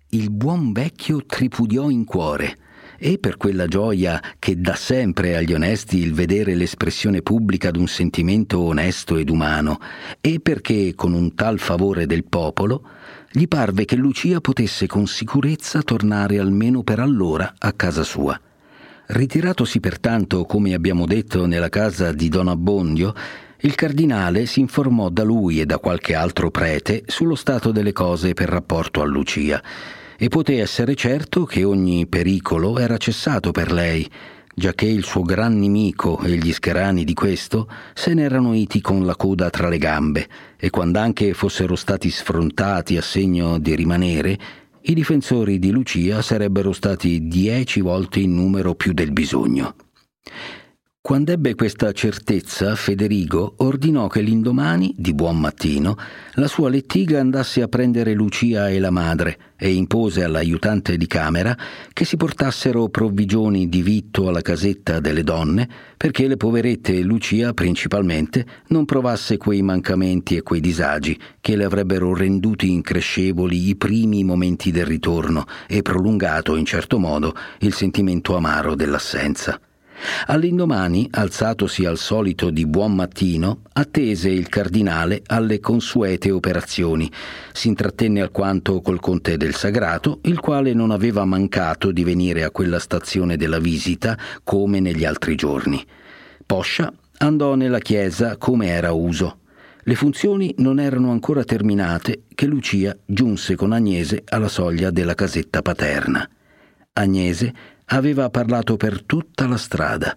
Il 0.08 0.30
buon 0.30 0.72
vecchio 0.72 1.26
tripudiò 1.26 1.90
in 1.90 2.06
cuore 2.06 2.56
e 2.98 3.18
per 3.18 3.36
quella 3.36 3.66
gioia 3.66 4.22
che 4.38 4.60
dà 4.60 4.74
sempre 4.74 5.36
agli 5.36 5.52
onesti 5.52 5.98
il 5.98 6.14
vedere 6.14 6.54
l'espressione 6.54 7.22
pubblica 7.22 7.70
d'un 7.70 7.86
sentimento 7.86 8.60
onesto 8.60 9.16
ed 9.16 9.30
umano, 9.30 9.78
e 10.20 10.40
perché 10.40 10.94
con 10.94 11.12
un 11.12 11.34
tal 11.34 11.58
favore 11.58 12.06
del 12.06 12.24
popolo 12.24 12.82
gli 13.30 13.46
parve 13.48 13.84
che 13.84 13.96
Lucia 13.96 14.40
potesse 14.40 14.86
con 14.86 15.06
sicurezza 15.06 15.82
tornare 15.82 16.38
almeno 16.38 16.82
per 16.82 17.00
allora 17.00 17.54
a 17.58 17.72
casa 17.72 18.02
sua. 18.02 18.40
Ritiratosi 19.08 19.78
pertanto, 19.78 20.44
come 20.44 20.74
abbiamo 20.74 21.06
detto, 21.06 21.46
nella 21.46 21.68
casa 21.68 22.12
di 22.12 22.28
Don 22.28 22.48
Abbondio, 22.48 23.14
il 23.60 23.74
cardinale 23.74 24.46
si 24.46 24.60
informò 24.60 25.08
da 25.08 25.22
lui 25.22 25.60
e 25.60 25.66
da 25.66 25.78
qualche 25.78 26.14
altro 26.14 26.50
prete 26.50 27.04
sullo 27.06 27.34
stato 27.34 27.72
delle 27.72 27.92
cose 27.92 28.34
per 28.34 28.48
rapporto 28.48 29.00
a 29.00 29.04
Lucia 29.04 29.62
e 30.18 30.28
poté 30.28 30.60
essere 30.60 30.94
certo 30.94 31.44
che 31.44 31.64
ogni 31.64 32.06
pericolo 32.06 32.78
era 32.78 32.96
cessato 32.96 33.50
per 33.50 33.72
lei, 33.72 34.08
giacché 34.54 34.86
il 34.86 35.04
suo 35.04 35.22
gran 35.22 35.58
nemico 35.58 36.18
e 36.20 36.36
gli 36.36 36.52
scherani 36.52 37.04
di 37.04 37.12
questo 37.12 37.68
se 37.94 38.14
n'erano 38.14 38.54
iti 38.54 38.80
con 38.80 39.04
la 39.04 39.14
coda 39.14 39.50
tra 39.50 39.68
le 39.68 39.78
gambe, 39.78 40.28
e 40.56 40.70
quando 40.70 40.98
anche 40.98 41.34
fossero 41.34 41.76
stati 41.76 42.10
sfrontati 42.10 42.96
a 42.96 43.02
segno 43.02 43.58
di 43.58 43.74
rimanere, 43.74 44.38
i 44.88 44.94
difensori 44.94 45.58
di 45.58 45.70
Lucia 45.70 46.22
sarebbero 46.22 46.72
stati 46.72 47.26
dieci 47.26 47.80
volte 47.80 48.20
in 48.20 48.34
numero 48.34 48.74
più 48.74 48.92
del 48.92 49.12
bisogno. 49.12 49.74
Quando 51.06 51.30
ebbe 51.30 51.54
questa 51.54 51.92
certezza, 51.92 52.74
Federigo 52.74 53.54
ordinò 53.58 54.08
che 54.08 54.22
l'indomani, 54.22 54.92
di 54.98 55.14
buon 55.14 55.38
mattino, 55.38 55.96
la 56.32 56.48
sua 56.48 56.68
lettiga 56.68 57.20
andasse 57.20 57.62
a 57.62 57.68
prendere 57.68 58.12
Lucia 58.12 58.70
e 58.70 58.80
la 58.80 58.90
madre 58.90 59.38
e 59.56 59.72
impose 59.72 60.24
all'aiutante 60.24 60.96
di 60.96 61.06
camera 61.06 61.56
che 61.92 62.04
si 62.04 62.16
portassero 62.16 62.88
provvigioni 62.88 63.68
di 63.68 63.82
vitto 63.82 64.26
alla 64.26 64.42
casetta 64.42 64.98
delle 64.98 65.22
donne 65.22 65.68
perché 65.96 66.26
le 66.26 66.36
poverette 66.36 66.96
e 66.96 67.02
Lucia 67.02 67.54
principalmente 67.54 68.44
non 68.70 68.84
provasse 68.84 69.36
quei 69.36 69.62
mancamenti 69.62 70.34
e 70.34 70.42
quei 70.42 70.60
disagi 70.60 71.16
che 71.40 71.54
le 71.54 71.66
avrebbero 71.66 72.16
renduti 72.16 72.72
increscevoli 72.72 73.68
i 73.68 73.76
primi 73.76 74.24
momenti 74.24 74.72
del 74.72 74.86
ritorno 74.86 75.44
e 75.68 75.82
prolungato 75.82 76.56
in 76.56 76.64
certo 76.64 76.98
modo 76.98 77.32
il 77.60 77.74
sentimento 77.74 78.34
amaro 78.34 78.74
dell'assenza. 78.74 79.60
All'indomani, 80.26 81.08
alzatosi 81.10 81.84
al 81.84 81.98
solito 81.98 82.50
di 82.50 82.66
buon 82.66 82.94
mattino, 82.94 83.62
attese 83.72 84.28
il 84.28 84.48
cardinale 84.48 85.22
alle 85.26 85.60
consuete 85.60 86.30
operazioni. 86.30 87.10
Si 87.52 87.68
intrattenne 87.68 88.20
alquanto 88.20 88.80
col 88.80 89.00
conte 89.00 89.36
del 89.36 89.54
Sagrato, 89.54 90.20
il 90.22 90.40
quale 90.40 90.72
non 90.74 90.90
aveva 90.90 91.24
mancato 91.24 91.90
di 91.90 92.04
venire 92.04 92.44
a 92.44 92.50
quella 92.50 92.78
stazione 92.78 93.36
della 93.36 93.58
visita 93.58 94.16
come 94.44 94.80
negli 94.80 95.04
altri 95.04 95.34
giorni. 95.34 95.84
Poscia 96.44 96.92
andò 97.18 97.54
nella 97.54 97.78
chiesa 97.78 98.36
come 98.36 98.68
era 98.68 98.92
uso. 98.92 99.38
Le 99.82 99.94
funzioni 99.94 100.52
non 100.58 100.80
erano 100.80 101.10
ancora 101.12 101.44
terminate 101.44 102.22
che 102.34 102.46
Lucia 102.46 102.96
giunse 103.04 103.54
con 103.54 103.72
Agnese 103.72 104.24
alla 104.28 104.48
soglia 104.48 104.90
della 104.90 105.14
casetta 105.14 105.62
paterna. 105.62 106.28
Agnese 106.94 107.54
aveva 107.90 108.30
parlato 108.30 108.76
per 108.76 109.02
tutta 109.02 109.46
la 109.46 109.56
strada. 109.56 110.16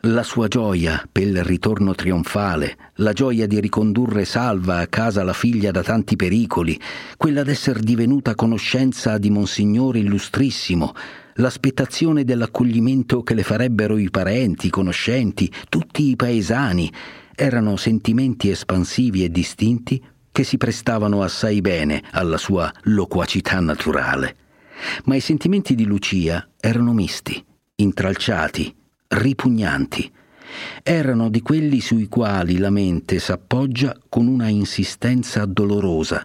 La 0.00 0.22
sua 0.22 0.48
gioia 0.48 1.02
per 1.10 1.22
il 1.22 1.42
ritorno 1.42 1.94
trionfale, 1.94 2.76
la 2.96 3.12
gioia 3.12 3.46
di 3.46 3.58
ricondurre 3.58 4.24
salva 4.26 4.78
a 4.78 4.86
casa 4.86 5.24
la 5.24 5.32
figlia 5.32 5.70
da 5.70 5.82
tanti 5.82 6.14
pericoli, 6.14 6.78
quella 7.16 7.42
d'esser 7.42 7.80
divenuta 7.80 8.34
conoscenza 8.34 9.16
di 9.16 9.30
Monsignore 9.30 9.98
Illustrissimo, 10.00 10.92
l'aspettazione 11.36 12.24
dell'accoglimento 12.24 13.22
che 13.22 13.34
le 13.34 13.42
farebbero 13.42 13.96
i 13.96 14.10
parenti, 14.10 14.66
i 14.66 14.70
conoscenti, 14.70 15.50
tutti 15.68 16.10
i 16.10 16.16
paesani, 16.16 16.92
erano 17.34 17.76
sentimenti 17.76 18.50
espansivi 18.50 19.24
e 19.24 19.30
distinti 19.30 20.02
che 20.30 20.44
si 20.44 20.58
prestavano 20.58 21.22
assai 21.22 21.62
bene 21.62 22.02
alla 22.10 22.36
sua 22.36 22.70
loquacità 22.82 23.58
naturale. 23.60 24.36
Ma 25.04 25.14
i 25.16 25.20
sentimenti 25.20 25.74
di 25.74 25.84
Lucia 25.84 26.48
erano 26.60 26.92
misti, 26.92 27.42
intralciati, 27.76 28.74
ripugnanti. 29.08 30.10
Erano 30.82 31.28
di 31.28 31.40
quelli 31.42 31.80
sui 31.80 32.08
quali 32.08 32.58
la 32.58 32.70
mente 32.70 33.18
s'appoggia 33.18 33.96
con 34.08 34.26
una 34.26 34.48
insistenza 34.48 35.44
dolorosa, 35.44 36.24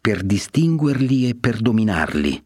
per 0.00 0.22
distinguerli 0.22 1.28
e 1.28 1.34
per 1.34 1.60
dominarli. 1.60 2.42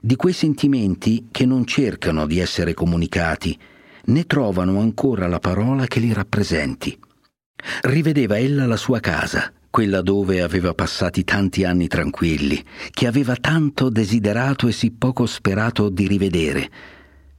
di 0.00 0.14
quei 0.14 0.32
sentimenti 0.32 1.26
che 1.32 1.44
non 1.44 1.64
cercano 1.66 2.26
di 2.26 2.38
essere 2.38 2.74
comunicati, 2.74 3.58
né 4.04 4.24
trovano 4.24 4.78
ancora 4.78 5.26
la 5.26 5.40
parola 5.40 5.86
che 5.86 5.98
li 5.98 6.12
rappresenti. 6.12 6.96
Rivedeva 7.82 8.38
ella 8.38 8.66
la 8.66 8.76
sua 8.76 9.00
casa, 9.00 9.52
quella 9.76 10.00
dove 10.00 10.40
aveva 10.40 10.72
passati 10.72 11.22
tanti 11.22 11.62
anni 11.62 11.86
tranquilli, 11.86 12.64
che 12.92 13.06
aveva 13.06 13.36
tanto 13.36 13.90
desiderato 13.90 14.68
e 14.68 14.72
sì 14.72 14.90
poco 14.90 15.26
sperato 15.26 15.90
di 15.90 16.08
rivedere, 16.08 16.70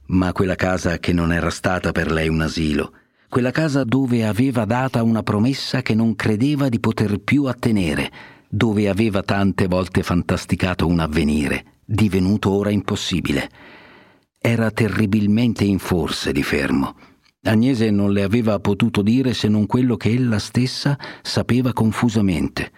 ma 0.06 0.30
quella 0.30 0.54
casa 0.54 1.00
che 1.00 1.12
non 1.12 1.32
era 1.32 1.50
stata 1.50 1.90
per 1.90 2.12
lei 2.12 2.28
un 2.28 2.40
asilo, 2.40 2.92
quella 3.28 3.50
casa 3.50 3.82
dove 3.82 4.24
aveva 4.24 4.66
data 4.66 5.02
una 5.02 5.24
promessa 5.24 5.82
che 5.82 5.96
non 5.96 6.14
credeva 6.14 6.68
di 6.68 6.78
poter 6.78 7.18
più 7.18 7.46
attenere, 7.46 8.08
dove 8.48 8.88
aveva 8.88 9.24
tante 9.24 9.66
volte 9.66 10.04
fantasticato 10.04 10.86
un 10.86 11.00
avvenire, 11.00 11.80
divenuto 11.84 12.52
ora 12.52 12.70
impossibile. 12.70 13.50
Era 14.38 14.70
terribilmente 14.70 15.64
in 15.64 15.80
forse 15.80 16.30
di 16.30 16.44
fermo. 16.44 16.94
Agnese 17.44 17.92
non 17.92 18.12
le 18.12 18.24
aveva 18.24 18.58
potuto 18.58 19.00
dire 19.00 19.32
se 19.32 19.46
non 19.46 19.66
quello 19.66 19.96
che 19.96 20.10
ella 20.10 20.40
stessa 20.40 20.98
sapeva 21.22 21.72
confusamente, 21.72 22.72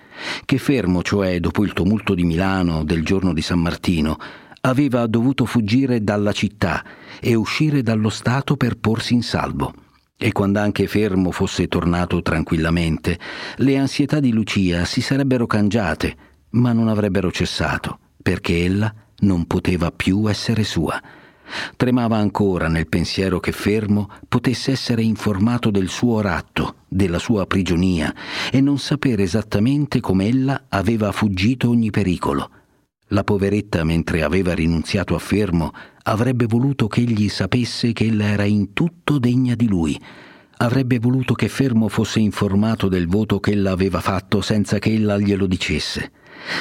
che 0.44 0.58
fermo, 0.58 1.02
cioè 1.02 1.40
dopo 1.40 1.64
il 1.64 1.72
tumulto 1.72 2.14
di 2.14 2.24
Milano 2.24 2.84
del 2.84 3.02
giorno 3.02 3.32
di 3.32 3.40
San 3.40 3.58
Martino, 3.58 4.18
aveva 4.60 5.06
dovuto 5.06 5.46
fuggire 5.46 6.04
dalla 6.04 6.32
città 6.32 6.84
e 7.20 7.34
uscire 7.34 7.82
dallo 7.82 8.10
Stato 8.10 8.58
per 8.58 8.76
porsi 8.76 9.14
in 9.14 9.22
salvo. 9.22 9.72
E 10.18 10.30
quando 10.32 10.58
anche 10.58 10.86
Fermo 10.86 11.30
fosse 11.30 11.66
tornato 11.66 12.20
tranquillamente, 12.20 13.18
le 13.56 13.78
ansietà 13.78 14.20
di 14.20 14.30
Lucia 14.30 14.84
si 14.84 15.00
sarebbero 15.00 15.46
cangiate, 15.46 16.16
ma 16.50 16.74
non 16.74 16.88
avrebbero 16.88 17.32
cessato, 17.32 17.98
perché 18.22 18.62
ella 18.62 18.94
non 19.20 19.46
poteva 19.46 19.90
più 19.90 20.28
essere 20.28 20.64
sua. 20.64 21.00
Tremava 21.76 22.16
ancora 22.16 22.68
nel 22.68 22.88
pensiero 22.88 23.40
che 23.40 23.52
Fermo 23.52 24.10
potesse 24.28 24.72
essere 24.72 25.02
informato 25.02 25.70
del 25.70 25.88
suo 25.88 26.20
ratto, 26.20 26.76
della 26.88 27.18
sua 27.18 27.46
prigionia, 27.46 28.14
e 28.50 28.60
non 28.60 28.78
sapere 28.78 29.22
esattamente 29.22 30.00
come 30.00 30.26
ella 30.28 30.64
aveva 30.68 31.12
fuggito 31.12 31.68
ogni 31.68 31.90
pericolo. 31.90 32.50
La 33.12 33.24
poveretta, 33.24 33.82
mentre 33.82 34.22
aveva 34.22 34.54
rinunziato 34.54 35.16
a 35.16 35.18
Fermo, 35.18 35.72
avrebbe 36.04 36.46
voluto 36.46 36.86
che 36.86 37.00
egli 37.00 37.28
sapesse 37.28 37.92
che 37.92 38.06
ella 38.06 38.26
era 38.26 38.44
in 38.44 38.72
tutto 38.72 39.18
degna 39.18 39.56
di 39.56 39.66
lui. 39.66 40.00
Avrebbe 40.58 40.98
voluto 41.00 41.34
che 41.34 41.48
Fermo 41.48 41.88
fosse 41.88 42.20
informato 42.20 42.88
del 42.88 43.08
voto 43.08 43.40
che 43.40 43.52
ella 43.52 43.72
aveva 43.72 44.00
fatto 44.00 44.40
senza 44.40 44.78
che 44.78 44.92
ella 44.92 45.18
glielo 45.18 45.46
dicesse, 45.46 46.12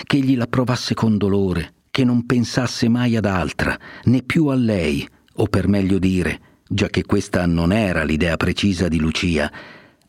che 0.03 0.17
egli 0.17 0.35
l'approvasse 0.35 0.95
con 0.95 1.17
dolore, 1.17 1.73
che 1.99 2.05
non 2.05 2.25
pensasse 2.25 2.87
mai 2.87 3.17
ad 3.17 3.25
altra, 3.25 3.77
né 4.05 4.23
più 4.23 4.45
a 4.45 4.55
lei, 4.55 5.05
o 5.33 5.47
per 5.47 5.67
meglio 5.67 5.99
dire, 5.99 6.39
già 6.65 6.87
che 6.87 7.03
questa 7.03 7.45
non 7.45 7.73
era 7.73 8.05
l'idea 8.05 8.37
precisa 8.37 8.87
di 8.87 8.99
Lucia, 8.99 9.51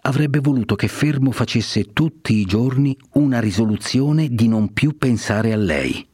avrebbe 0.03 0.38
voluto 0.38 0.76
che 0.76 0.86
Fermo 0.86 1.32
facesse 1.32 1.86
tutti 1.93 2.34
i 2.34 2.45
giorni 2.45 2.97
una 3.14 3.41
risoluzione 3.41 4.28
di 4.28 4.47
non 4.47 4.72
più 4.72 4.99
pensare 4.99 5.53
a 5.53 5.57
lei. 5.57 6.07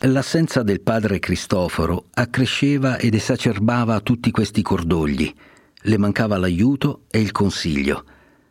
L'assenza 0.00 0.64
del 0.64 0.80
padre 0.80 1.20
Cristoforo 1.20 2.06
accresceva 2.14 2.98
ed 2.98 3.14
esacerbava 3.14 4.00
tutti 4.00 4.32
questi 4.32 4.62
cordogli. 4.62 5.32
Le 5.80 5.96
mancava 5.96 6.38
l'aiuto 6.38 7.04
e 7.08 7.20
il 7.20 7.30
consiglio, 7.30 8.04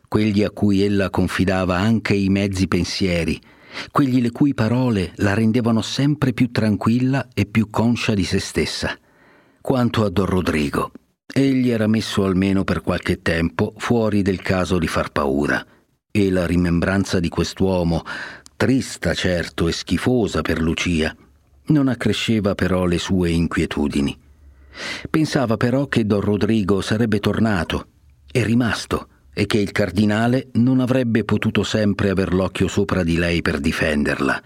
quelli 0.08 0.44
a 0.44 0.50
cui 0.50 0.80
ella 0.80 1.10
confidava 1.10 1.76
anche 1.76 2.14
i 2.14 2.30
mezzi 2.30 2.68
pensieri, 2.68 3.38
quelli 3.90 4.20
le 4.20 4.30
cui 4.30 4.54
parole 4.54 5.12
la 5.16 5.34
rendevano 5.34 5.82
sempre 5.82 6.32
più 6.32 6.50
tranquilla 6.50 7.28
e 7.34 7.46
più 7.46 7.70
conscia 7.70 8.14
di 8.14 8.24
se 8.24 8.38
stessa. 8.38 8.96
Quanto 9.60 10.04
a 10.04 10.10
Don 10.10 10.26
Rodrigo, 10.26 10.92
egli 11.32 11.70
era 11.70 11.86
messo 11.86 12.24
almeno 12.24 12.64
per 12.64 12.82
qualche 12.82 13.20
tempo 13.20 13.74
fuori 13.76 14.22
del 14.22 14.40
caso 14.40 14.78
di 14.78 14.86
far 14.86 15.10
paura, 15.10 15.64
e 16.10 16.30
la 16.30 16.46
rimembranza 16.46 17.20
di 17.20 17.28
quest'uomo, 17.28 18.02
trista 18.56 19.14
certo 19.14 19.68
e 19.68 19.72
schifosa 19.72 20.42
per 20.42 20.60
Lucia, 20.60 21.14
non 21.66 21.88
accresceva 21.88 22.54
però 22.54 22.86
le 22.86 22.98
sue 22.98 23.30
inquietudini. 23.30 24.18
Pensava 25.10 25.56
però 25.56 25.86
che 25.86 26.06
Don 26.06 26.20
Rodrigo 26.20 26.80
sarebbe 26.80 27.20
tornato 27.20 27.88
e 28.30 28.44
rimasto 28.44 29.08
e 29.38 29.46
che 29.46 29.58
il 29.58 29.70
cardinale 29.70 30.48
non 30.54 30.80
avrebbe 30.80 31.22
potuto 31.22 31.62
sempre 31.62 32.10
aver 32.10 32.34
l'occhio 32.34 32.66
sopra 32.66 33.04
di 33.04 33.16
lei 33.18 33.40
per 33.40 33.60
difenderla, 33.60 34.42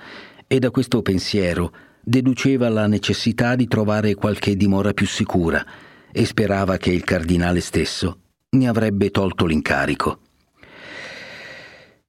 e 0.47 0.59
da 0.59 0.70
questo 0.70 1.01
pensiero 1.01 1.72
deduceva 2.05 2.68
la 2.68 2.86
necessità 2.86 3.57
di 3.57 3.66
trovare 3.66 4.14
qualche 4.14 4.55
dimora 4.55 4.93
più 4.93 5.07
sicura 5.07 5.64
e 6.12 6.26
sperava 6.26 6.76
che 6.76 6.90
il 6.90 7.05
cardinale 7.05 7.62
stesso 7.62 8.18
ne 8.51 8.68
avrebbe 8.68 9.11
tolto 9.11 9.47
l'incarico. 9.47 10.20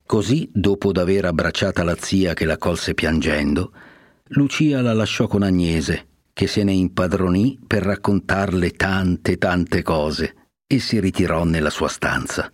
Così, 0.06 0.50
dopo 0.52 0.92
d'aver 0.92 1.24
abbracciata 1.24 1.86
la 1.86 1.96
zia 1.98 2.34
che 2.34 2.44
la 2.44 2.58
colse 2.58 2.94
piangendo, 2.94 3.72
Lucia 4.32 4.82
la 4.82 4.92
lasciò 4.92 5.28
con 5.28 5.44
Agnese, 5.44 6.08
che 6.34 6.48
se 6.48 6.66
ne 6.66 6.74
impadronì 6.74 7.58
per 7.66 7.84
raccontarle 7.84 8.72
tante 8.72 9.38
tante 9.38 9.82
cose, 9.84 10.36
e 10.68 10.80
si 10.80 11.00
ritirò 11.00 11.46
nella 11.46 11.70
sua 11.70 11.88
stanza. 11.88 12.52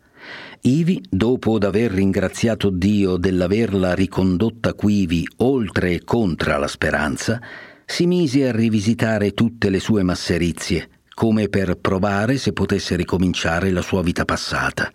Ivi, 0.61 1.01
dopo 1.09 1.57
d'aver 1.57 1.91
ringraziato 1.91 2.69
Dio 2.69 3.15
dell'averla 3.15 3.93
ricondotta 3.93 4.73
quivi 4.73 5.25
oltre 5.37 5.93
e 5.93 6.03
contra 6.03 6.57
la 6.57 6.67
speranza, 6.67 7.41
si 7.85 8.05
mise 8.05 8.45
a 8.47 8.51
rivisitare 8.51 9.33
tutte 9.33 9.69
le 9.69 9.79
sue 9.79 10.03
masserizie, 10.03 10.89
come 11.13 11.47
per 11.47 11.77
provare 11.77 12.37
se 12.37 12.51
potesse 12.51 12.97
ricominciare 12.97 13.71
la 13.71 13.81
sua 13.81 14.01
vita 14.01 14.25
passata. 14.25 14.91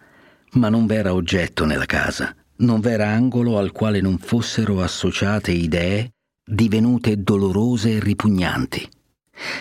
Ma 0.52 0.68
non 0.68 0.84
v'era 0.84 1.14
oggetto 1.14 1.64
nella 1.64 1.86
casa, 1.86 2.34
non 2.56 2.80
v'era 2.80 3.08
angolo 3.08 3.56
al 3.56 3.72
quale 3.72 4.02
non 4.02 4.18
fossero 4.18 4.82
associate 4.82 5.50
idee 5.50 6.10
divenute 6.46 7.22
dolorose 7.22 7.96
e 7.96 8.00
ripugnanti. 8.00 8.86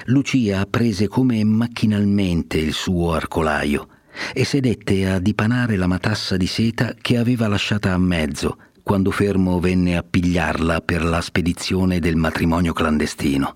Lucia 0.07 0.65
prese 0.65 1.07
come 1.07 1.41
macchinalmente 1.45 2.57
il 2.57 2.73
suo 2.73 3.13
arcolaio 3.13 3.87
e 4.33 4.45
sedette 4.45 5.09
a 5.09 5.19
dipanare 5.19 5.75
la 5.75 5.87
matassa 5.87 6.37
di 6.37 6.47
seta 6.47 6.93
che 6.99 7.17
aveva 7.17 7.47
lasciata 7.47 7.93
a 7.93 7.97
mezzo 7.97 8.57
quando 8.83 9.11
Fermo 9.11 9.59
venne 9.59 9.95
a 9.95 10.03
pigliarla 10.03 10.81
per 10.81 11.03
la 11.03 11.21
spedizione 11.21 11.99
del 11.99 12.15
matrimonio 12.15 12.73
clandestino. 12.73 13.55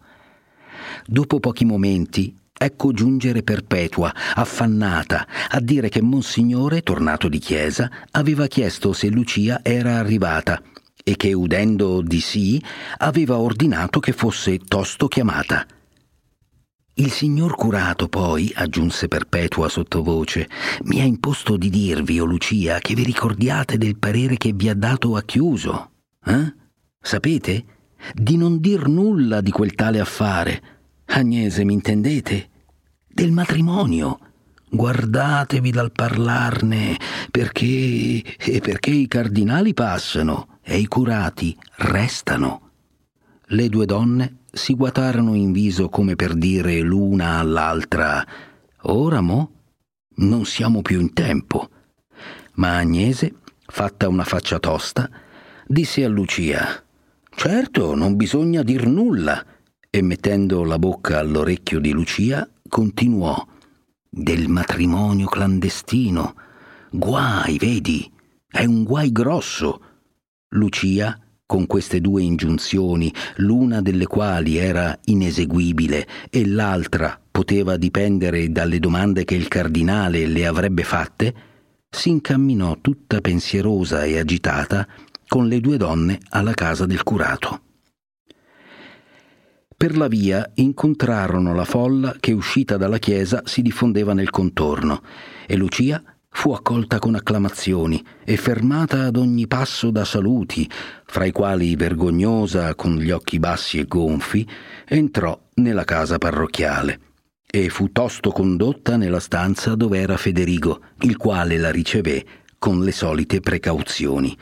Dopo 1.05 1.39
pochi 1.39 1.65
momenti, 1.65 2.35
ecco 2.57 2.93
giungere 2.93 3.43
Perpetua, 3.43 4.13
affannata, 4.33 5.27
a 5.49 5.59
dire 5.59 5.89
che 5.89 6.01
Monsignore, 6.01 6.81
tornato 6.81 7.27
di 7.27 7.39
chiesa, 7.39 7.89
aveva 8.11 8.47
chiesto 8.47 8.93
se 8.93 9.09
Lucia 9.09 9.59
era 9.61 9.99
arrivata 9.99 10.61
e 11.03 11.15
che, 11.15 11.33
udendo 11.33 12.01
di 12.01 12.19
sì, 12.19 12.61
aveva 12.97 13.37
ordinato 13.37 13.99
che 13.99 14.11
fosse 14.13 14.59
tosto 14.59 15.07
chiamata. 15.07 15.65
Il 16.99 17.11
signor 17.11 17.55
curato 17.55 18.07
poi, 18.07 18.51
aggiunse 18.55 19.07
Perpetua 19.07 19.69
sottovoce, 19.69 20.49
mi 20.85 20.99
ha 20.99 21.03
imposto 21.03 21.55
di 21.55 21.69
dirvi, 21.69 22.19
o 22.19 22.25
Lucia, 22.25 22.79
che 22.79 22.95
vi 22.95 23.03
ricordiate 23.03 23.77
del 23.77 23.97
parere 23.97 24.35
che 24.35 24.51
vi 24.51 24.67
ha 24.67 24.73
dato 24.73 25.15
a 25.15 25.21
chiuso. 25.21 25.91
Eh? 26.25 26.53
Sapete? 26.99 27.65
Di 28.15 28.35
non 28.35 28.59
dir 28.59 28.87
nulla 28.87 29.41
di 29.41 29.51
quel 29.51 29.75
tale 29.75 29.99
affare. 29.99 30.61
Agnese, 31.05 31.63
mi 31.65 31.73
intendete? 31.73 32.49
Del 33.07 33.31
matrimonio. 33.31 34.17
Guardatevi 34.67 35.69
dal 35.69 35.91
parlarne, 35.91 36.97
perché... 37.29 38.23
perché 38.59 38.89
i 38.89 39.07
cardinali 39.07 39.75
passano 39.75 40.57
e 40.63 40.79
i 40.79 40.87
curati 40.87 41.55
restano. 41.75 42.71
Le 43.49 43.69
due 43.69 43.85
donne 43.85 44.37
si 44.57 44.73
guatarono 44.73 45.35
in 45.35 45.51
viso 45.51 45.87
come 45.87 46.15
per 46.15 46.33
dire 46.33 46.81
l'una 46.81 47.37
all'altra 47.37 48.25
Ora 48.89 49.21
mo? 49.21 49.51
Non 50.15 50.45
siamo 50.45 50.81
più 50.81 50.99
in 50.99 51.13
tempo. 51.13 51.69
Ma 52.53 52.77
Agnese, 52.77 53.35
fatta 53.65 54.07
una 54.07 54.23
faccia 54.23 54.59
tosta, 54.59 55.09
disse 55.65 56.03
a 56.03 56.07
Lucia 56.07 56.83
Certo, 57.35 57.95
non 57.95 58.15
bisogna 58.15 58.63
dir 58.63 58.87
nulla. 58.87 59.45
E 59.89 60.01
mettendo 60.01 60.63
la 60.63 60.79
bocca 60.79 61.19
all'orecchio 61.19 61.79
di 61.79 61.91
Lucia, 61.91 62.49
continuò 62.67 63.45
Del 64.09 64.47
matrimonio 64.47 65.27
clandestino. 65.27 66.35
Guai, 66.89 67.57
vedi? 67.57 68.11
È 68.47 68.65
un 68.65 68.83
guai 68.83 69.11
grosso. 69.11 69.81
Lucia, 70.49 71.19
con 71.47 71.65
queste 71.65 72.01
due 72.01 72.21
ingiunzioni, 72.21 73.11
l'una 73.37 73.81
delle 73.81 74.05
quali 74.05 74.57
era 74.57 74.99
ineseguibile 75.05 76.05
e 76.29 76.45
l'altra 76.45 77.19
poteva 77.31 77.77
dipendere 77.77 78.51
dalle 78.51 78.79
domande 78.79 79.23
che 79.23 79.35
il 79.35 79.47
cardinale 79.47 80.27
le 80.27 80.45
avrebbe 80.45 80.83
fatte, 80.83 81.33
si 81.89 82.09
incamminò 82.09 82.77
tutta 82.81 83.21
pensierosa 83.21 84.03
e 84.03 84.19
agitata 84.19 84.85
con 85.25 85.47
le 85.47 85.61
due 85.61 85.77
donne 85.77 86.19
alla 86.29 86.53
casa 86.53 86.85
del 86.85 87.03
curato. 87.03 87.61
Per 89.77 89.95
la 89.95 90.07
via 90.07 90.51
incontrarono 90.55 91.53
la 91.53 91.63
folla 91.63 92.15
che 92.19 92.33
uscita 92.33 92.77
dalla 92.77 92.97
chiesa 92.97 93.43
si 93.45 93.61
diffondeva 93.61 94.13
nel 94.13 94.31
contorno 94.31 95.01
e 95.45 95.55
Lucia 95.55 96.03
fu 96.37 96.51
accolta 96.51 96.99
con 96.99 97.15
acclamazioni 97.15 98.05
e 98.23 98.37
fermata 98.37 99.05
ad 99.05 99.15
ogni 99.15 99.47
passo 99.47 99.89
da 99.89 100.05
saluti, 100.05 100.69
fra 101.03 101.25
i 101.25 101.31
quali 101.31 101.75
vergognosa, 101.75 102.75
con 102.75 102.95
gli 102.97 103.09
occhi 103.09 103.39
bassi 103.39 103.79
e 103.79 103.85
gonfi, 103.85 104.47
entrò 104.87 105.37
nella 105.55 105.83
casa 105.83 106.19
parrocchiale 106.19 106.99
e 107.43 107.69
fu 107.69 107.91
tosto 107.91 108.29
condotta 108.29 108.97
nella 108.97 109.19
stanza 109.19 109.73
dove 109.73 109.97
era 109.97 110.15
Federigo, 110.15 110.81
il 111.01 111.17
quale 111.17 111.57
la 111.57 111.71
ricevé 111.71 112.23
con 112.59 112.83
le 112.83 112.91
solite 112.91 113.39
precauzioni. 113.39 114.37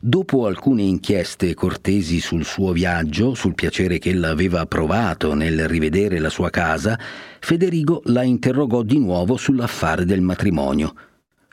Dopo 0.00 0.46
alcune 0.46 0.82
inchieste 0.82 1.54
cortesi 1.54 2.18
sul 2.18 2.44
suo 2.44 2.72
viaggio, 2.72 3.34
sul 3.34 3.54
piacere 3.54 3.98
che 3.98 4.10
ella 4.10 4.30
aveva 4.30 4.66
provato 4.66 5.34
nel 5.34 5.68
rivedere 5.68 6.18
la 6.18 6.30
sua 6.30 6.50
casa, 6.50 6.98
Federigo 7.38 8.02
la 8.06 8.24
interrogò 8.24 8.82
di 8.82 8.98
nuovo 8.98 9.36
sull'affare 9.36 10.04
del 10.04 10.20
matrimonio. 10.20 10.92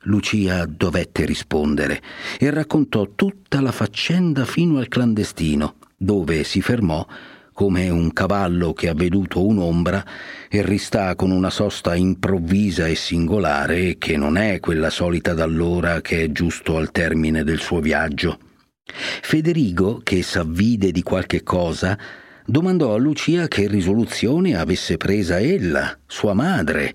Lucia 0.04 0.66
dovette 0.66 1.26
rispondere 1.26 2.02
e 2.40 2.50
raccontò 2.50 3.10
tutta 3.16 3.60
la 3.60 3.72
faccenda 3.72 4.46
fino 4.46 4.78
al 4.78 4.88
clandestino, 4.88 5.76
dove 5.98 6.44
si 6.44 6.62
fermò 6.62 7.06
come 7.52 7.90
un 7.90 8.14
cavallo 8.14 8.72
che 8.72 8.88
ha 8.88 8.94
veduto 8.94 9.46
un'ombra 9.46 10.06
e 10.48 10.62
ristà 10.64 11.14
con 11.16 11.32
una 11.32 11.50
sosta 11.50 11.94
improvvisa 11.94 12.88
e 12.88 12.96
singolare 12.96 13.98
che 13.98 14.16
non 14.16 14.38
è 14.38 14.62
quella 14.62 14.90
solita 14.90 15.34
d'allora 15.34 16.00
che 16.00 16.24
è 16.24 16.32
giusto 16.32 16.78
al 16.78 16.92
termine 16.92 17.44
del 17.44 17.60
suo 17.60 17.82
viaggio. 17.82 18.40
Federigo, 18.86 20.00
che 20.02 20.24
s'avvide 20.24 20.92
di 20.92 21.04
qualche 21.04 21.44
cosa, 21.44 22.00
domandò 22.46 22.94
a 22.94 22.98
Lucia 22.98 23.50
che 23.50 23.68
risoluzione 23.68 24.58
avesse 24.58 24.96
presa 24.96 25.38
ella, 25.42 26.00
sua 26.08 26.34
madre, 26.34 26.94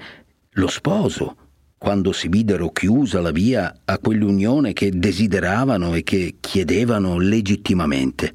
lo 0.52 0.68
sposo, 0.68 1.36
quando 1.85 2.12
si 2.12 2.28
videro 2.28 2.70
chiusa 2.70 3.20
la 3.20 3.30
via 3.30 3.82
a 3.85 3.99
quell'unione 3.99 4.72
che 4.72 4.89
desideravano 4.91 5.95
e 5.95 6.03
che 6.03 6.37
chiedevano 6.41 7.18
legittimamente. 7.18 8.32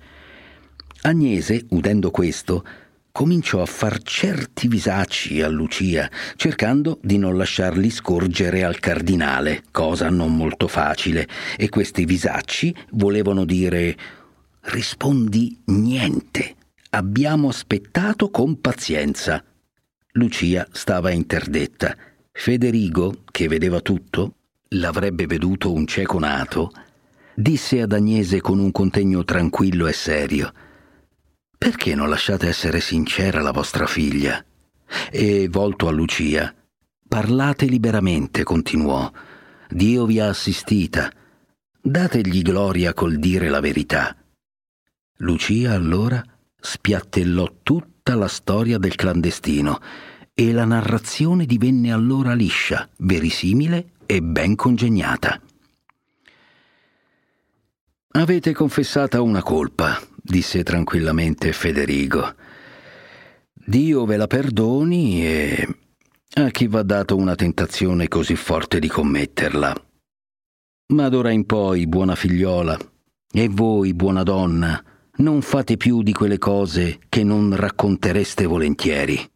Agnese, 1.02 1.66
udendo 1.70 2.12
questo, 2.12 2.64
cominciò 3.12 3.64
a 3.64 3.66
far 3.66 4.04
certi 4.04 4.68
visacci 4.68 5.42
a 5.42 5.48
Lucia, 5.48 6.12
cercando 6.36 7.00
di 7.02 7.18
non 7.18 7.38
lasciarli 7.38 7.90
scorgere 7.90 8.64
al 8.64 8.78
cardinale, 8.78 9.64
cosa 9.72 10.12
non 10.12 10.38
molto 10.38 10.68
facile, 10.68 11.28
e 11.58 11.70
questi 11.70 12.06
visacci 12.06 12.72
volevano 12.92 13.46
dire 13.46 13.98
rispondi 14.66 15.60
niente, 15.66 16.56
abbiamo 16.92 17.50
aspettato 17.50 18.30
con 18.30 18.62
pazienza. 18.62 19.44
Lucia 20.12 20.68
stava 20.72 21.10
interdetta. 21.10 21.98
Federigo, 22.32 23.24
che 23.30 23.48
vedeva 23.48 23.82
tutto, 23.82 24.36
l'avrebbe 24.70 25.26
veduto 25.26 25.72
un 25.72 25.86
cieco 25.88 26.20
nato, 26.20 26.72
disse 27.34 27.82
ad 27.82 27.94
Agnese 27.94 28.42
con 28.42 28.60
un 28.60 28.72
contegno 28.72 29.24
tranquillo 29.24 29.88
e 29.88 29.94
serio 29.94 30.54
perché 31.60 31.94
non 31.94 32.08
lasciate 32.08 32.48
essere 32.48 32.80
sincera 32.80 33.42
la 33.42 33.52
vostra 33.52 33.86
figlia? 33.86 34.42
E 35.12 35.50
volto 35.50 35.90
a 35.90 35.92
Lucia, 35.92 36.56
parlate 37.06 37.66
liberamente, 37.66 38.44
continuò. 38.44 39.12
Dio 39.68 40.06
vi 40.06 40.22
ha 40.22 40.30
assistita. 40.30 41.12
Dategli 41.82 42.44
gloria 42.44 42.94
col 42.94 43.18
dire 43.18 43.50
la 43.50 43.60
verità. 43.60 44.16
Lucia 45.18 45.74
allora 45.74 46.24
spiattellò 46.58 47.56
tutta 47.62 48.16
la 48.16 48.30
storia 48.30 48.78
del 48.78 48.96
clandestino 48.96 49.82
e 50.40 50.54
la 50.54 50.64
narrazione 50.64 51.46
divenne 51.46 51.92
allora 51.92 52.34
liscia, 52.34 52.88
verisimile 53.00 53.90
e 54.06 54.22
ben 54.22 54.56
congegnata. 54.56 55.38
Avete 58.12 58.54
confessata 58.54 59.22
una 59.22 59.44
colpa, 59.44 60.00
disse 60.16 60.64
tranquillamente 60.64 61.52
Federigo. 61.52 62.36
Dio 63.54 64.06
ve 64.06 64.16
la 64.16 64.28
perdoni 64.28 65.26
e 65.26 65.68
a 66.36 66.50
chi 66.52 66.68
va 66.68 66.84
dato 66.84 67.18
una 67.18 67.36
tentazione 67.36 68.08
così 68.08 68.38
forte 68.38 68.80
di 68.80 68.88
commetterla. 68.88 69.76
Ma 70.94 71.10
d'ora 71.10 71.32
in 71.32 71.46
poi, 71.46 71.86
buona 71.86 72.16
figliola, 72.16 72.80
e 73.30 73.50
voi, 73.50 73.94
buona 73.94 74.24
donna, 74.24 74.82
non 75.18 75.42
fate 75.42 75.76
più 75.76 76.02
di 76.02 76.14
quelle 76.14 76.38
cose 76.38 77.00
che 77.10 77.26
non 77.26 77.54
raccontereste 77.54 78.46
volentieri. 78.46 79.30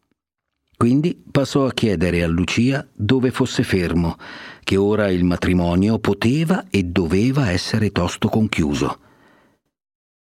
Quindi 0.76 1.22
passò 1.30 1.66
a 1.66 1.72
chiedere 1.72 2.22
a 2.22 2.26
Lucia 2.26 2.86
dove 2.92 3.30
fosse 3.30 3.62
fermo, 3.62 4.16
che 4.62 4.76
ora 4.76 5.10
il 5.10 5.24
matrimonio 5.24 5.98
poteva 5.98 6.64
e 6.68 6.82
doveva 6.84 7.50
essere 7.50 7.90
tosto 7.90 8.28
conchiuso. 8.28 8.98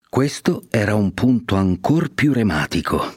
Questo 0.08 0.64
era 0.70 0.94
un 0.94 1.14
punto 1.14 1.56
ancor 1.56 2.14
più 2.14 2.34
rematico. 2.34 3.16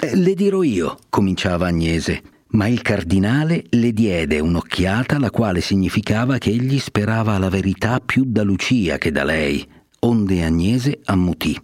Eh, 0.00 0.14
le 0.14 0.34
dirò 0.34 0.62
io, 0.62 0.96
cominciava 1.08 1.66
Agnese, 1.66 2.22
ma 2.50 2.68
il 2.68 2.82
cardinale 2.82 3.64
le 3.70 3.92
diede 3.92 4.38
un'occhiata 4.38 5.18
la 5.18 5.30
quale 5.30 5.60
significava 5.60 6.38
che 6.38 6.50
egli 6.50 6.78
sperava 6.78 7.36
la 7.38 7.48
verità 7.48 7.98
più 7.98 8.24
da 8.26 8.42
Lucia 8.42 8.96
che 8.98 9.10
da 9.10 9.24
lei, 9.24 9.66
onde 10.00 10.44
Agnese 10.44 11.00
ammutì. 11.06 11.60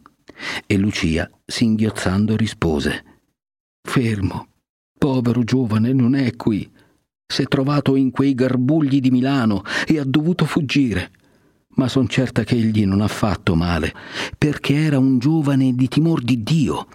E 0.67 0.77
Lucia, 0.77 1.31
singhiozzando, 1.45 2.35
rispose: 2.35 3.05
Fermo, 3.87 4.49
povero 5.03 5.43
giovane, 5.43 5.93
non 5.93 6.15
è 6.15 6.37
qui. 6.37 6.71
S'è 7.27 7.47
trovato 7.47 7.97
in 7.97 8.13
quei 8.13 8.35
garbugli 8.35 9.01
di 9.01 9.11
Milano 9.11 9.65
e 9.85 9.99
ha 9.99 10.05
dovuto 10.05 10.45
fuggire 10.45 11.11
ma 11.75 11.89
son 11.89 12.07
certa 12.07 12.45
che 12.45 12.55
egli 12.55 12.85
non 12.85 13.01
ha 13.01 13.09
fatto 13.09 13.55
male, 13.55 13.95
perché 14.37 14.75
era 14.75 14.99
un 14.99 15.19
giovane 15.19 15.75
di 15.75 15.89
timor 15.89 16.23
di 16.23 16.43
Dio. 16.43 16.87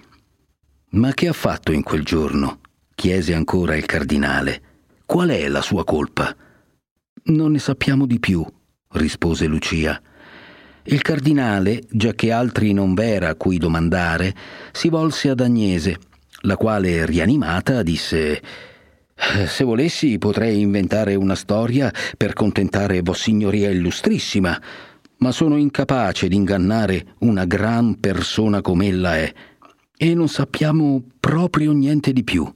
Ma 0.91 1.13
che 1.13 1.27
ha 1.27 1.33
fatto 1.33 1.71
in 1.71 1.81
quel 1.81 2.03
giorno? 2.03 2.59
chiese 2.93 3.33
ancora 3.33 3.75
il 3.75 3.87
cardinale. 3.87 4.61
Qual 5.03 5.29
è 5.29 5.47
la 5.47 5.63
sua 5.63 5.83
colpa? 5.83 6.35
Non 7.23 7.53
ne 7.53 7.59
sappiamo 7.59 8.05
di 8.05 8.19
più, 8.19 8.45
rispose 8.89 9.47
Lucia. 9.47 9.99
Il 10.83 11.01
cardinale, 11.01 11.81
già 11.89 12.13
che 12.13 12.31
altri 12.31 12.71
non 12.71 12.93
v'era 12.93 13.29
a 13.29 13.35
cui 13.35 13.57
domandare, 13.57 14.35
si 14.71 14.89
volse 14.89 15.29
ad 15.29 15.41
Agnese, 15.41 15.97
la 16.41 16.57
quale, 16.57 17.05
rianimata, 17.05 17.83
disse 17.83 18.41
se 19.47 19.63
volessi 19.63 20.19
potrei 20.19 20.61
inventare 20.61 21.15
una 21.15 21.33
storia 21.33 21.91
per 22.15 22.33
contentare 22.33 23.01
Vossignoria 23.01 23.69
Illustrissima, 23.69 24.61
ma 25.17 25.31
sono 25.31 25.57
incapace 25.57 26.27
di 26.27 26.35
ingannare 26.35 27.15
una 27.19 27.45
gran 27.45 27.99
persona 27.99 28.61
come 28.61 28.87
ella 28.87 29.17
è, 29.17 29.33
e 29.97 30.13
non 30.13 30.27
sappiamo 30.27 31.03
proprio 31.19 31.71
niente 31.71 32.13
di 32.13 32.23
più. 32.23 32.47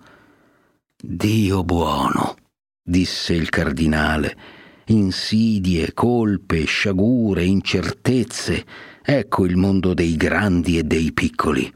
Dio 1.03 1.63
buono, 1.63 2.36
disse 2.84 3.34
il 3.34 3.49
cardinale, 3.49 4.38
insidie, 4.86 5.93
colpe, 5.93 6.65
sciagure, 6.65 7.43
incertezze, 7.43 8.63
ecco 9.01 9.45
il 9.45 9.57
mondo 9.57 9.95
dei 9.95 10.15
grandi 10.15 10.77
e 10.77 10.84
dei 10.84 11.11
piccoli. 11.11 11.73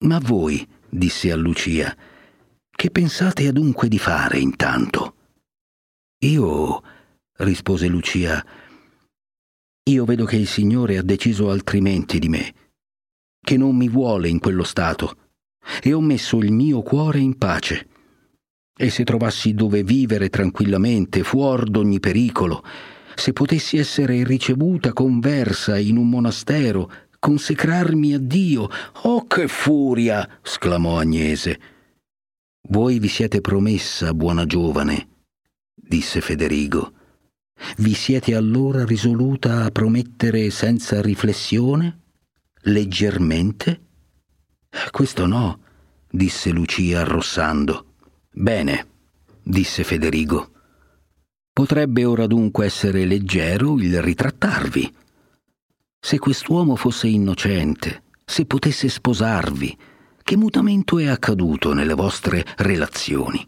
Ma 0.00 0.18
voi, 0.18 0.66
disse 0.90 1.30
a 1.32 1.36
Lucia, 1.36 1.96
che 2.70 2.90
pensate 2.90 3.46
adunque 3.46 3.88
di 3.88 3.98
fare 3.98 4.38
intanto? 4.38 5.14
Io, 6.24 6.82
rispose 7.38 7.86
Lucia, 7.86 8.44
io 9.88 10.04
vedo 10.04 10.24
che 10.24 10.36
il 10.36 10.46
Signore 10.46 10.98
ha 10.98 11.02
deciso 11.02 11.50
altrimenti 11.50 12.18
di 12.18 12.28
me, 12.28 12.54
che 13.40 13.56
non 13.56 13.76
mi 13.76 13.88
vuole 13.88 14.28
in 14.28 14.38
quello 14.38 14.62
stato, 14.62 15.16
e 15.82 15.92
ho 15.92 16.00
messo 16.00 16.38
il 16.38 16.52
mio 16.52 16.82
cuore 16.82 17.18
in 17.18 17.36
pace. 17.38 17.88
E 18.76 18.90
se 18.90 19.04
trovassi 19.04 19.54
dove 19.54 19.82
vivere 19.82 20.28
tranquillamente, 20.28 21.22
fuor 21.22 21.68
d'ogni 21.68 22.00
pericolo, 22.00 22.64
se 23.14 23.32
potessi 23.32 23.76
essere 23.76 24.24
ricevuta 24.24 24.92
conversa 24.92 25.78
in 25.78 25.96
un 25.96 26.08
monastero, 26.08 26.90
consecrarmi 27.20 28.14
a 28.14 28.18
Dio, 28.18 28.68
oh 29.02 29.26
che 29.26 29.46
furia! 29.46 30.40
sclamò 30.42 30.98
Agnese. 30.98 31.60
Voi 32.70 32.98
vi 32.98 33.08
siete 33.08 33.40
promessa, 33.40 34.12
buona 34.14 34.46
giovane, 34.46 35.08
disse 35.74 36.20
Federigo. 36.20 36.94
Vi 37.76 37.94
siete 37.94 38.34
allora 38.34 38.84
risoluta 38.84 39.64
a 39.64 39.70
promettere 39.70 40.50
senza 40.50 41.00
riflessione? 41.02 42.00
Leggermente? 42.62 43.88
Questo 44.90 45.26
no, 45.26 45.60
disse 46.10 46.50
Lucia 46.50 47.00
arrossando. 47.00 47.94
Bene, 48.32 48.86
disse 49.42 49.84
Federigo. 49.84 50.52
Potrebbe 51.52 52.04
ora 52.04 52.26
dunque 52.26 52.66
essere 52.66 53.04
leggero 53.04 53.78
il 53.78 54.00
ritrattarvi. 54.00 54.94
Se 56.02 56.18
quest'uomo 56.18 56.76
fosse 56.76 57.08
innocente, 57.08 58.04
se 58.24 58.46
potesse 58.46 58.88
sposarvi, 58.88 59.76
che 60.22 60.36
mutamento 60.36 60.98
è 60.98 61.06
accaduto 61.06 61.74
nelle 61.74 61.92
vostre 61.92 62.44
relazioni? 62.56 63.46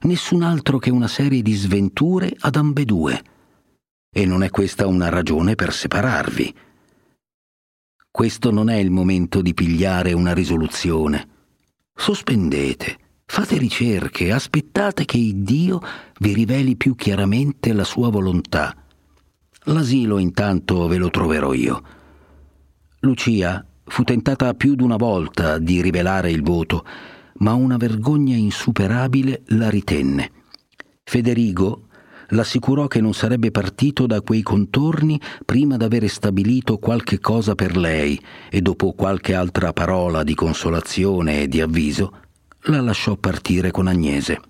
Nessun 0.00 0.42
altro 0.42 0.78
che 0.78 0.90
una 0.90 1.06
serie 1.06 1.42
di 1.42 1.52
sventure 1.52 2.34
ad 2.40 2.56
ambedue. 2.56 3.22
E 4.10 4.24
non 4.24 4.42
è 4.42 4.48
questa 4.48 4.86
una 4.86 5.10
ragione 5.10 5.54
per 5.54 5.72
separarvi. 5.72 6.54
Questo 8.10 8.50
non 8.50 8.70
è 8.70 8.76
il 8.76 8.90
momento 8.90 9.42
di 9.42 9.52
pigliare 9.52 10.12
una 10.12 10.32
risoluzione. 10.32 11.28
Sospendete, 11.94 12.98
fate 13.26 13.58
ricerche, 13.58 14.32
aspettate 14.32 15.04
che 15.04 15.32
Dio 15.34 15.80
vi 16.20 16.32
riveli 16.32 16.76
più 16.76 16.94
chiaramente 16.94 17.72
la 17.72 17.84
sua 17.84 18.08
volontà. 18.08 18.83
L'asilo 19.64 20.18
intanto 20.18 20.86
ve 20.88 20.98
lo 20.98 21.08
troverò 21.08 21.54
io. 21.54 21.82
Lucia 23.00 23.64
fu 23.84 24.02
tentata 24.02 24.52
più 24.54 24.74
d'una 24.74 24.96
volta 24.96 25.58
di 25.58 25.80
rivelare 25.80 26.30
il 26.30 26.42
voto, 26.42 26.84
ma 27.38 27.54
una 27.54 27.76
vergogna 27.76 28.36
insuperabile 28.36 29.42
la 29.46 29.70
ritenne. 29.70 30.30
Federigo 31.02 31.88
l'assicurò 32.28 32.86
che 32.88 33.00
non 33.00 33.14
sarebbe 33.14 33.50
partito 33.50 34.06
da 34.06 34.20
quei 34.20 34.42
contorni 34.42 35.20
prima 35.44 35.76
d'avere 35.76 36.08
stabilito 36.08 36.78
qualche 36.78 37.18
cosa 37.18 37.54
per 37.54 37.76
lei 37.76 38.20
e 38.50 38.60
dopo 38.60 38.92
qualche 38.92 39.34
altra 39.34 39.72
parola 39.72 40.22
di 40.22 40.34
consolazione 40.34 41.42
e 41.42 41.48
di 41.48 41.60
avviso 41.60 42.20
la 42.64 42.80
lasciò 42.80 43.16
partire 43.16 43.70
con 43.70 43.86
Agnese. 43.86 44.40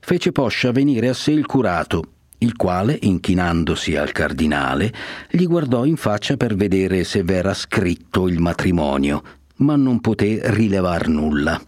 Fece 0.00 0.32
poscia 0.32 0.72
venire 0.72 1.08
a 1.08 1.14
sé 1.14 1.32
il 1.32 1.46
curato, 1.46 2.15
il 2.38 2.56
quale, 2.56 2.98
inchinandosi 3.00 3.96
al 3.96 4.12
cardinale, 4.12 4.92
gli 5.30 5.46
guardò 5.46 5.84
in 5.84 5.96
faccia 5.96 6.36
per 6.36 6.54
vedere 6.54 7.04
se 7.04 7.22
v'era 7.22 7.54
scritto 7.54 8.28
il 8.28 8.40
matrimonio, 8.40 9.22
ma 9.56 9.76
non 9.76 10.00
poté 10.00 10.40
rilevar 10.44 11.08
nulla. 11.08 11.60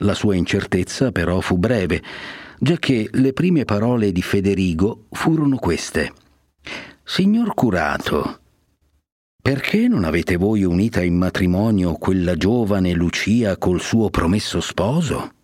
La 0.00 0.14
sua 0.14 0.34
incertezza 0.34 1.12
però 1.12 1.40
fu 1.40 1.56
breve, 1.56 2.02
giacché 2.58 3.08
le 3.12 3.32
prime 3.32 3.64
parole 3.64 4.12
di 4.12 4.22
Federigo 4.22 5.06
furono 5.10 5.56
queste. 5.56 6.12
Signor 7.02 7.54
curato, 7.54 8.40
perché 9.46 9.86
non 9.86 10.02
avete 10.02 10.34
voi 10.34 10.64
unita 10.64 11.04
in 11.04 11.16
matrimonio 11.16 11.92
quella 11.94 12.34
giovane 12.34 12.92
Lucia 12.94 13.56
col 13.56 13.80
suo 13.80 14.10
promesso 14.10 14.60
sposo? 14.60 15.34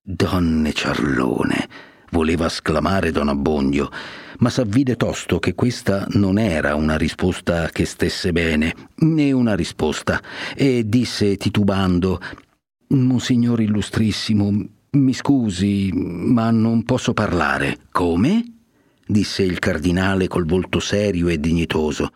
Donne 0.00 0.72
ciarlone, 0.72 1.68
voleva 2.10 2.48
sclamare 2.48 3.10
don 3.10 3.28
Abbondio, 3.28 3.90
ma 4.38 4.50
s'avvide 4.50 4.96
tosto 4.96 5.38
che 5.38 5.54
questa 5.54 6.06
non 6.10 6.38
era 6.38 6.74
una 6.74 6.96
risposta 6.96 7.68
che 7.70 7.84
stesse 7.84 8.32
bene, 8.32 8.74
né 8.96 9.32
una 9.32 9.54
risposta, 9.54 10.22
e 10.54 10.84
disse 10.86 11.36
titubando 11.36 12.20
Monsignor 12.88 13.60
illustrissimo, 13.60 14.66
mi 14.90 15.12
scusi, 15.12 15.90
ma 15.92 16.50
non 16.50 16.84
posso 16.84 17.12
parlare. 17.12 17.78
Come? 17.90 18.44
disse 19.06 19.42
il 19.42 19.58
cardinale 19.58 20.28
col 20.28 20.46
volto 20.46 20.80
serio 20.80 21.28
e 21.28 21.40
dignitoso. 21.40 22.10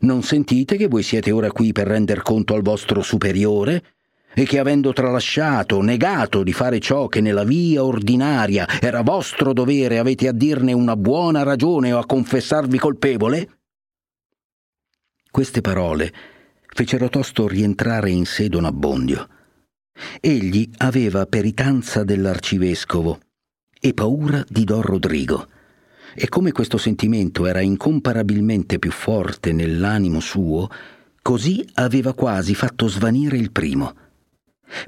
Non 0.00 0.22
sentite 0.22 0.76
che 0.76 0.88
voi 0.88 1.02
siete 1.02 1.30
ora 1.30 1.50
qui 1.50 1.72
per 1.72 1.86
render 1.86 2.22
conto 2.22 2.54
al 2.54 2.62
vostro 2.62 3.02
superiore? 3.02 3.82
E 4.34 4.44
che 4.44 4.58
avendo 4.58 4.92
tralasciato, 4.92 5.82
negato 5.82 6.42
di 6.42 6.52
fare 6.52 6.80
ciò 6.80 7.06
che 7.06 7.20
nella 7.20 7.44
via 7.44 7.84
ordinaria 7.84 8.66
era 8.80 9.02
vostro 9.02 9.52
dovere, 9.52 9.98
avete 9.98 10.26
a 10.28 10.32
dirne 10.32 10.72
una 10.72 10.96
buona 10.96 11.42
ragione 11.42 11.92
o 11.92 11.98
a 11.98 12.06
confessarvi 12.06 12.78
colpevole? 12.78 13.58
Queste 15.30 15.60
parole 15.60 16.12
fecero 16.66 17.08
tosto 17.08 17.46
rientrare 17.46 18.10
in 18.10 18.24
sé 18.24 18.48
Don 18.48 18.64
Abbondio. 18.64 19.28
Egli 20.20 20.70
aveva 20.78 21.26
peritanza 21.26 22.02
dell'arcivescovo 22.02 23.18
e 23.78 23.92
paura 23.92 24.44
di 24.48 24.64
Don 24.64 24.80
Rodrigo. 24.80 25.46
E 26.14 26.28
come 26.28 26.52
questo 26.52 26.78
sentimento 26.78 27.46
era 27.46 27.60
incomparabilmente 27.60 28.78
più 28.78 28.90
forte 28.90 29.52
nell'animo 29.52 30.20
suo, 30.20 30.68
così 31.20 31.66
aveva 31.74 32.14
quasi 32.14 32.54
fatto 32.54 32.88
svanire 32.88 33.36
il 33.36 33.50
primo. 33.50 33.94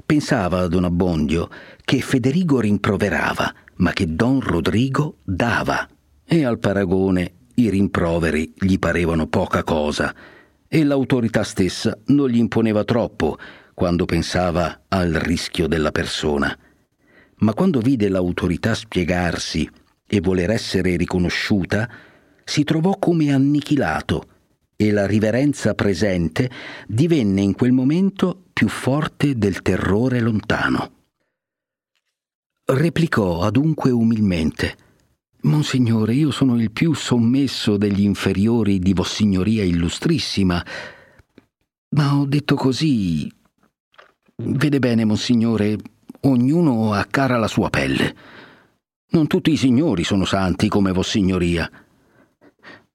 Pensava 0.05 0.67
Don 0.67 0.83
Abbondio 0.83 1.49
che 1.83 1.99
Federigo 1.99 2.59
rimproverava, 2.59 3.53
ma 3.77 3.91
che 3.91 4.13
Don 4.13 4.39
Rodrigo 4.39 5.17
dava, 5.23 5.87
e 6.23 6.43
al 6.45 6.59
paragone 6.59 7.33
i 7.55 7.69
rimproveri 7.69 8.53
gli 8.55 8.77
parevano 8.77 9.27
poca 9.27 9.63
cosa, 9.63 10.13
e 10.67 10.83
l'autorità 10.83 11.43
stessa 11.43 11.97
non 12.07 12.29
gli 12.29 12.37
imponeva 12.37 12.83
troppo, 12.83 13.37
quando 13.73 14.05
pensava 14.05 14.83
al 14.87 15.11
rischio 15.13 15.67
della 15.67 15.91
persona. 15.91 16.55
Ma 17.37 17.53
quando 17.53 17.79
vide 17.79 18.07
l'autorità 18.07 18.73
spiegarsi 18.73 19.69
e 20.07 20.21
voler 20.21 20.51
essere 20.51 20.95
riconosciuta, 20.95 21.89
si 22.43 22.63
trovò 22.63 22.97
come 22.99 23.33
annichilato 23.33 24.27
e 24.75 24.91
la 24.91 25.05
riverenza 25.05 25.73
presente 25.73 26.49
divenne 26.87 27.41
in 27.41 27.55
quel 27.55 27.71
momento 27.71 28.44
più 28.55 28.69
forte 28.69 29.37
del 29.37 29.61
terrore 29.61 30.21
lontano. 30.21 30.91
Replicò 32.63 33.41
adunque 33.41 33.91
umilmente 33.91 34.77
Monsignore, 35.41 36.13
io 36.13 36.31
sono 36.31 36.57
il 36.57 36.71
più 36.71 36.93
sommesso 36.93 37.75
degli 37.75 38.01
inferiori 38.01 38.79
di 38.79 38.93
Vossignoria 38.93 39.61
Illustrissima, 39.65 40.65
ma 41.89 42.15
ho 42.15 42.25
detto 42.25 42.55
così 42.55 43.29
Vede 44.37 44.79
bene, 44.79 45.03
Monsignore, 45.03 45.77
ognuno 46.21 46.93
ha 46.93 47.05
cara 47.05 47.37
la 47.37 47.47
sua 47.47 47.69
pelle. 47.69 48.15
Non 49.09 49.27
tutti 49.27 49.51
i 49.51 49.57
signori 49.57 50.05
sono 50.05 50.23
santi 50.23 50.69
come 50.69 50.93
Vossignoria. 50.93 51.69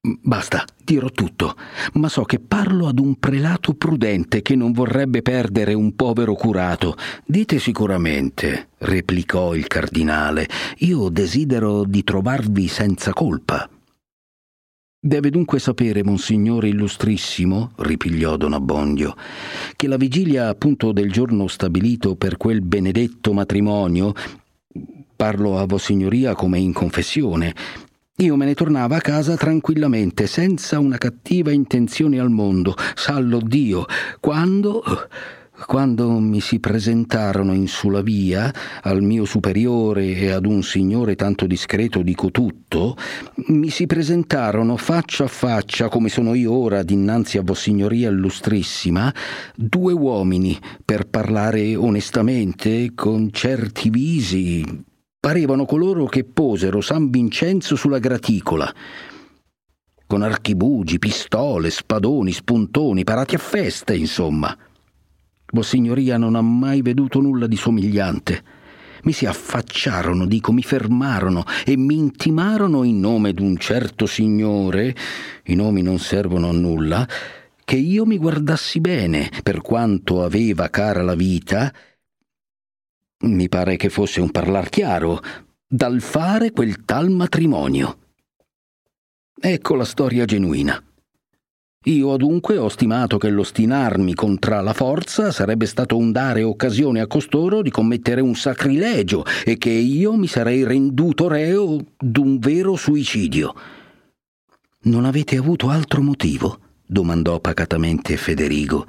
Basta, 0.03 0.65
dirò 0.83 1.11
tutto, 1.11 1.57
ma 1.95 2.09
so 2.09 2.23
che 2.23 2.41
parlo 2.41 2.89
ad 2.89 2.99
un 2.99 3.17
prelato 3.19 3.75
prudente 3.75 4.41
che 4.41 4.57
non 4.57 4.73
vorrebbe 4.73 5.21
perdere 5.21 5.75
un 5.75 5.95
povero 5.95 6.33
curato. 6.33 6.97
Dite 7.27 7.59
sicuramente, 7.59 8.69
replicò 8.79 9.55
il 9.55 9.67
cardinale, 9.67 10.49
io 10.79 11.11
desidero 11.11 11.85
di 11.85 12.03
trovarvi 12.03 12.67
senza 12.67 13.13
colpa. 13.13 13.69
Deve 14.99 15.29
dunque 15.29 15.59
sapere, 15.59 16.03
Monsignore 16.03 16.69
Illustrissimo, 16.69 17.73
ripigliò 17.77 18.39
Don 18.39 18.55
Abbondio, 18.55 19.15
che 19.77 19.87
la 19.87 19.99
vigilia 19.99 20.49
appunto 20.49 20.93
del 20.93 21.13
giorno 21.13 21.47
stabilito 21.47 22.17
per 22.17 22.39
quel 22.39 22.63
benedetto 22.63 23.35
matrimonio, 23.35 24.15
parlo 25.15 25.59
a 25.59 25.67
Vossignoria 25.67 26.35
come 26.35 26.59
in 26.59 26.73
confessione, 26.73 27.55
io 28.21 28.37
me 28.37 28.45
ne 28.45 28.55
tornava 28.55 28.97
a 28.97 29.01
casa 29.01 29.35
tranquillamente, 29.35 30.27
senza 30.27 30.79
una 30.79 30.99
cattiva 30.99 31.53
intenzione 31.53 32.19
al 32.19 32.31
mondo, 32.31 32.75
sallo 32.95 33.41
Dio, 33.43 33.87
quando 34.21 34.83
quando 35.67 36.11
mi 36.19 36.41
si 36.41 36.59
presentarono 36.59 37.53
in 37.53 37.69
sulla 37.69 38.01
via, 38.01 38.53
al 38.83 39.03
mio 39.03 39.27
superiore 39.27 40.17
e 40.17 40.31
ad 40.31 40.47
un 40.47 40.63
signore 40.63 41.17
tanto 41.17 41.47
discreto 41.47 42.01
dico 42.01 42.31
tutto, 42.31 42.97
mi 43.49 43.69
si 43.69 43.87
presentarono 43.87 44.79
faccia 44.79 45.25
a 45.25 45.29
faccia, 45.29 45.89
come 45.89 46.09
sono 46.09 46.35
io 46.35 46.53
ora 46.53 46.83
dinanzi 46.83 47.37
a 47.37 47.43
Vossignoria 47.43 48.09
illustrissima, 48.09 49.13
due 49.55 49.93
uomini 49.93 50.59
per 50.83 51.07
parlare 51.07 51.77
onestamente, 51.77 52.93
con 52.95 53.31
certi 53.31 53.91
visi. 53.91 54.89
Parevano 55.21 55.67
coloro 55.67 56.07
che 56.07 56.25
posero 56.25 56.81
San 56.81 57.11
Vincenzo 57.11 57.77
sulla 57.77 57.99
graticola 57.99 58.75
con 60.11 60.23
archibugi, 60.23 60.99
pistole, 60.99 61.71
spadoni, 61.71 62.33
spuntoni, 62.33 63.05
parati 63.05 63.37
a 63.37 63.39
festa, 63.39 63.93
insomma. 63.93 64.57
Vossignoria 65.53 66.17
non 66.17 66.35
ha 66.35 66.41
mai 66.41 66.83
veduto 66.83 67.21
nulla 67.21 67.47
di 67.47 67.55
somigliante. 67.55 68.43
Mi 69.05 69.13
si 69.13 69.27
affacciarono, 69.27 70.27
dico, 70.27 70.51
mi 70.51 70.63
fermarono 70.63 71.45
e 71.65 71.77
mi 71.77 71.95
intimarono 71.95 72.83
in 72.83 72.99
nome 72.99 73.33
d'un 73.33 73.57
certo 73.57 74.07
signore, 74.07 74.97
i 75.45 75.55
nomi 75.55 75.81
non 75.81 76.01
servono 76.01 76.49
a 76.49 76.53
nulla, 76.53 77.07
che 77.65 77.77
io 77.77 78.05
mi 78.05 78.19
guardassi 78.19 78.81
bene, 78.81 79.31
per 79.45 79.61
quanto 79.61 80.25
aveva 80.25 80.71
cara 80.71 81.03
la 81.03 81.15
vita, 81.15 81.73
mi 83.23 83.49
pare 83.49 83.77
che 83.77 83.91
fosse 83.91 84.21
un 84.21 84.31
parlar 84.31 84.69
chiaro, 84.69 85.21
dal 85.67 86.01
fare 86.01 86.53
quel 86.53 86.85
tal 86.85 87.11
matrimonio. 87.11 87.99
Ecco 89.39 89.75
la 89.75 89.85
storia 89.85 90.25
genuina. 90.25 90.83
Io 91.85 92.17
dunque 92.19 92.59
ho 92.59 92.69
stimato 92.69 93.17
che 93.17 93.31
l'ostinarmi 93.31 94.15
contra 94.15 94.61
la 94.61 94.75
forza 94.75 95.33
sarebbe 95.33 95.65
stato 95.65 95.97
un 95.97 96.13
dare 96.13 96.43
occasione 96.43 97.01
a 97.01 97.07
costoro 97.07 97.63
di 97.63 97.71
commettere 97.71 98.21
un 98.21 98.35
sacrilegio 98.35 99.25
e 99.45 99.57
che 99.57 99.71
io 99.71 100.15
mi 100.15 100.27
sarei 100.27 100.63
renduto 100.65 101.27
reo 101.27 101.79
d'un 101.99 102.39
vero 102.39 102.77
suicidio. 102.77 103.55
Non 104.83 105.07
avete 105.07 105.37
avuto 105.37 105.69
altro 105.69 106.03
motivo? 106.03 106.59
domandò 106.85 107.41
pacatamente 107.41 108.17
Federigo. 108.17 108.87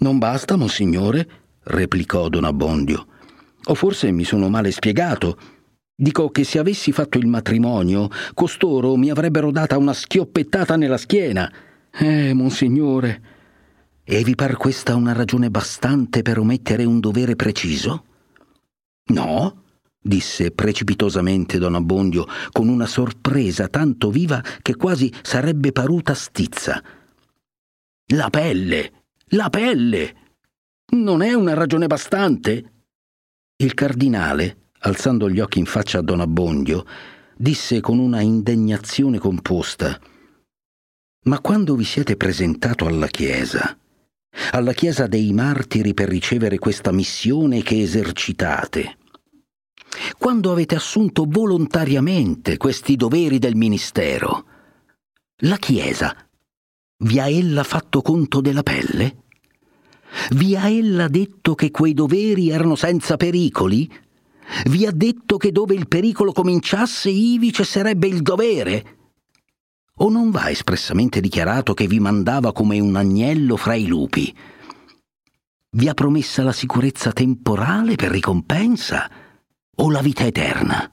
Non 0.00 0.18
basta, 0.18 0.56
monsignore? 0.56 1.26
replicò 1.62 2.28
Don 2.28 2.44
Abbondio. 2.44 3.06
O 3.70 3.74
forse 3.74 4.10
mi 4.10 4.24
sono 4.24 4.48
male 4.48 4.70
spiegato. 4.70 5.38
Dico 5.94 6.30
che 6.30 6.44
se 6.44 6.58
avessi 6.58 6.92
fatto 6.92 7.18
il 7.18 7.26
matrimonio, 7.26 8.08
costoro 8.32 8.96
mi 8.96 9.10
avrebbero 9.10 9.50
data 9.50 9.76
una 9.76 9.92
schioppettata 9.92 10.76
nella 10.76 10.96
schiena. 10.96 11.52
Eh, 11.90 12.32
monsignore. 12.32 13.22
E 14.04 14.22
vi 14.24 14.34
par 14.34 14.56
questa 14.56 14.94
una 14.94 15.12
ragione 15.12 15.50
bastante 15.50 16.22
per 16.22 16.38
omettere 16.38 16.84
un 16.84 16.98
dovere 16.98 17.36
preciso? 17.36 18.04
No, 19.08 19.64
disse 20.00 20.50
precipitosamente 20.50 21.58
don 21.58 21.74
Abbondio, 21.74 22.26
con 22.52 22.68
una 22.68 22.86
sorpresa 22.86 23.68
tanto 23.68 24.10
viva 24.10 24.42
che 24.62 24.76
quasi 24.76 25.12
sarebbe 25.22 25.72
paruta 25.72 26.14
stizza. 26.14 26.82
La 28.14 28.30
pelle! 28.30 28.92
La 29.32 29.50
pelle! 29.50 30.14
Non 30.92 31.20
è 31.20 31.34
una 31.34 31.52
ragione 31.52 31.86
bastante? 31.86 32.77
Il 33.60 33.74
cardinale, 33.74 34.68
alzando 34.82 35.28
gli 35.28 35.40
occhi 35.40 35.58
in 35.58 35.64
faccia 35.64 35.98
a 35.98 36.02
don 36.02 36.20
Abbondio, 36.20 36.84
disse 37.36 37.80
con 37.80 37.98
una 37.98 38.20
indegnazione 38.20 39.18
composta 39.18 40.00
Ma 41.24 41.40
quando 41.40 41.74
vi 41.74 41.82
siete 41.82 42.16
presentato 42.16 42.86
alla 42.86 43.08
Chiesa, 43.08 43.76
alla 44.52 44.72
Chiesa 44.72 45.08
dei 45.08 45.32
martiri 45.32 45.92
per 45.92 46.08
ricevere 46.08 46.60
questa 46.60 46.92
missione 46.92 47.64
che 47.64 47.82
esercitate, 47.82 48.98
quando 50.16 50.52
avete 50.52 50.76
assunto 50.76 51.24
volontariamente 51.26 52.58
questi 52.58 52.94
doveri 52.94 53.40
del 53.40 53.56
ministero, 53.56 54.46
la 55.38 55.56
Chiesa 55.56 56.14
vi 56.98 57.18
ha 57.18 57.28
ella 57.28 57.64
fatto 57.64 58.02
conto 58.02 58.40
della 58.40 58.62
pelle? 58.62 59.24
Vi 60.30 60.56
ha 60.56 60.68
ella 60.68 61.08
detto 61.08 61.54
che 61.54 61.70
quei 61.70 61.94
doveri 61.94 62.50
erano 62.50 62.74
senza 62.74 63.16
pericoli? 63.16 63.90
Vi 64.64 64.86
ha 64.86 64.90
detto 64.90 65.36
che 65.36 65.52
dove 65.52 65.74
il 65.74 65.88
pericolo 65.88 66.32
cominciasse 66.32 67.10
ivi 67.10 67.52
cesserebbe 67.52 68.06
il 68.06 68.22
dovere? 68.22 68.96
O 70.00 70.08
non 70.08 70.30
va 70.30 70.48
espressamente 70.48 71.20
dichiarato 71.20 71.74
che 71.74 71.86
vi 71.86 72.00
mandava 72.00 72.52
come 72.52 72.78
un 72.80 72.96
agnello 72.96 73.56
fra 73.56 73.74
i 73.74 73.86
lupi? 73.86 74.34
Vi 75.70 75.88
ha 75.88 75.94
promessa 75.94 76.42
la 76.42 76.52
sicurezza 76.52 77.12
temporale 77.12 77.94
per 77.96 78.10
ricompensa 78.10 79.10
o 79.76 79.90
la 79.90 80.00
vita 80.00 80.24
eterna? 80.24 80.90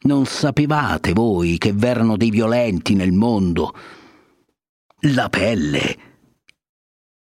Non 0.00 0.26
sapevate 0.26 1.12
voi 1.12 1.58
che 1.58 1.72
v'erano 1.72 2.16
dei 2.16 2.30
violenti 2.30 2.94
nel 2.94 3.12
mondo, 3.12 3.74
la 5.00 5.28
pelle. 5.28 6.07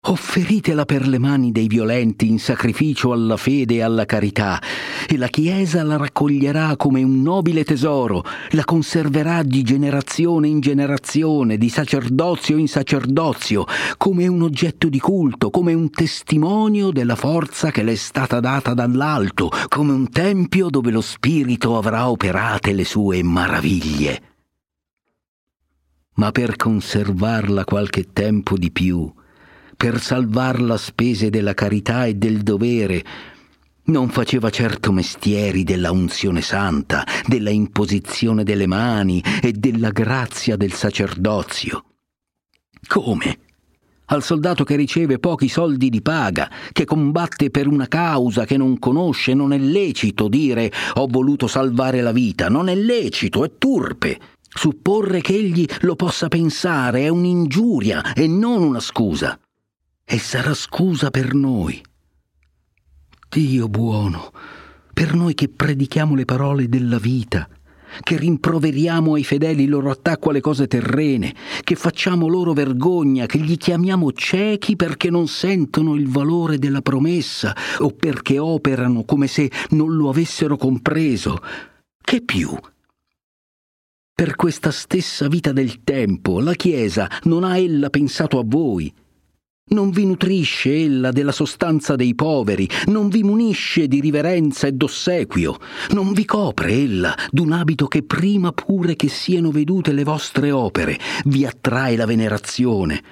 Offeritela 0.05 0.85
per 0.85 1.07
le 1.07 1.21
mani 1.21 1.53
dei 1.53 1.69
violenti 1.69 2.27
in 2.27 2.41
sacrificio 2.41 3.13
alla 3.13 3.37
fede 3.37 3.75
e 3.75 3.83
alla 3.83 4.05
carità, 4.05 4.61
e 5.07 5.17
la 5.17 5.29
Chiesa 5.29 5.85
la 5.85 5.97
raccoglierà 5.97 6.75
come 6.77 7.05
un 7.05 7.23
nobile 7.23 7.63
tesoro, 7.63 8.25
la 8.51 8.65
conserverà 8.65 9.45
di 9.45 9.63
generazione 9.63 10.49
in 10.49 10.59
generazione, 10.59 11.57
di 11.57 11.69
sacerdozio 11.69 12.57
in 12.57 12.67
sacerdozio, 12.67 13.65
come 13.97 14.27
un 14.27 14.43
oggetto 14.43 14.89
di 14.89 14.99
culto, 14.99 15.51
come 15.51 15.73
un 15.73 15.89
testimonio 15.89 16.91
della 16.91 17.15
forza 17.15 17.71
che 17.71 17.85
le 17.85 17.93
è 17.93 17.95
stata 17.95 18.41
data 18.41 18.75
dall'alto, 18.75 19.51
come 19.69 19.93
un 19.93 20.11
tempio 20.11 20.69
dove 20.69 20.91
lo 20.91 21.01
Spirito 21.01 21.79
avrà 21.79 22.11
operate 22.11 22.73
le 22.73 22.85
sue 22.85 23.23
maraviglie 23.23 24.23
ma 26.15 26.31
per 26.31 26.57
conservarla 26.57 27.65
qualche 27.65 28.13
tempo 28.13 28.59
di 28.59 28.71
più, 28.71 29.11
per 29.83 30.01
salvarla 30.01 30.75
a 30.75 30.79
spese 30.79 31.29
della 31.29 31.55
carità 31.55 32.05
e 32.05 32.15
del 32.15 32.43
dovere, 32.43 33.05
non 33.87 34.11
faceva 34.11 34.49
certo 34.49 34.93
mestieri 34.93 35.65
della 35.65 35.91
unzione 35.91 36.41
santa, 36.41 37.05
della 37.27 37.51
imposizione 37.51 38.45
delle 38.45 38.69
mani 38.69 39.21
e 39.43 39.51
della 39.51 39.91
grazia 39.91 40.55
del 40.55 40.73
sacerdozio. 40.73 41.85
Come? 42.87 43.39
Al 44.05 44.23
soldato 44.23 44.63
che 44.63 44.77
riceve 44.77 45.19
pochi 45.19 45.49
soldi 45.49 45.91
di 45.91 46.01
paga, 46.01 46.49
che 46.71 46.85
combatte 46.85 47.51
per 47.51 47.67
una 47.67 47.89
causa 47.89 48.45
che 48.45 48.57
non 48.57 48.79
conosce, 48.79 49.35
non 49.35 49.53
è 49.53 49.59
lecito 49.59 50.29
dire 50.29 50.71
ho 50.95 51.09
voluto 51.09 51.49
salvare 51.49 52.03
la 52.03 52.13
vita, 52.13 52.49
non 52.49 52.69
è 52.69 52.77
lecito, 52.77 53.45
è 53.45 53.51
turpe. 53.59 54.21
Supporre 54.49 55.21
che 55.21 55.35
egli 55.35 55.67
lo 55.81 55.97
possa 55.97 56.29
pensare 56.29 57.01
è 57.01 57.09
un'ingiuria 57.09 58.13
e 58.13 58.29
non 58.29 58.63
una 58.63 58.79
scusa. 58.79 59.37
E 60.05 60.19
sarà 60.19 60.55
scusa 60.55 61.11
per 61.11 61.35
noi. 61.35 61.83
Dio 63.29 63.69
buono, 63.69 64.31
per 64.93 65.15
noi 65.15 65.35
che 65.35 65.49
predichiamo 65.49 66.15
le 66.15 66.27
parole 66.27 66.69
della 66.69 66.99
vita, 66.99 67.49
che 68.03 68.17
rimproveriamo 68.17 69.15
ai 69.15 69.25
fedeli 69.25 69.65
il 69.65 69.71
loro 69.71 69.91
attacco 69.91 70.31
alle 70.31 70.41
cose 70.41 70.67
terrene, 70.67 71.35
che 71.63 71.75
facciamo 71.75 72.29
loro 72.29 72.53
vergogna, 72.53 73.27
che 73.27 73.39
gli 73.39 73.57
chiamiamo 73.57 74.13
ciechi 74.13 74.77
perché 74.77 75.11
non 75.11 75.29
sentono 75.29 75.95
il 75.95 76.09
valore 76.09 76.59
della 76.59 76.83
promessa 76.83 77.55
o 77.79 77.91
perché 77.91 78.39
operano 78.39 79.05
come 79.05 79.27
se 79.27 79.51
non 79.71 79.95
lo 79.95 80.09
avessero 80.09 80.57
compreso. 80.57 81.39
Che 82.03 82.23
più? 82.23 82.55
Per 84.15 84.37
questa 84.37 84.71
stessa 84.71 85.27
vita 85.27 85.53
del 85.53 85.83
tempo 85.83 86.39
la 86.41 86.55
Chiesa 86.55 87.11
non 87.23 87.45
ha 87.45 87.57
ella 87.57 87.89
pensato 87.89 88.39
a 88.39 88.45
voi. 88.45 88.93
Non 89.71 89.91
vi 89.91 90.05
nutrisce 90.05 90.75
ella 90.75 91.13
della 91.13 91.31
sostanza 91.31 91.95
dei 91.95 92.17
poveri, 92.17 92.69
non 92.87 93.09
vi 93.09 93.23
munisce 93.23 93.87
di 93.87 94.01
riverenza 94.01 94.67
e 94.67 94.73
d'ossequio, 94.73 95.57
non 95.91 96.13
vi 96.13 96.25
copre 96.25 96.73
ella 96.73 97.17
d'un 97.31 97.53
abito 97.53 97.87
che 97.87 98.03
prima 98.03 98.51
pure 98.53 98.97
che 98.97 99.09
siano 99.09 99.53
vedute 99.53 99.93
le 99.93 100.03
vostre 100.03 100.51
opere 100.51 100.99
vi 101.27 101.47
attrae 101.47 101.95
la 101.97 102.07
venerazione, 102.07 103.03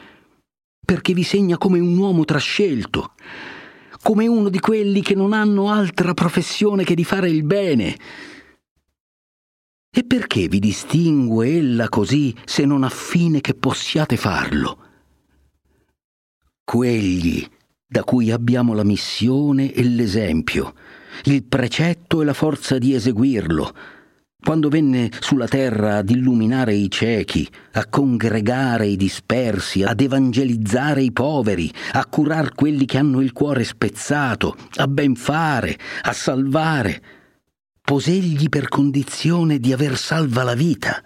perché 0.85 1.15
vi 1.15 1.23
segna 1.23 1.57
come 1.57 1.79
un 1.79 1.97
uomo 1.97 2.25
trascelto, 2.25 3.13
come 4.03 4.27
uno 4.27 4.49
di 4.49 4.59
quelli 4.59 5.03
che 5.03 5.15
non 5.15 5.33
hanno 5.33 5.71
altra 5.71 6.15
professione 6.15 6.83
che 6.83 6.97
di 6.97 7.05
fare 7.05 7.31
il 7.31 7.45
bene, 7.45 7.97
e 9.89 10.05
perché 10.05 10.49
vi 10.49 10.59
distingue 10.59 11.49
ella 11.57 11.89
così 11.89 12.35
se 12.45 12.65
non 12.65 12.83
affine 12.83 13.41
che 13.41 13.55
possiate 13.55 14.17
farlo? 14.17 14.90
Quegli 16.71 17.45
da 17.85 18.05
cui 18.05 18.31
abbiamo 18.31 18.75
la 18.75 18.85
missione 18.85 19.73
e 19.73 19.83
l'esempio, 19.83 20.75
il 21.25 21.43
precetto 21.43 22.23
e 22.23 22.25
la 22.25 22.33
forza 22.33 22.79
di 22.79 22.95
eseguirlo, 22.95 23.75
quando 24.41 24.69
venne 24.69 25.11
sulla 25.19 25.49
terra 25.49 25.97
ad 25.97 26.11
illuminare 26.11 26.75
i 26.75 26.89
ciechi, 26.89 27.51
a 27.73 27.87
congregare 27.87 28.87
i 28.87 28.95
dispersi, 28.95 29.83
ad 29.83 30.01
evangelizzare 30.01 31.03
i 31.03 31.11
poveri, 31.11 31.73
a 31.95 32.07
curar 32.07 32.55
quelli 32.55 32.85
che 32.85 32.99
hanno 32.99 33.21
il 33.21 33.33
cuore 33.33 33.65
spezzato, 33.65 34.57
a 34.77 34.87
ben 34.87 35.17
fare, 35.17 35.77
a 36.03 36.13
salvare, 36.13 37.03
posegli 37.81 38.49
per 38.49 38.69
condizione 38.69 39.59
di 39.59 39.73
aver 39.73 39.97
salva 39.97 40.45
la 40.45 40.55
vita. 40.55 41.03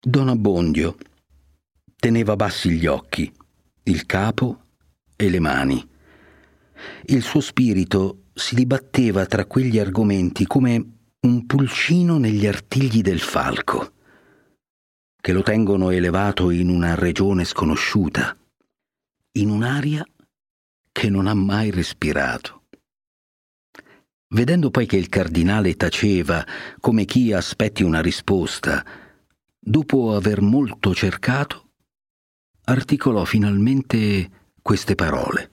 Don 0.00 0.28
Abbondio 0.28 0.96
teneva 2.06 2.36
bassi 2.36 2.70
gli 2.70 2.86
occhi, 2.86 3.28
il 3.82 4.06
capo 4.06 4.60
e 5.16 5.28
le 5.28 5.40
mani. 5.40 5.84
Il 7.06 7.20
suo 7.20 7.40
spirito 7.40 8.26
si 8.32 8.54
dibatteva 8.54 9.26
tra 9.26 9.44
quegli 9.44 9.80
argomenti 9.80 10.46
come 10.46 10.98
un 11.22 11.46
pulcino 11.46 12.16
negli 12.18 12.46
artigli 12.46 13.00
del 13.00 13.18
falco, 13.18 13.94
che 15.20 15.32
lo 15.32 15.42
tengono 15.42 15.90
elevato 15.90 16.50
in 16.50 16.68
una 16.68 16.94
regione 16.94 17.44
sconosciuta, 17.44 18.36
in 19.32 19.50
un'aria 19.50 20.06
che 20.92 21.10
non 21.10 21.26
ha 21.26 21.34
mai 21.34 21.72
respirato. 21.72 22.66
Vedendo 24.28 24.70
poi 24.70 24.86
che 24.86 24.96
il 24.96 25.08
cardinale 25.08 25.74
taceva 25.74 26.46
come 26.78 27.04
chi 27.04 27.32
aspetti 27.32 27.82
una 27.82 28.00
risposta, 28.00 28.84
dopo 29.58 30.14
aver 30.14 30.40
molto 30.40 30.94
cercato, 30.94 31.64
articolò 32.68 33.24
finalmente 33.24 34.30
queste 34.60 34.94
parole. 34.94 35.50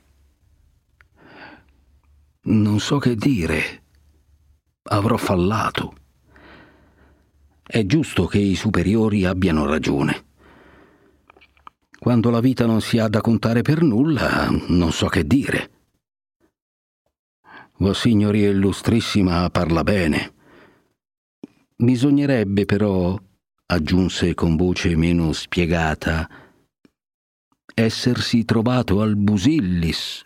Non 2.46 2.80
so 2.80 2.98
che 2.98 3.16
dire. 3.16 3.84
Avrò 4.90 5.16
fallato. 5.18 5.96
È 7.62 7.86
giusto 7.86 8.26
che 8.26 8.40
i 8.40 8.56
superiori 8.56 9.26
abbiano 9.26 9.66
ragione. 9.66 10.26
Quando 12.00 12.30
la 12.30 12.42
vita 12.42 12.66
non 12.66 12.82
si 12.82 12.98
ha 12.98 13.08
da 13.08 13.22
contare 13.22 13.62
per 13.62 13.82
nulla, 13.82 14.50
non 14.68 14.92
so 14.92 15.08
che 15.08 15.26
dire. 15.26 15.72
Vossignoria 17.78 18.50
illustrissima 18.50 19.50
parla 19.50 19.84
bene. 19.84 20.34
Bisognerebbe 21.76 22.66
però, 22.66 23.18
aggiunse 23.68 24.34
con 24.34 24.56
voce 24.56 24.96
meno 24.96 25.32
spiegata, 25.32 26.28
essersi 27.76 28.46
trovato 28.46 29.02
al 29.02 29.16
Busillis, 29.16 30.26